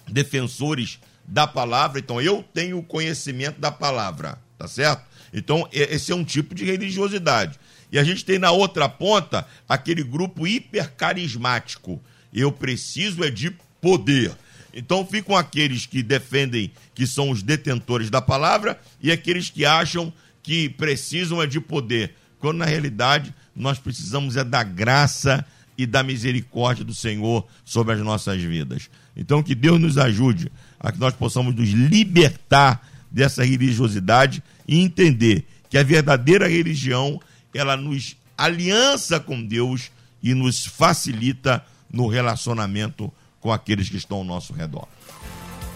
é, 0.09 0.11
defensores 0.11 0.99
da 1.27 1.47
palavra. 1.47 1.99
Então, 1.99 2.21
eu 2.21 2.43
tenho 2.55 2.83
conhecimento 2.83 3.61
da 3.61 3.71
palavra 3.71 4.39
tá 4.59 4.67
certo? 4.67 5.05
Então, 5.33 5.69
esse 5.73 6.13
é 6.13 6.15
um 6.15 6.25
tipo 6.25 6.55
de 6.55 6.65
religiosidade. 6.65 7.59
E 7.91 7.99
a 7.99 8.05
gente 8.05 8.25
tem 8.25 8.39
na 8.39 8.51
outra 8.51 8.89
ponta 8.89 9.47
aquele 9.69 10.03
grupo 10.03 10.47
hipercarismático. 10.47 12.01
Eu 12.33 12.51
preciso 12.51 13.23
é 13.23 13.31
de 13.31 13.51
poder. 13.81 14.35
Então 14.79 15.07
ficam 15.07 15.35
aqueles 15.35 15.87
que 15.87 16.03
defendem 16.03 16.71
que 16.95 17.07
são 17.07 17.31
os 17.31 17.43
detentores 17.43 18.11
da 18.11 18.21
palavra 18.21 18.79
e 19.01 19.11
aqueles 19.11 19.49
que 19.49 19.65
acham 19.65 20.13
que 20.43 20.69
precisam 20.69 21.41
é 21.41 21.47
de 21.47 21.59
poder. 21.59 22.15
Quando 22.39 22.59
na 22.59 22.67
realidade 22.67 23.35
nós 23.55 23.79
precisamos 23.79 24.37
é 24.37 24.45
da 24.45 24.63
graça 24.63 25.43
e 25.79 25.87
da 25.87 26.03
misericórdia 26.03 26.85
do 26.85 26.95
Senhor 26.95 27.47
sobre 27.65 27.95
as 27.95 28.01
nossas 28.01 28.43
vidas. 28.43 28.91
Então 29.17 29.43
que 29.43 29.55
Deus 29.55 29.81
nos 29.81 29.97
ajude 29.97 30.53
a 30.79 30.93
que 30.93 31.01
nós 31.01 31.15
possamos 31.15 31.55
nos 31.55 31.71
libertar 31.71 32.87
dessa 33.11 33.43
religiosidade 33.43 34.43
e 34.69 34.79
entender 34.79 35.47
que 35.71 35.79
a 35.79 35.83
verdadeira 35.83 36.47
religião 36.47 37.19
ela 37.55 37.79
nos 37.79 38.15
aliança 38.37 39.19
com 39.19 39.43
Deus 39.43 39.91
e 40.23 40.35
nos 40.35 40.67
facilita 40.67 41.65
no 41.91 42.09
relacionamento 42.09 43.05
com 43.05 43.26
aqueles 43.53 43.89
que 43.89 43.97
estão 43.97 44.19
ao 44.19 44.25
nosso 44.25 44.53
redor. 44.53 44.87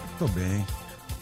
Muito 0.09 0.33
bem. 0.33 0.65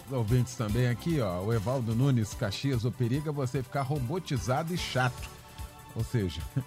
Os 0.07 0.13
ouvintes 0.13 0.55
também 0.55 0.87
aqui, 0.87 1.21
ó, 1.21 1.41
o 1.41 1.53
Evaldo 1.53 1.95
Nunes 1.95 2.33
Caxias, 2.33 2.83
o 2.83 2.91
perigo 2.91 3.29
é 3.29 3.31
você 3.31 3.61
ficar 3.61 3.83
robotizado 3.83 4.73
e 4.73 4.77
chato. 4.77 5.29
Ou 5.95 6.03
seja, 6.03 6.41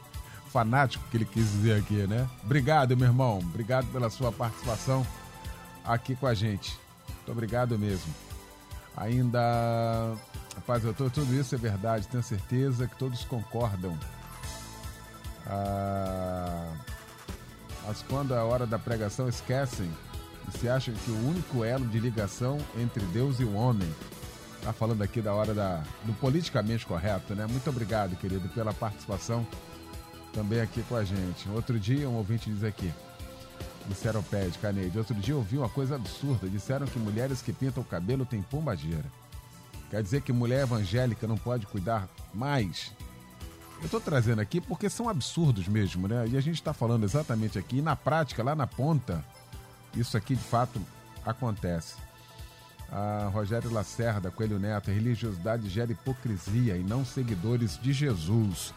fanático 0.53 1.05
que 1.11 1.17
ele 1.17 1.25
quis 1.25 1.51
dizer 1.51 1.79
aqui, 1.79 2.07
né? 2.07 2.29
Obrigado, 2.45 2.97
meu 2.97 3.09
irmão. 3.09 3.39
Obrigado 3.39 3.87
pela 3.93 4.11
sua 4.11 4.31
participação 4.31 5.07
aqui 5.85 6.15
com 6.15 6.27
a 6.27 6.35
gente. 6.35 6.79
Muito 7.09 7.33
obrigado 7.33 7.79
mesmo. 7.79 8.13
Ainda. 8.97 10.15
Rapaz, 10.55 10.85
eu 10.85 10.93
tô, 10.93 11.09
tudo 11.09 11.35
isso 11.35 11.55
é 11.55 11.59
verdade, 11.59 12.07
tenho 12.09 12.23
certeza 12.23 12.87
que 12.87 12.97
todos 12.97 13.25
concordam. 13.25 13.99
Ah, 15.47 16.73
mas 17.87 18.03
quando 18.03 18.35
é 18.35 18.39
a 18.39 18.45
hora 18.45 18.67
da 18.67 18.79
pregação 18.79 19.29
esquecem 19.29 19.91
e 20.49 20.59
se 20.59 20.69
acham 20.69 20.95
que 20.95 21.11
o 21.11 21.29
único 21.29 21.65
elo 21.65 21.87
de 21.87 21.99
ligação 21.99 22.59
entre 22.79 23.05
Deus 23.07 23.41
e 23.41 23.45
o 23.45 23.55
homem. 23.55 23.89
Tá 24.63 24.73
falando 24.73 25.03
aqui 25.03 25.21
da 25.21 25.35
hora 25.35 25.53
da, 25.53 25.83
do 26.05 26.13
politicamente 26.15 26.87
correto, 26.87 27.35
né? 27.35 27.47
Muito 27.47 27.69
obrigado, 27.69 28.17
querido, 28.17 28.49
pela 28.51 28.73
participação 28.73 29.47
também 30.33 30.61
aqui 30.61 30.83
com 30.89 30.95
a 30.95 31.05
gente. 31.05 31.49
Outro 31.49 31.79
dia, 31.81 32.09
um 32.09 32.15
ouvinte 32.15 32.49
diz 32.49 32.63
aqui: 32.63 32.93
Disseram 33.89 34.23
pede, 34.23 34.59
Caneide. 34.59 34.97
Outro 34.97 35.15
dia 35.15 35.35
eu 35.35 35.39
ouvi 35.39 35.59
uma 35.59 35.69
coisa 35.69 35.97
absurda. 35.97 36.49
Disseram 36.49 36.87
que 36.87 36.99
mulheres 36.99 37.43
que 37.43 37.53
pintam 37.53 37.83
o 37.83 37.87
cabelo 37.87 38.25
têm 38.25 38.41
pombageira. 38.43 39.05
Quer 39.91 40.03
dizer 40.03 40.23
que 40.23 40.33
mulher 40.33 40.63
evangélica 40.63 41.27
não 41.27 41.37
pode 41.37 41.67
cuidar 41.67 42.09
mais? 42.33 42.93
Eu 43.83 43.87
estou 43.87 44.01
trazendo 44.01 44.41
aqui 44.41 44.61
porque 44.61 44.89
são 44.89 45.09
absurdos 45.09 45.67
mesmo, 45.67 46.07
né? 46.07 46.29
E 46.29 46.37
a 46.37 46.41
gente 46.41 46.55
está 46.55 46.73
falando 46.73 47.03
exatamente 47.03 47.59
aqui. 47.59 47.79
E 47.79 47.83
na 47.83 47.97
prática, 47.97 48.41
lá 48.41 48.55
na 48.55 48.65
ponta, 48.65 49.25
isso 49.97 50.17
aqui 50.17 50.37
de 50.37 50.45
fato 50.45 50.81
acontece. 51.27 51.97
A 52.93 53.29
Rogério 53.33 53.73
Lacerda, 53.73 54.31
Coelho 54.31 54.61
Neto, 54.61 54.93
religiosidade 54.93 55.69
gera 55.69 55.91
hipocrisia 55.91 56.77
e 56.77 56.85
não 56.85 57.05
seguidores 57.05 57.77
de 57.77 57.93
Jesus. 57.93 58.73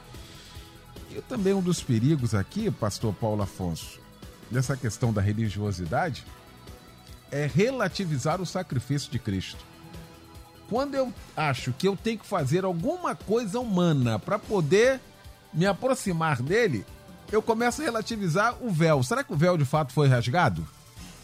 E 1.12 1.22
também 1.22 1.54
um 1.54 1.62
dos 1.62 1.84
perigos 1.84 2.34
aqui, 2.34 2.72
pastor 2.72 3.14
Paulo 3.14 3.44
Afonso, 3.44 4.00
nessa 4.50 4.76
questão 4.76 5.14
da 5.14 5.22
religiosidade 5.22 6.26
é 7.32 7.46
relativizar 7.46 8.42
o 8.42 8.46
sacrifício 8.46 9.12
de 9.12 9.20
Cristo. 9.20 9.64
Quando 10.70 10.96
eu 10.96 11.14
acho 11.36 11.72
que 11.74 11.88
eu 11.88 11.96
tenho 11.96 12.20
que 12.20 12.26
fazer 12.26 12.66
alguma 12.66 13.16
coisa 13.16 13.60
humana 13.60 14.18
para 14.18 14.40
poder 14.40 15.00
me 15.54 15.66
aproximar 15.66 16.42
dele, 16.42 16.86
eu 17.32 17.42
começo 17.42 17.82
a 17.82 17.86
relativizar 17.86 18.56
o 18.62 18.70
véu. 18.70 19.04
Será 19.04 19.24
que 19.24 19.34
o 19.34 19.38
véu 19.38 19.58
de 19.58 19.66
fato 19.66 19.94
foi 19.94 20.08
rasgado? 20.08 20.66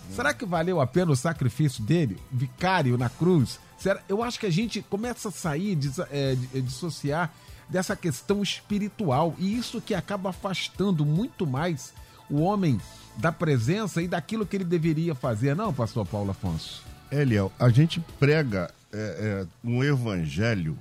Será 0.09 0.33
que 0.33 0.45
valeu 0.45 0.81
a 0.81 0.87
pena 0.87 1.11
o 1.11 1.15
sacrifício 1.15 1.83
dele, 1.83 2.17
vicário 2.31 2.97
na 2.97 3.09
cruz? 3.09 3.59
Será? 3.77 4.01
Eu 4.09 4.21
acho 4.21 4.39
que 4.39 4.45
a 4.45 4.51
gente 4.51 4.81
começa 4.81 5.29
a 5.29 5.31
sair, 5.31 5.75
des, 5.75 5.99
é, 5.99 6.35
dissociar 6.55 7.31
dessa 7.69 7.95
questão 7.95 8.43
espiritual 8.43 9.33
e 9.39 9.57
isso 9.57 9.79
que 9.79 9.93
acaba 9.93 10.31
afastando 10.31 11.05
muito 11.05 11.47
mais 11.47 11.93
o 12.29 12.41
homem 12.41 12.79
da 13.17 13.31
presença 13.31 14.01
e 14.01 14.07
daquilo 14.07 14.45
que 14.45 14.55
ele 14.55 14.65
deveria 14.65 15.15
fazer, 15.15 15.55
não, 15.55 15.73
pastor 15.73 16.05
Paulo 16.05 16.31
Afonso? 16.31 16.83
Eliel, 17.11 17.51
a 17.59 17.69
gente 17.69 17.99
prega 18.19 18.73
é, 18.93 18.97
é, 19.43 19.47
um 19.63 19.83
evangelho 19.83 20.77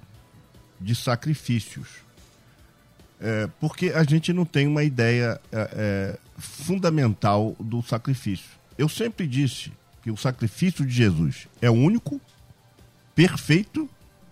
de 0.80 0.94
sacrifícios. 0.94 1.88
É, 3.20 3.48
porque 3.60 3.90
a 3.90 4.02
gente 4.02 4.32
não 4.32 4.44
tem 4.44 4.66
uma 4.66 4.82
ideia 4.82 5.40
é, 5.52 5.70
é, 5.72 6.18
fundamental 6.38 7.54
do 7.60 7.82
sacrifício. 7.82 8.48
Eu 8.78 8.88
sempre 8.88 9.26
disse 9.26 9.70
que 10.02 10.10
o 10.10 10.16
sacrifício 10.16 10.86
de 10.86 10.92
Jesus 10.92 11.46
é 11.60 11.70
único, 11.70 12.20
perfeito 13.14 13.88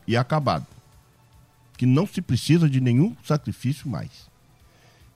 e 0.07 0.16
acabado. 0.16 0.66
Que 1.76 1.85
não 1.85 2.07
se 2.07 2.22
precisa 2.22 2.68
de 2.68 2.81
nenhum 2.81 3.14
sacrifício 3.22 3.89
mais. 3.89 4.29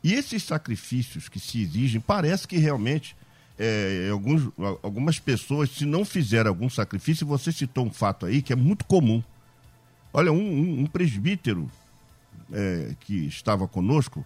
E 0.04 0.12
esses 0.12 0.42
sacrifícios 0.42 1.28
que 1.28 1.40
se 1.40 1.62
exigem, 1.62 2.00
parece 2.00 2.46
que 2.46 2.58
realmente 2.58 3.16
é, 3.58 4.08
alguns, 4.10 4.50
algumas 4.82 5.18
pessoas, 5.18 5.70
se 5.70 5.84
não 5.84 6.04
fizeram 6.04 6.50
algum 6.50 6.68
sacrifício, 6.68 7.26
você 7.26 7.52
citou 7.52 7.86
um 7.86 7.90
fato 7.90 8.26
aí 8.26 8.42
que 8.42 8.52
é 8.52 8.56
muito 8.56 8.84
comum. 8.84 9.22
Olha, 10.12 10.32
um, 10.32 10.36
um, 10.36 10.80
um 10.80 10.86
presbítero 10.86 11.70
é, 12.52 12.94
que 13.00 13.26
estava 13.26 13.66
conosco, 13.66 14.24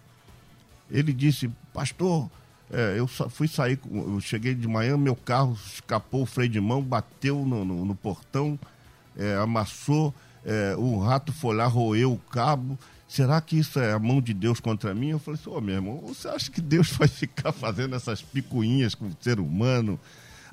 ele 0.91 1.13
disse, 1.13 1.51
pastor, 1.73 2.31
é, 2.71 2.99
eu 2.99 3.07
fui 3.07 3.47
sair, 3.47 3.79
eu 3.91 4.21
cheguei 4.21 4.55
de 4.55 4.67
manhã, 4.67 4.97
meu 4.97 5.15
carro 5.15 5.57
escapou 5.67 6.23
o 6.23 6.27
freio 6.27 6.51
de 6.51 6.61
mão, 6.61 6.83
bateu 6.83 7.45
no, 7.45 7.65
no, 7.65 7.85
no 7.85 7.95
portão, 7.95 8.59
é, 9.17 9.37
amassou, 9.37 10.15
é, 10.45 10.75
o 10.77 10.99
rato 10.99 11.33
foi 11.33 11.55
lá, 11.55 11.67
roeu 11.67 12.13
o 12.13 12.19
cabo, 12.19 12.79
será 13.09 13.41
que 13.41 13.59
isso 13.59 13.79
é 13.79 13.93
a 13.93 13.99
mão 13.99 14.21
de 14.21 14.35
Deus 14.35 14.61
contra 14.61 14.95
mim? 14.95 15.11
Eu 15.11 15.19
falei 15.19 15.41
assim, 15.41 15.51
ô 15.51 15.57
oh, 15.57 15.61
meu 15.61 15.75
irmão, 15.75 16.03
você 16.07 16.29
acha 16.29 16.51
que 16.51 16.61
Deus 16.61 16.91
vai 16.93 17.09
ficar 17.09 17.53
fazendo 17.53 17.95
essas 17.95 18.23
picuinhas 18.23 18.95
com 18.95 19.07
o 19.07 19.17
ser 19.21 19.41
humano? 19.41 19.99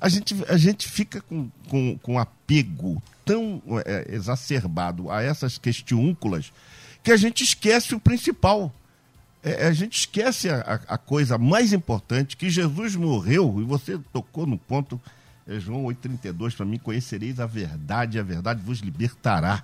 A 0.00 0.08
gente, 0.08 0.34
a 0.48 0.56
gente 0.56 0.88
fica 0.88 1.20
com, 1.22 1.50
com, 1.68 1.98
com 1.98 2.18
apego 2.18 3.02
tão 3.24 3.62
é, 3.86 4.06
exacerbado 4.14 5.10
a 5.10 5.22
essas 5.22 5.56
questiúnculas 5.56 6.52
que 7.02 7.10
a 7.12 7.16
gente 7.16 7.42
esquece 7.42 7.94
o 7.94 8.00
principal. 8.00 8.72
É, 9.42 9.66
a 9.66 9.72
gente 9.72 9.98
esquece 9.98 10.48
a, 10.48 10.80
a, 10.88 10.96
coisa 10.96 11.36
mais 11.36 11.72
importante, 11.72 12.36
que 12.36 12.48
Jesus 12.48 12.96
morreu, 12.96 13.60
e 13.60 13.64
você 13.64 13.98
tocou 14.10 14.46
no 14.46 14.56
ponto, 14.56 14.98
é 15.46 15.60
João 15.60 15.84
8,32, 15.84 16.56
para 16.56 16.64
mim, 16.64 16.78
conhecereis 16.78 17.38
a 17.38 17.44
verdade, 17.44 18.18
a 18.18 18.22
verdade 18.22 18.62
vos 18.62 18.78
libertará. 18.78 19.62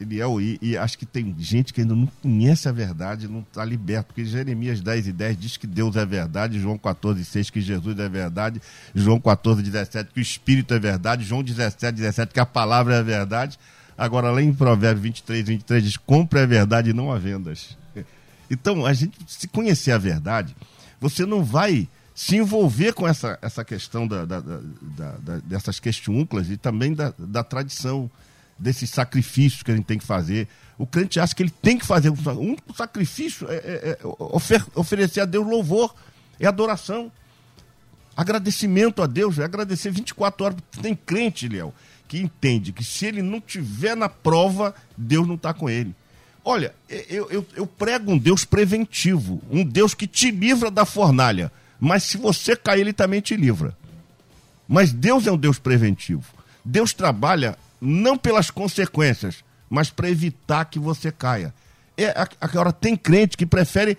Eliel, 0.00 0.40
e, 0.40 0.58
e 0.62 0.76
acho 0.76 0.96
que 0.96 1.04
tem 1.04 1.34
gente 1.38 1.72
que 1.72 1.80
ainda 1.80 1.94
não 1.94 2.06
conhece 2.22 2.68
a 2.68 2.72
verdade, 2.72 3.26
não 3.26 3.40
está 3.40 3.64
liberto, 3.64 4.08
porque 4.08 4.24
Jeremias 4.24 4.80
10 4.80 5.08
e 5.08 5.12
10 5.12 5.36
diz 5.36 5.56
que 5.56 5.66
Deus 5.66 5.96
é 5.96 6.06
verdade, 6.06 6.60
João 6.60 6.78
14 6.78 7.24
6 7.24 7.50
que 7.50 7.60
Jesus 7.60 7.98
é 7.98 8.08
verdade, 8.08 8.62
João 8.94 9.20
14 9.20 9.60
17 9.60 10.12
que 10.12 10.20
o 10.20 10.22
Espírito 10.22 10.72
é 10.72 10.78
verdade, 10.78 11.24
João 11.24 11.42
17 11.42 11.96
17 11.96 12.32
que 12.32 12.40
a 12.40 12.46
palavra 12.46 12.96
é 12.96 13.02
verdade. 13.02 13.58
Agora, 13.96 14.30
lá 14.30 14.40
em 14.40 14.54
Provérbios 14.54 15.02
23 15.02 15.48
23 15.48 15.82
diz: 15.82 15.96
compra 15.96 16.44
a 16.44 16.46
verdade 16.46 16.90
e 16.90 16.92
não 16.92 17.12
a 17.12 17.18
vendas. 17.18 17.76
Então, 18.50 18.86
a 18.86 18.94
gente, 18.94 19.14
se 19.26 19.46
conhecer 19.46 19.92
a 19.92 19.98
verdade, 19.98 20.56
você 20.98 21.26
não 21.26 21.44
vai 21.44 21.86
se 22.14 22.36
envolver 22.36 22.94
com 22.94 23.06
essa, 23.06 23.38
essa 23.42 23.62
questão 23.62 24.08
da, 24.08 24.24
da, 24.24 24.40
da 24.40 25.38
dessas 25.44 25.78
questiúnculas 25.78 26.48
e 26.48 26.56
também 26.56 26.94
da, 26.94 27.12
da 27.18 27.44
tradição 27.44 28.10
desses 28.58 28.90
sacrifícios 28.90 29.62
que 29.62 29.70
a 29.70 29.76
gente 29.76 29.84
tem 29.84 29.98
que 29.98 30.04
fazer. 30.04 30.48
O 30.76 30.86
crente 30.86 31.20
acha 31.20 31.34
que 31.34 31.42
ele 31.42 31.50
tem 31.50 31.78
que 31.78 31.86
fazer 31.86 32.10
um 32.10 32.56
sacrifício, 32.74 33.46
é, 33.50 33.56
é, 33.56 33.98
é 34.02 34.06
ofer 34.18 34.64
oferecer 34.74 35.20
a 35.20 35.24
Deus 35.24 35.46
louvor, 35.46 35.94
é 36.38 36.46
adoração. 36.46 37.10
Agradecimento 38.16 39.00
a 39.00 39.06
Deus, 39.06 39.38
é 39.38 39.44
agradecer 39.44 39.90
24 39.90 40.44
horas. 40.44 40.58
Tem 40.82 40.94
crente, 40.94 41.48
Léo, 41.48 41.72
que 42.08 42.18
entende 42.18 42.72
que 42.72 42.82
se 42.82 43.06
ele 43.06 43.22
não 43.22 43.40
tiver 43.40 43.96
na 43.96 44.08
prova, 44.08 44.74
Deus 44.96 45.26
não 45.26 45.36
está 45.36 45.54
com 45.54 45.70
ele. 45.70 45.94
Olha, 46.44 46.74
eu, 46.88 47.30
eu, 47.30 47.46
eu 47.54 47.66
prego 47.66 48.10
um 48.10 48.18
Deus 48.18 48.44
preventivo, 48.44 49.40
um 49.50 49.64
Deus 49.64 49.94
que 49.94 50.06
te 50.06 50.30
livra 50.30 50.70
da 50.70 50.84
fornalha. 50.84 51.52
Mas 51.78 52.04
se 52.04 52.16
você 52.16 52.56
cair, 52.56 52.80
ele 52.80 52.92
também 52.92 53.20
te 53.20 53.36
livra. 53.36 53.76
Mas 54.66 54.92
Deus 54.92 55.26
é 55.26 55.32
um 55.32 55.36
Deus 55.36 55.58
preventivo. 55.58 56.24
Deus 56.64 56.92
trabalha 56.92 57.56
não 57.80 58.16
pelas 58.16 58.50
consequências, 58.50 59.44
mas 59.68 59.90
para 59.90 60.10
evitar 60.10 60.64
que 60.64 60.78
você 60.78 61.12
caia. 61.12 61.54
É, 61.96 62.14
agora, 62.40 62.72
tem 62.72 62.96
crente 62.96 63.36
que 63.36 63.44
prefere, 63.44 63.98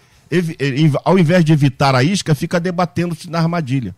ao 1.04 1.20
invés 1.20 1.44
de 1.44 1.52
evitar 1.52 1.96
a 1.96 2.04
isca, 2.04 2.34
fica 2.34 2.60
debatendo-se 2.60 3.30
na 3.30 3.40
armadilha. 3.40 3.96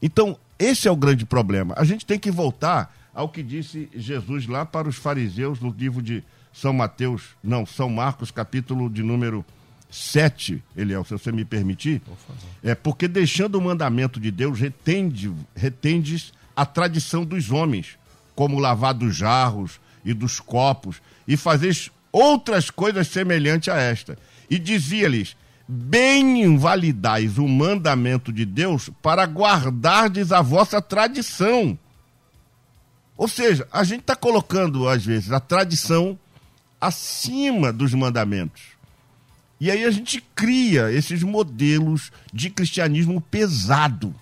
Então, 0.00 0.38
esse 0.58 0.86
é 0.86 0.90
o 0.90 0.96
grande 0.96 1.24
problema. 1.24 1.74
A 1.76 1.84
gente 1.84 2.04
tem 2.04 2.18
que 2.18 2.30
voltar 2.30 2.94
ao 3.14 3.28
que 3.28 3.42
disse 3.42 3.88
Jesus 3.94 4.46
lá 4.46 4.64
para 4.64 4.88
os 4.88 4.96
fariseus 4.96 5.60
no 5.60 5.70
livro 5.70 6.02
de 6.02 6.22
São 6.52 6.72
Mateus, 6.72 7.30
não, 7.42 7.64
São 7.64 7.88
Marcos, 7.88 8.30
capítulo 8.30 8.90
de 8.90 9.02
número 9.02 9.44
7, 9.90 10.62
Eliel, 10.76 11.04
se 11.04 11.12
você 11.12 11.32
me 11.32 11.44
permitir. 11.44 12.02
É 12.62 12.74
porque 12.74 13.08
deixando 13.08 13.56
o 13.56 13.62
mandamento 13.62 14.20
de 14.20 14.30
Deus, 14.30 14.60
retende, 14.60 15.32
retendes 15.56 16.32
a 16.54 16.66
tradição 16.66 17.24
dos 17.24 17.50
homens 17.50 17.98
como 18.38 18.60
lavar 18.60 18.94
dos 18.94 19.16
jarros 19.16 19.80
e 20.04 20.14
dos 20.14 20.38
copos, 20.38 21.02
e 21.26 21.36
fazeis 21.36 21.90
outras 22.12 22.70
coisas 22.70 23.08
semelhantes 23.08 23.68
a 23.68 23.78
esta. 23.78 24.16
E 24.48 24.60
dizia-lhes: 24.60 25.36
Bem 25.66 26.44
invalidais 26.44 27.36
o 27.36 27.48
mandamento 27.48 28.32
de 28.32 28.44
Deus 28.44 28.90
para 29.02 29.24
guardardes 29.24 30.30
a 30.30 30.40
vossa 30.40 30.80
tradição. 30.80 31.76
Ou 33.16 33.26
seja, 33.26 33.66
a 33.72 33.82
gente 33.82 34.02
está 34.02 34.14
colocando, 34.14 34.88
às 34.88 35.04
vezes, 35.04 35.32
a 35.32 35.40
tradição 35.40 36.16
acima 36.80 37.72
dos 37.72 37.92
mandamentos. 37.92 38.62
E 39.58 39.68
aí 39.68 39.82
a 39.82 39.90
gente 39.90 40.22
cria 40.36 40.92
esses 40.92 41.24
modelos 41.24 42.12
de 42.32 42.50
cristianismo 42.50 43.20
pesado. 43.20 44.14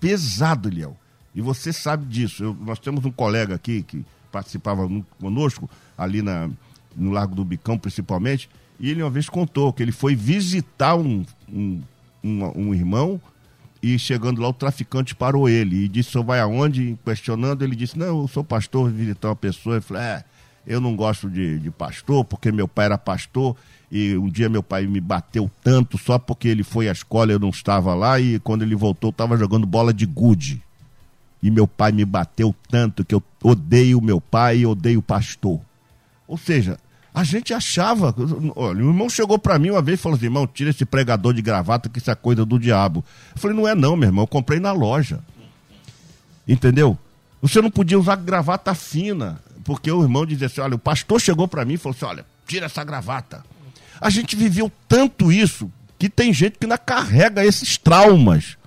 Pesado, 0.00 0.70
Léo. 0.74 0.96
E 1.36 1.42
você 1.42 1.70
sabe 1.70 2.06
disso. 2.06 2.42
Eu, 2.42 2.56
nós 2.58 2.78
temos 2.78 3.04
um 3.04 3.12
colega 3.12 3.54
aqui 3.54 3.82
que 3.82 4.02
participava 4.32 4.88
conosco, 5.20 5.68
ali 5.96 6.22
na, 6.22 6.48
no 6.96 7.10
Largo 7.10 7.34
do 7.34 7.44
Bicão, 7.44 7.78
principalmente, 7.78 8.48
e 8.80 8.90
ele 8.90 9.02
uma 9.02 9.10
vez 9.10 9.28
contou 9.28 9.70
que 9.72 9.82
ele 9.82 9.92
foi 9.92 10.16
visitar 10.16 10.96
um, 10.96 11.24
um, 11.52 11.82
um, 12.24 12.68
um 12.68 12.74
irmão 12.74 13.20
e 13.82 13.98
chegando 13.98 14.40
lá 14.40 14.48
o 14.48 14.52
traficante 14.52 15.14
parou 15.14 15.48
ele 15.48 15.84
e 15.84 15.88
disse, 15.88 16.16
o 16.18 16.24
vai 16.24 16.40
aonde? 16.40 16.98
Questionando, 17.04 17.62
ele 17.62 17.76
disse, 17.76 17.98
não, 17.98 18.22
eu 18.22 18.28
sou 18.28 18.42
pastor, 18.42 18.90
visitar 18.90 19.28
uma 19.28 19.36
pessoa. 19.36 19.76
Ele 19.76 19.82
falou, 19.82 20.02
é, 20.02 20.24
eu 20.66 20.80
não 20.80 20.96
gosto 20.96 21.30
de, 21.30 21.58
de 21.58 21.70
pastor, 21.70 22.24
porque 22.24 22.50
meu 22.50 22.66
pai 22.66 22.86
era 22.86 22.98
pastor 22.98 23.54
e 23.92 24.16
um 24.16 24.28
dia 24.28 24.48
meu 24.48 24.62
pai 24.62 24.86
me 24.86 25.00
bateu 25.00 25.50
tanto 25.62 25.98
só 25.98 26.18
porque 26.18 26.48
ele 26.48 26.64
foi 26.64 26.88
à 26.88 26.92
escola 26.92 27.30
eu 27.30 27.38
não 27.38 27.50
estava 27.50 27.94
lá 27.94 28.18
e 28.18 28.40
quando 28.40 28.62
ele 28.62 28.74
voltou 28.74 29.10
estava 29.10 29.36
jogando 29.36 29.64
bola 29.64 29.94
de 29.94 30.04
gude 30.04 30.65
e 31.42 31.50
meu 31.50 31.66
pai 31.66 31.92
me 31.92 32.04
bateu 32.04 32.54
tanto 32.68 33.04
que 33.04 33.14
eu 33.14 33.22
odeio 33.42 34.00
meu 34.00 34.20
pai 34.20 34.58
e 34.58 34.66
odeio 34.66 35.00
o 35.00 35.02
pastor. 35.02 35.60
Ou 36.26 36.36
seja, 36.36 36.78
a 37.14 37.24
gente 37.24 37.54
achava. 37.54 38.14
Olha, 38.54 38.84
o 38.84 38.88
irmão 38.88 39.08
chegou 39.08 39.38
para 39.38 39.58
mim 39.58 39.70
uma 39.70 39.80
vez 39.80 39.98
e 39.98 40.02
falou 40.02 40.16
assim: 40.16 40.26
irmão, 40.26 40.46
tira 40.46 40.70
esse 40.70 40.84
pregador 40.84 41.32
de 41.32 41.40
gravata 41.40 41.88
que 41.88 41.98
isso 41.98 42.10
é 42.10 42.14
coisa 42.14 42.44
do 42.44 42.58
diabo. 42.58 43.04
Eu 43.34 43.40
falei: 43.40 43.56
não 43.56 43.66
é 43.66 43.74
não, 43.74 43.96
meu 43.96 44.08
irmão, 44.08 44.24
eu 44.24 44.28
comprei 44.28 44.60
na 44.60 44.72
loja. 44.72 45.20
Entendeu? 46.46 46.98
Você 47.40 47.60
não 47.62 47.70
podia 47.70 47.98
usar 47.98 48.16
gravata 48.16 48.74
fina, 48.74 49.40
porque 49.64 49.90
o 49.90 50.02
irmão 50.02 50.26
dizia 50.26 50.46
assim: 50.46 50.60
olha, 50.60 50.74
o 50.74 50.78
pastor 50.78 51.20
chegou 51.20 51.48
para 51.48 51.64
mim 51.64 51.74
e 51.74 51.78
falou 51.78 51.96
assim: 51.96 52.04
olha, 52.04 52.26
tira 52.46 52.66
essa 52.66 52.84
gravata. 52.84 53.44
A 54.00 54.10
gente 54.10 54.36
viveu 54.36 54.70
tanto 54.88 55.32
isso 55.32 55.70
que 55.98 56.10
tem 56.10 56.32
gente 56.32 56.58
que 56.58 56.66
ainda 56.66 56.76
carrega 56.76 57.44
esses 57.44 57.78
traumas 57.78 58.58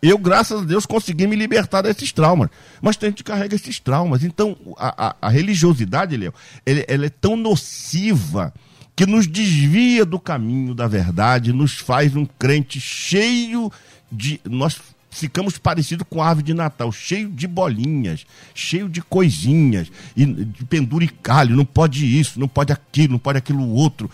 eu, 0.00 0.16
graças 0.16 0.62
a 0.62 0.64
Deus, 0.64 0.86
consegui 0.86 1.26
me 1.26 1.34
libertar 1.34 1.82
desses 1.82 2.12
traumas. 2.12 2.48
Mas 2.80 2.96
tem 2.96 3.10
gente 3.10 3.24
que 3.24 3.30
carrega 3.30 3.56
esses 3.56 3.80
traumas. 3.80 4.22
Então, 4.22 4.56
a, 4.76 5.08
a, 5.08 5.16
a 5.22 5.28
religiosidade, 5.28 6.16
Léo, 6.16 6.32
ela, 6.64 6.84
ela 6.86 7.06
é 7.06 7.10
tão 7.10 7.36
nociva 7.36 8.52
que 8.94 9.06
nos 9.06 9.26
desvia 9.26 10.04
do 10.04 10.18
caminho 10.18 10.74
da 10.74 10.86
verdade, 10.86 11.52
nos 11.52 11.74
faz 11.74 12.14
um 12.14 12.24
crente 12.24 12.80
cheio 12.80 13.72
de. 14.10 14.40
Nós 14.44 14.78
ficamos 15.10 15.58
parecidos 15.58 16.06
com 16.08 16.22
a 16.22 16.28
árvore 16.28 16.46
de 16.46 16.54
Natal, 16.54 16.92
cheio 16.92 17.28
de 17.28 17.46
bolinhas, 17.46 18.24
cheio 18.54 18.88
de 18.88 19.02
coisinhas, 19.02 19.90
e 20.16 20.24
de 20.24 20.64
penduricalho, 20.64 21.56
não 21.56 21.64
pode 21.64 22.04
isso, 22.06 22.38
não 22.38 22.48
pode 22.48 22.72
aquilo, 22.72 23.12
não 23.12 23.18
pode 23.18 23.38
aquilo 23.38 23.68
outro. 23.68 24.10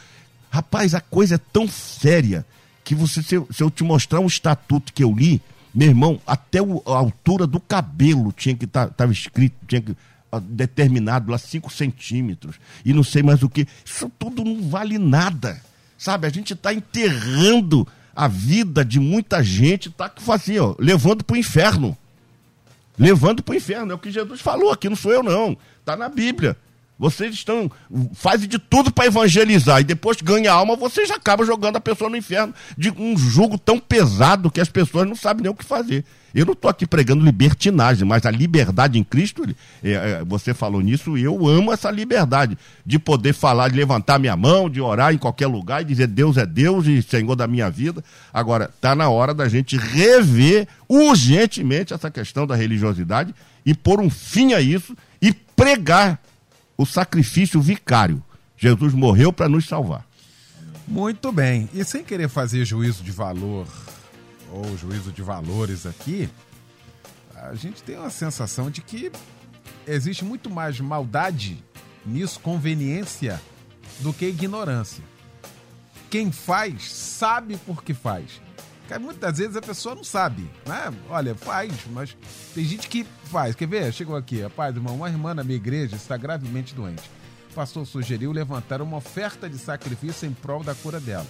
Rapaz, 0.51 0.95
a 0.95 1.01
coisa 1.01 1.35
é 1.35 1.41
tão 1.53 1.68
séria 1.68 2.47
que 2.85 2.95
você, 2.95 3.22
se 3.22 3.35
eu, 3.35 3.49
se 3.51 3.62
eu 3.62 3.70
te 3.70 3.82
mostrar 3.82 4.20
um 4.20 4.26
estatuto 4.26 4.93
que 4.93 5.03
eu 5.03 5.12
li, 5.12 5.43
Meu 5.75 5.89
irmão, 5.89 6.20
até 6.27 6.62
o- 6.62 6.83
a 6.87 6.97
altura 6.97 7.47
do 7.47 7.59
cabelo 7.59 8.33
tinha 8.33 8.55
que 8.55 8.64
estar 8.64 8.89
tava 8.91 9.12
escrito, 9.12 9.57
tinha 9.66 9.81
que 9.81 9.97
determinado 10.43 11.31
lá 11.31 11.39
5 11.39 11.72
centímetros 11.72 12.57
e 12.85 12.93
não 12.93 13.05
sei 13.05 13.22
mais 13.22 13.43
o 13.43 13.49
que. 13.49 13.66
Isso 13.85 14.11
tudo 14.18 14.45
não 14.45 14.68
vale 14.68 14.99
nada. 14.99 15.61
Sabe? 15.97 16.27
A 16.27 16.31
gente 16.31 16.53
está 16.55 16.75
enterrando 16.75 17.87
a 18.14 18.29
vida 18.29 18.85
de 18.85 18.99
muita 19.01 19.43
gente, 19.43 19.91
tá 19.91 20.09
que 20.09 20.22
fazia, 20.22 20.62
ó, 20.62 20.75
levando 20.79 21.25
para 21.25 21.35
o 21.35 21.37
inferno. 21.37 21.97
Levando 22.99 23.43
para 23.43 23.53
o 23.53 23.57
inferno, 23.57 23.93
é 23.93 23.95
o 23.95 23.99
que 23.99 24.11
Jesus 24.11 24.41
falou 24.41 24.70
aqui, 24.70 24.89
não 24.89 24.97
sou 24.97 25.12
eu 25.12 25.22
não. 25.22 25.57
Está 25.81 25.97
na 25.97 26.09
Bíblia. 26.09 26.57
Vocês 26.99 27.34
estão. 27.34 27.70
fazem 28.14 28.49
de 28.49 28.59
tudo 28.59 28.92
para 28.92 29.07
evangelizar 29.07 29.80
e 29.80 29.84
depois 29.84 30.20
ganha 30.20 30.53
alma, 30.53 30.76
vocês 30.76 31.11
acabam 31.11 31.45
jogando 31.45 31.76
a 31.76 31.80
pessoa 31.80 32.09
no 32.09 32.16
inferno 32.16 32.55
de 32.78 32.90
um 32.90 33.16
jugo 33.16 33.59
tão 33.59 33.78
pesado 33.78 34.51
que 34.51 34.61
as 34.61 34.68
pessoas 34.68 35.07
não 35.07 35.16
sabem 35.16 35.42
nem 35.42 35.51
o 35.51 35.55
que 35.55 35.64
fazer. 35.64 36.05
Eu 36.34 36.45
não 36.45 36.53
estou 36.53 36.68
aqui 36.68 36.84
pregando 36.84 37.24
libertinagem, 37.24 38.07
mas 38.07 38.26
a 38.26 38.30
liberdade 38.30 38.99
em 38.99 39.05
Cristo, 39.05 39.45
é, 39.82 39.92
é, 39.92 40.24
você 40.24 40.53
falou 40.53 40.80
nisso, 40.80 41.16
eu 41.16 41.47
amo 41.47 41.72
essa 41.72 41.90
liberdade 41.92 42.59
de 42.84 42.99
poder 42.99 43.32
falar, 43.32 43.68
de 43.68 43.76
levantar 43.76 44.18
minha 44.18 44.36
mão, 44.36 44.68
de 44.68 44.80
orar 44.80 45.14
em 45.14 45.18
qualquer 45.18 45.47
lugar 45.47 45.82
e 45.82 45.84
dizer 45.84 46.09
Deus 46.09 46.36
é 46.36 46.45
Deus 46.45 46.86
e 46.86 47.01
Senhor 47.03 47.36
da 47.36 47.47
minha 47.47 47.70
vida. 47.70 48.03
Agora, 48.32 48.68
está 48.74 48.97
na 48.97 49.09
hora 49.09 49.32
da 49.32 49.49
gente 49.49 49.76
rever 49.76 50.66
urgentemente 50.88 51.95
essa 51.95 52.11
questão 52.11 52.47
da 52.47 52.57
religiosidade 52.57 53.32
e 53.64 53.72
pôr 53.72 54.01
um 54.01 54.11
fim 54.11 54.55
a 54.55 54.61
isso 54.61 54.97
e 55.22 55.32
pregar 55.32 56.20
o 56.77 56.85
sacrifício 56.85 57.61
vicário. 57.61 58.22
Jesus 58.57 58.95
morreu 58.95 59.33
para 59.33 59.49
nos 59.49 59.66
salvar. 59.66 60.07
Muito 60.87 61.33
bem. 61.33 61.68
E 61.72 61.85
sem 61.85 62.05
querer 62.05 62.29
fazer 62.29 62.64
juízo 62.64 63.03
de 63.03 63.11
valor 63.11 63.66
ou 64.51 64.77
juízo 64.77 65.11
de 65.11 65.22
valores 65.22 65.87
aqui, 65.87 66.29
a 67.35 67.55
gente 67.55 67.83
tem 67.83 67.97
uma 67.99 68.11
sensação 68.11 68.70
de 68.70 68.81
que 68.81 69.11
existe 69.87 70.25
muito 70.25 70.49
mais 70.49 70.79
maldade 70.81 71.62
nisso, 72.05 72.39
conveniência, 72.41 73.41
do 74.01 74.12
que 74.12 74.27
ignorância. 74.27 75.03
Quem 76.11 76.31
faz, 76.31 76.93
sabe 76.93 77.57
por 77.57 77.83
que 77.83 77.95
faz. 77.95 78.41
Muitas 79.01 79.39
vezes 79.39 79.57
a 79.57 79.62
pessoa 79.62 79.95
não 79.95 80.05
sabe, 80.05 80.43
né? 80.66 80.93
Olha, 81.09 81.35
faz, 81.35 81.72
mas 81.91 82.16
tem 82.55 82.64
gente 82.64 82.87
que 82.87 83.05
faz. 83.24 83.55
Quer 83.55 83.66
ver? 83.66 83.93
Chegou 83.93 84.14
aqui, 84.14 84.43
rapaz, 84.43 84.74
irmão, 84.76 84.95
uma 84.95 85.09
irmã 85.09 85.35
na 85.35 85.43
minha 85.43 85.57
igreja 85.57 85.97
está 85.97 86.16
gravemente 86.16 86.74
doente. 86.74 87.03
O 87.51 87.55
pastor 87.55 87.87
sugeriu 87.87 88.30
levantar 88.30 88.82
uma 88.82 88.99
oferta 88.99 89.49
de 89.49 89.59
sacrifício 89.59 90.28
em 90.28 90.32
prol 90.32 90.62
da 90.62 90.74
cura 90.74 91.01
dela. 91.01 91.26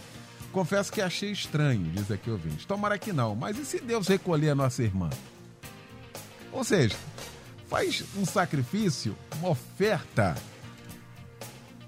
Confesso 0.52 0.92
que 0.92 1.00
achei 1.00 1.32
estranho, 1.32 1.90
diz 1.90 2.10
aqui 2.10 2.28
o 2.30 2.34
ouvinte. 2.34 2.66
Tomara 2.66 2.98
que 2.98 3.12
não, 3.12 3.34
mas 3.34 3.58
e 3.58 3.64
se 3.64 3.80
Deus 3.80 4.08
recolher 4.08 4.50
a 4.50 4.54
nossa 4.54 4.82
irmã? 4.82 5.10
Ou 6.52 6.62
seja, 6.62 6.96
faz 7.68 8.04
um 8.16 8.24
sacrifício, 8.24 9.16
uma 9.38 9.50
oferta. 9.50 10.34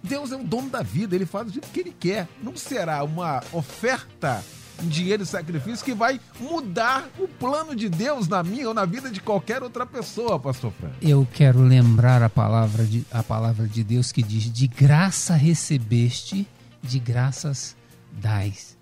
Deus 0.02 0.32
é 0.32 0.36
o 0.36 0.44
dono 0.44 0.68
da 0.68 0.82
vida, 0.82 1.14
ele 1.14 1.26
faz 1.26 1.52
jeito 1.52 1.68
que 1.70 1.80
ele 1.80 1.94
quer. 1.98 2.28
Não 2.42 2.56
será 2.56 3.02
uma 3.04 3.42
oferta 3.52 4.44
dinheiro 4.82 5.22
e 5.22 5.26
sacrifício 5.26 5.84
que 5.84 5.94
vai 5.94 6.20
mudar 6.40 7.08
o 7.18 7.26
plano 7.26 7.74
de 7.74 7.88
Deus 7.88 8.28
na 8.28 8.42
minha 8.42 8.68
ou 8.68 8.74
na 8.74 8.84
vida 8.84 9.10
de 9.10 9.20
qualquer 9.20 9.62
outra 9.62 9.86
pessoa, 9.86 10.38
pastor 10.38 10.72
Fran. 10.72 10.90
Eu 11.00 11.26
quero 11.32 11.60
lembrar 11.60 12.22
a 12.22 12.28
palavra 12.28 12.84
de, 12.84 13.04
a 13.10 13.22
palavra 13.22 13.66
de 13.66 13.82
Deus 13.82 14.12
que 14.12 14.22
diz: 14.22 14.50
De 14.50 14.66
graça 14.66 15.34
recebeste, 15.34 16.46
de 16.82 16.98
graças 16.98 17.76
dais. 18.12 18.76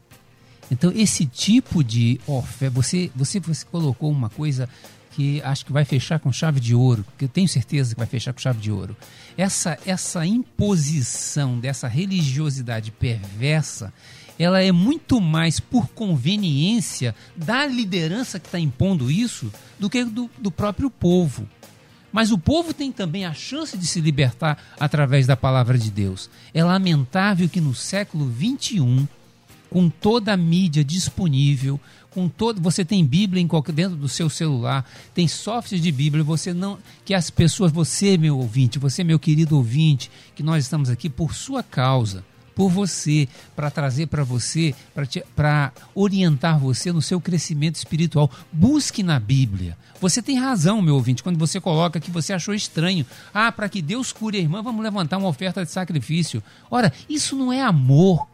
Então, 0.70 0.90
esse 0.95 1.26
tipo 1.26 1.84
de 1.84 2.20
oferta, 2.26 2.74
você, 2.74 3.11
você, 3.14 3.38
você 3.38 3.64
colocou 3.66 4.11
uma 4.11 4.30
coisa 4.30 4.68
que 5.14 5.40
acho 5.42 5.64
que 5.64 5.72
vai 5.72 5.84
fechar 5.84 6.18
com 6.18 6.32
chave 6.32 6.59
de 6.59 6.74
ouro, 6.74 7.05
que 7.16 7.26
eu 7.26 7.28
tenho 7.28 7.49
certeza 7.49 7.95
que 7.95 7.99
vai 7.99 8.07
fechar 8.07 8.32
com 8.32 8.40
chave 8.40 8.61
de 8.61 8.72
ouro. 8.72 8.97
Essa, 9.36 9.78
essa 9.86 10.26
imposição 10.26 11.59
dessa 11.61 11.86
religiosidade 11.86 12.90
perversa, 12.90 13.92
ela 14.39 14.61
é 14.61 14.72
muito 14.72 15.20
mais 15.20 15.61
por 15.61 15.89
conveniência 15.89 17.14
da 17.37 17.66
liderança 17.66 18.41
que 18.41 18.47
está 18.47 18.59
impondo 18.59 19.11
isso 19.11 19.53
do 19.78 19.89
que 19.89 20.05
do, 20.05 20.30
do 20.39 20.51
próprio 20.51 20.91
povo. 20.91 21.49
Mas 22.12 22.30
o 22.30 22.39
povo 22.39 22.72
tem 22.72 22.93
também 22.93 23.24
a 23.24 23.35
chance 23.35 23.76
de 23.76 23.87
se 23.87 24.01
libertar 24.01 24.57
através 24.78 25.26
da 25.26 25.37
palavra 25.37 25.76
de 25.76 25.91
Deus. 25.91 26.30
É 26.53 26.62
lamentável 26.62 27.49
que 27.49 27.61
no 27.61 27.74
século 27.74 28.28
21, 28.28 29.09
com 29.68 29.91
toda 29.91 30.32
a 30.32 30.37
mídia 30.37 30.85
disponível, 30.85 31.80
com 32.11 32.28
todo, 32.28 32.61
você 32.61 32.85
tem 32.85 33.05
Bíblia 33.05 33.43
em 33.43 33.49
qualquer, 33.49 33.72
dentro 33.72 33.97
do 33.97 34.09
seu 34.09 34.30
celular, 34.30 34.89
tem 35.12 35.26
softwares 35.26 35.82
de 35.82 35.91
Bíblia, 35.91 36.22
você 36.22 36.55
não, 36.55 36.78
que 37.05 37.12
as 37.12 37.28
pessoas, 37.28 37.72
você 37.72 38.16
meu 38.16 38.39
ouvinte, 38.39 38.78
você 38.78 39.03
meu 39.03 39.18
querido 39.18 39.57
ouvinte, 39.57 40.09
que 40.37 40.43
nós 40.43 40.62
estamos 40.62 40.89
aqui 40.89 41.11
por 41.11 41.35
sua 41.35 41.64
causa, 41.64 42.24
por 42.55 42.71
você, 42.71 43.29
para 43.55 43.71
trazer 43.71 44.07
para 44.07 44.23
você, 44.23 44.75
para 45.35 45.73
orientar 45.95 46.59
você 46.59 46.93
no 46.93 47.03
seu 47.03 47.21
crescimento 47.21 47.77
espiritual. 47.77 48.31
Busque 48.53 49.03
na 49.03 49.19
Bíblia. 49.19 49.77
Você 50.01 50.21
tem 50.23 50.39
razão, 50.39 50.83
meu 50.83 50.95
ouvinte, 50.95 51.23
quando 51.23 51.39
você 51.39 51.61
coloca 51.61 52.01
que 52.01 52.11
você 52.11 52.33
achou 52.33 52.55
estranho. 52.55 53.07
Ah, 53.33 53.51
para 53.51 53.69
que 53.69 53.81
Deus 53.81 54.13
cure 54.13 54.39
a 54.39 54.41
irmã, 54.41 54.63
vamos 54.63 54.83
levantar 54.83 55.19
uma 55.19 55.29
oferta 55.29 55.65
de 55.65 55.71
sacrifício. 55.71 56.43
Ora, 56.71 56.93
isso 57.09 57.37
não 57.37 57.53
é 57.53 57.63
amor. 57.63 58.27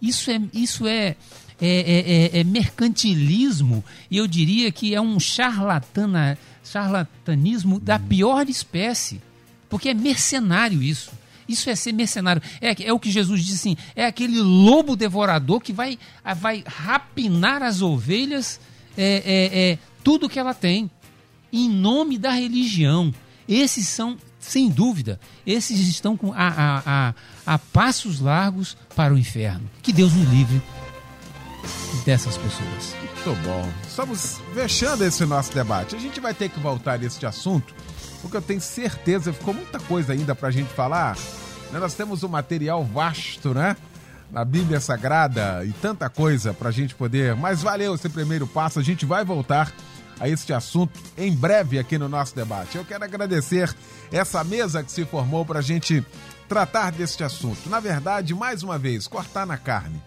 Isso 0.00 0.30
é, 0.30 0.40
isso 0.52 0.86
é, 0.86 1.16
é, 1.60 2.30
é, 2.34 2.40
é 2.40 2.44
mercantilismo 2.44 3.84
e 4.10 4.16
eu 4.16 4.26
diria 4.26 4.72
que 4.72 4.94
é 4.94 5.00
um 5.00 5.20
charlatana, 5.20 6.36
charlatanismo 6.64 7.78
da 7.78 8.00
pior 8.00 8.48
espécie. 8.48 9.22
Porque 9.68 9.90
é 9.90 9.94
mercenário 9.94 10.82
isso. 10.82 11.12
Isso 11.52 11.68
é 11.68 11.74
ser 11.74 11.92
mercenário. 11.92 12.42
É, 12.60 12.84
é 12.84 12.92
o 12.92 12.98
que 12.98 13.10
Jesus 13.10 13.44
disse 13.44 13.68
assim: 13.68 13.76
é 13.94 14.06
aquele 14.06 14.40
lobo 14.40 14.96
devorador 14.96 15.60
que 15.60 15.72
vai, 15.72 15.98
vai 16.36 16.64
rapinar 16.66 17.62
as 17.62 17.82
ovelhas, 17.82 18.58
é, 18.96 19.22
é, 19.24 19.60
é, 19.60 19.78
tudo 20.02 20.28
que 20.28 20.38
ela 20.38 20.54
tem, 20.54 20.90
em 21.52 21.68
nome 21.68 22.18
da 22.18 22.30
religião. 22.30 23.12
Esses 23.48 23.88
são, 23.88 24.16
sem 24.38 24.70
dúvida, 24.70 25.20
esses 25.46 25.78
estão 25.80 26.16
com 26.16 26.32
a, 26.32 26.48
a, 26.48 26.82
a, 26.86 27.14
a 27.54 27.58
passos 27.58 28.20
largos 28.20 28.76
para 28.94 29.12
o 29.12 29.18
inferno. 29.18 29.68
Que 29.82 29.92
Deus 29.92 30.12
nos 30.12 30.28
livre 30.30 30.62
dessas 32.04 32.36
pessoas. 32.36 32.96
Muito 33.02 33.42
bom. 33.44 33.68
Estamos 33.86 34.40
fechando 34.54 35.04
esse 35.04 35.24
nosso 35.26 35.52
debate. 35.52 35.94
A 35.94 35.98
gente 35.98 36.18
vai 36.20 36.34
ter 36.34 36.48
que 36.48 36.58
voltar 36.58 36.98
nesse 36.98 37.24
assunto, 37.26 37.74
porque 38.20 38.36
eu 38.36 38.42
tenho 38.42 38.60
certeza, 38.60 39.32
ficou 39.32 39.54
muita 39.54 39.78
coisa 39.80 40.12
ainda 40.12 40.34
para 40.34 40.48
a 40.48 40.52
gente 40.52 40.72
falar. 40.72 41.16
Né? 41.72 41.78
Nós 41.78 41.94
temos 41.94 42.22
um 42.22 42.28
material 42.28 42.84
vasto, 42.84 43.54
né? 43.54 43.76
Na 44.30 44.44
Bíblia 44.44 44.80
Sagrada 44.80 45.64
e 45.64 45.72
tanta 45.72 46.08
coisa 46.08 46.54
para 46.54 46.68
a 46.68 46.72
gente 46.72 46.94
poder. 46.94 47.34
Mas 47.34 47.62
valeu 47.62 47.94
esse 47.94 48.08
primeiro 48.08 48.46
passo. 48.46 48.78
A 48.78 48.82
gente 48.82 49.04
vai 49.04 49.24
voltar 49.24 49.72
a 50.20 50.28
este 50.28 50.52
assunto 50.52 50.98
em 51.18 51.34
breve 51.34 51.78
aqui 51.78 51.98
no 51.98 52.08
nosso 52.08 52.34
debate. 52.34 52.76
Eu 52.76 52.84
quero 52.84 53.04
agradecer 53.04 53.74
essa 54.10 54.44
mesa 54.44 54.82
que 54.82 54.92
se 54.92 55.04
formou 55.04 55.44
para 55.44 55.58
a 55.58 55.62
gente 55.62 56.04
tratar 56.48 56.92
deste 56.92 57.24
assunto. 57.24 57.68
Na 57.68 57.80
verdade, 57.80 58.34
mais 58.34 58.62
uma 58.62 58.78
vez, 58.78 59.06
cortar 59.06 59.46
na 59.46 59.56
carne. 59.56 60.00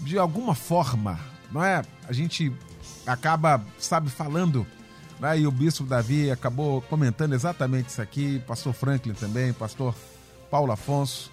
De 0.00 0.18
alguma 0.18 0.54
forma, 0.54 1.18
não 1.50 1.64
é? 1.64 1.82
A 2.06 2.12
gente 2.12 2.52
acaba, 3.06 3.62
sabe, 3.78 4.10
falando, 4.10 4.66
né? 5.18 5.38
e 5.38 5.46
o 5.46 5.50
Bispo 5.50 5.84
Davi 5.84 6.30
acabou 6.30 6.82
comentando 6.82 7.34
exatamente 7.34 7.88
isso 7.88 8.02
aqui, 8.02 8.38
pastor 8.46 8.74
Franklin 8.74 9.14
também, 9.14 9.52
pastor 9.52 9.94
Paulo 10.54 10.70
Afonso. 10.70 11.32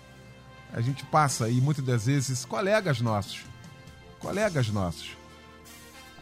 A 0.74 0.82
gente 0.82 1.05
passa 1.05 1.47
e 1.47 1.61
muitas 1.61 1.86
das 1.86 2.07
vezes 2.07 2.43
colegas 2.43 3.01
nossos, 3.01 3.43
colegas 4.17 4.67
nossos, 4.69 5.15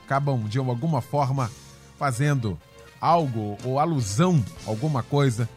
acabam 0.04 0.44
de 0.50 0.58
alguma 0.58 1.00
forma 1.00 1.50
fazendo 1.98 2.60
algo 3.00 3.58
ou 3.64 3.80
alusão 3.80 4.44
a 4.68 4.70
alguma 4.70 5.02
coisa, 5.02 5.48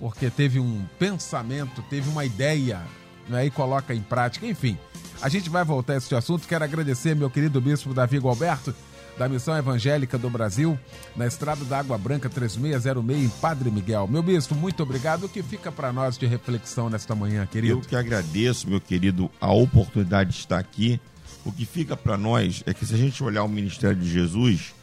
porque 0.00 0.30
teve 0.30 0.58
um 0.58 0.86
pensamento, 0.98 1.82
teve 1.90 2.08
uma 2.08 2.24
ideia, 2.24 2.80
né, 3.28 3.44
e 3.44 3.50
coloca 3.50 3.92
em 3.92 4.00
prática, 4.00 4.46
enfim. 4.46 4.78
A 5.20 5.28
gente 5.28 5.50
vai 5.50 5.64
voltar 5.64 5.92
a 5.92 5.96
esse 5.98 6.14
assunto. 6.14 6.48
Quero 6.48 6.64
agradecer 6.64 7.14
meu 7.14 7.28
querido 7.28 7.60
bispo 7.60 7.92
Davi 7.92 8.16
Gualberto, 8.16 8.74
da 9.18 9.28
Missão 9.28 9.56
Evangélica 9.56 10.18
do 10.18 10.28
Brasil, 10.28 10.78
na 11.16 11.26
Estrada 11.26 11.64
da 11.64 11.78
Água 11.78 11.96
Branca 11.96 12.28
3606, 12.28 13.24
em 13.24 13.28
Padre 13.40 13.70
Miguel. 13.70 14.06
Meu 14.06 14.22
bispo, 14.22 14.54
muito 14.54 14.82
obrigado. 14.82 15.24
O 15.24 15.28
que 15.28 15.42
fica 15.42 15.72
para 15.72 15.92
nós 15.92 16.18
de 16.18 16.26
reflexão 16.26 16.90
nesta 16.90 17.14
manhã, 17.14 17.46
querido? 17.46 17.74
Eu 17.74 17.80
que 17.80 17.96
agradeço, 17.96 18.68
meu 18.68 18.80
querido, 18.80 19.30
a 19.40 19.52
oportunidade 19.52 20.30
de 20.30 20.36
estar 20.36 20.58
aqui. 20.58 21.00
O 21.44 21.52
que 21.52 21.64
fica 21.64 21.96
para 21.96 22.16
nós 22.16 22.62
é 22.66 22.74
que 22.74 22.84
se 22.84 22.94
a 22.94 22.98
gente 22.98 23.22
olhar 23.22 23.44
o 23.44 23.48
ministério 23.48 23.96
de 23.96 24.10
Jesus, 24.10 24.74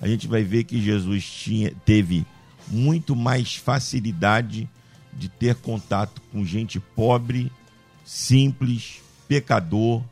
a 0.00 0.08
gente 0.08 0.26
vai 0.26 0.42
ver 0.42 0.64
que 0.64 0.80
Jesus 0.80 1.24
tinha, 1.24 1.72
teve 1.84 2.26
muito 2.68 3.14
mais 3.14 3.56
facilidade 3.56 4.68
de 5.12 5.28
ter 5.28 5.54
contato 5.56 6.20
com 6.32 6.44
gente 6.44 6.80
pobre, 6.80 7.50
simples, 8.04 9.00
pecador, 9.28 10.02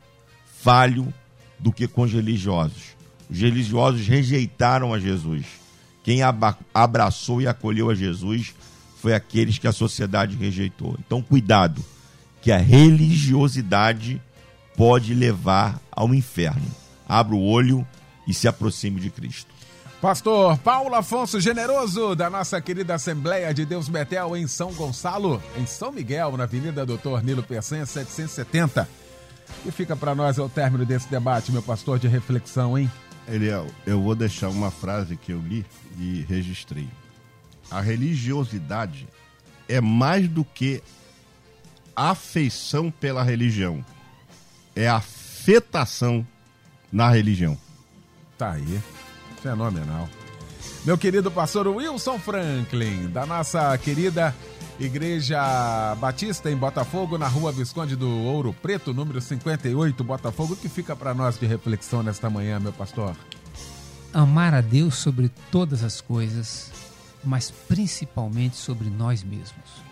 falho, 0.62 1.12
do 1.58 1.72
que 1.72 1.86
com 1.86 2.02
os 2.02 2.12
religiosos. 2.12 2.93
Os 3.30 3.38
religiosos 3.38 4.06
rejeitaram 4.06 4.92
a 4.92 4.98
Jesus. 4.98 5.46
Quem 6.02 6.20
abraçou 6.74 7.40
e 7.40 7.46
acolheu 7.46 7.90
a 7.90 7.94
Jesus 7.94 8.54
foi 9.00 9.14
aqueles 9.14 9.58
que 9.58 9.68
a 9.68 9.72
sociedade 9.72 10.36
rejeitou. 10.36 10.96
Então, 10.98 11.20
cuidado, 11.20 11.84
que 12.40 12.52
a 12.52 12.58
religiosidade 12.58 14.20
pode 14.76 15.14
levar 15.14 15.80
ao 15.90 16.14
inferno. 16.14 16.70
Abra 17.08 17.34
o 17.34 17.42
olho 17.42 17.86
e 18.26 18.34
se 18.34 18.48
aproxime 18.48 19.00
de 19.00 19.10
Cristo. 19.10 19.52
Pastor 20.00 20.58
Paulo 20.58 20.94
Afonso 20.94 21.40
Generoso, 21.40 22.14
da 22.14 22.28
nossa 22.28 22.60
querida 22.60 22.94
Assembleia 22.94 23.54
de 23.54 23.64
Deus 23.64 23.88
Betel 23.88 24.36
em 24.36 24.46
São 24.46 24.72
Gonçalo, 24.72 25.42
em 25.56 25.64
São 25.64 25.90
Miguel, 25.90 26.36
na 26.36 26.44
Avenida 26.44 26.84
Doutor 26.84 27.22
Nilo 27.22 27.42
Peçanha, 27.42 27.86
770. 27.86 28.86
E 29.64 29.70
fica 29.70 29.96
para 29.96 30.14
nós 30.14 30.38
ao 30.38 30.48
término 30.48 30.84
desse 30.84 31.08
debate, 31.08 31.50
meu 31.50 31.62
pastor, 31.62 31.98
de 31.98 32.08
reflexão, 32.08 32.76
hein? 32.76 32.90
Eliel, 33.28 33.66
eu 33.86 34.02
vou 34.02 34.14
deixar 34.14 34.48
uma 34.48 34.70
frase 34.70 35.16
que 35.16 35.32
eu 35.32 35.40
li 35.40 35.64
e 35.98 36.24
registrei. 36.28 36.88
A 37.70 37.80
religiosidade 37.80 39.08
é 39.68 39.80
mais 39.80 40.28
do 40.28 40.44
que 40.44 40.82
afeição 41.96 42.90
pela 42.90 43.22
religião, 43.22 43.84
é 44.74 44.88
afetação 44.88 46.26
na 46.92 47.08
religião. 47.10 47.56
Tá 48.36 48.52
aí. 48.52 48.80
Fenomenal. 49.42 50.08
Meu 50.84 50.98
querido 50.98 51.30
pastor 51.30 51.66
Wilson 51.68 52.18
Franklin, 52.18 53.08
da 53.08 53.24
nossa 53.24 53.76
querida 53.78 54.34
Igreja 54.78 55.94
Batista 56.00 56.50
em 56.50 56.56
Botafogo, 56.56 57.16
na 57.16 57.28
rua 57.28 57.52
Visconde 57.52 57.94
do 57.94 58.08
Ouro 58.08 58.52
Preto, 58.52 58.92
número 58.92 59.20
58, 59.20 60.02
Botafogo, 60.02 60.56
que 60.56 60.68
fica 60.68 60.96
para 60.96 61.14
nós 61.14 61.38
de 61.38 61.46
reflexão 61.46 62.02
nesta 62.02 62.28
manhã, 62.28 62.58
meu 62.58 62.72
pastor? 62.72 63.16
Amar 64.12 64.52
a 64.52 64.60
Deus 64.60 64.96
sobre 64.96 65.30
todas 65.50 65.84
as 65.84 66.00
coisas, 66.00 66.72
mas 67.22 67.52
principalmente 67.52 68.56
sobre 68.56 68.90
nós 68.90 69.22
mesmos. 69.22 69.84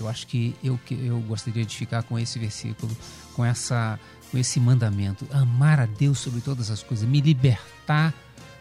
Eu 0.00 0.08
acho 0.08 0.26
que 0.26 0.56
eu, 0.64 0.80
eu 0.90 1.20
gostaria 1.20 1.64
de 1.64 1.76
ficar 1.76 2.02
com 2.04 2.18
esse 2.18 2.38
versículo, 2.38 2.96
com, 3.34 3.44
essa, 3.44 4.00
com 4.30 4.38
esse 4.38 4.58
mandamento. 4.58 5.26
Amar 5.30 5.78
a 5.78 5.86
Deus 5.86 6.18
sobre 6.18 6.40
todas 6.40 6.70
as 6.70 6.82
coisas, 6.82 7.06
me 7.06 7.20
libertar 7.20 8.14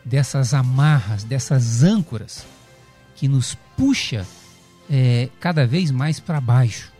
dessas 0.03 0.53
amarras, 0.53 1.23
dessas 1.23 1.83
âncoras 1.83 2.45
que 3.15 3.29
nos 3.29 3.55
puxa 3.77 4.27
é, 4.89 5.29
cada 5.39 5.65
vez 5.67 5.91
mais 5.91 6.19
para 6.19 6.41
baixo 6.41 6.91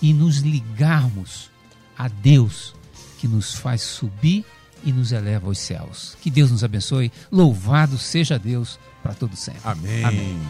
e 0.00 0.12
nos 0.12 0.38
ligarmos 0.38 1.50
a 1.96 2.08
Deus 2.08 2.74
que 3.18 3.28
nos 3.28 3.54
faz 3.54 3.82
subir 3.82 4.44
e 4.84 4.92
nos 4.92 5.12
eleva 5.12 5.46
aos 5.46 5.58
céus. 5.58 6.16
Que 6.20 6.30
Deus 6.30 6.50
nos 6.50 6.64
abençoe. 6.64 7.12
Louvado 7.30 7.96
seja 7.96 8.38
Deus 8.38 8.78
para 9.02 9.14
todo 9.14 9.36
sempre. 9.36 9.60
Amém. 9.64 10.04
Amém. 10.04 10.40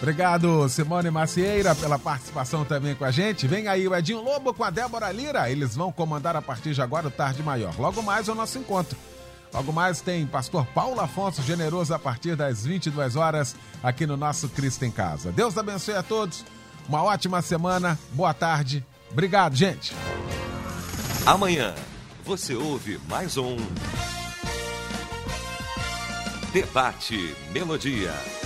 Obrigado, 0.00 0.68
Simone 0.68 1.10
Macieira, 1.10 1.74
pela 1.74 1.98
participação 1.98 2.64
também 2.64 2.94
com 2.94 3.04
a 3.04 3.10
gente. 3.10 3.48
Vem 3.48 3.66
aí 3.66 3.86
o 3.86 3.94
Edinho 3.94 4.22
Lobo 4.22 4.54
com 4.54 4.62
a 4.62 4.70
Débora 4.70 5.10
Lira. 5.10 5.50
Eles 5.50 5.74
vão 5.74 5.90
comandar 5.90 6.36
a 6.36 6.42
partir 6.42 6.72
de 6.72 6.80
agora 6.80 7.08
o 7.08 7.10
Tarde 7.10 7.42
Maior. 7.42 7.74
Logo 7.78 8.00
mais 8.02 8.28
o 8.28 8.34
nosso 8.34 8.58
encontro. 8.58 8.96
Logo 9.52 9.72
mais 9.72 10.00
tem 10.00 10.26
Pastor 10.26 10.66
Paulo 10.66 11.00
Afonso 11.00 11.42
Generoso 11.42 11.94
a 11.94 11.98
partir 11.98 12.36
das 12.36 12.64
22 12.64 13.16
horas 13.16 13.56
aqui 13.82 14.06
no 14.06 14.16
nosso 14.16 14.48
Cristo 14.48 14.84
em 14.84 14.90
Casa. 14.90 15.32
Deus 15.32 15.56
abençoe 15.56 15.94
a 15.94 16.02
todos. 16.02 16.44
Uma 16.88 17.02
ótima 17.02 17.42
semana. 17.42 17.98
Boa 18.12 18.34
tarde. 18.34 18.84
Obrigado, 19.10 19.56
gente. 19.56 19.94
Amanhã 21.26 21.74
você 22.24 22.54
ouve 22.54 23.00
mais 23.08 23.36
um 23.36 23.56
Debate 26.52 27.34
Melodia. 27.52 28.37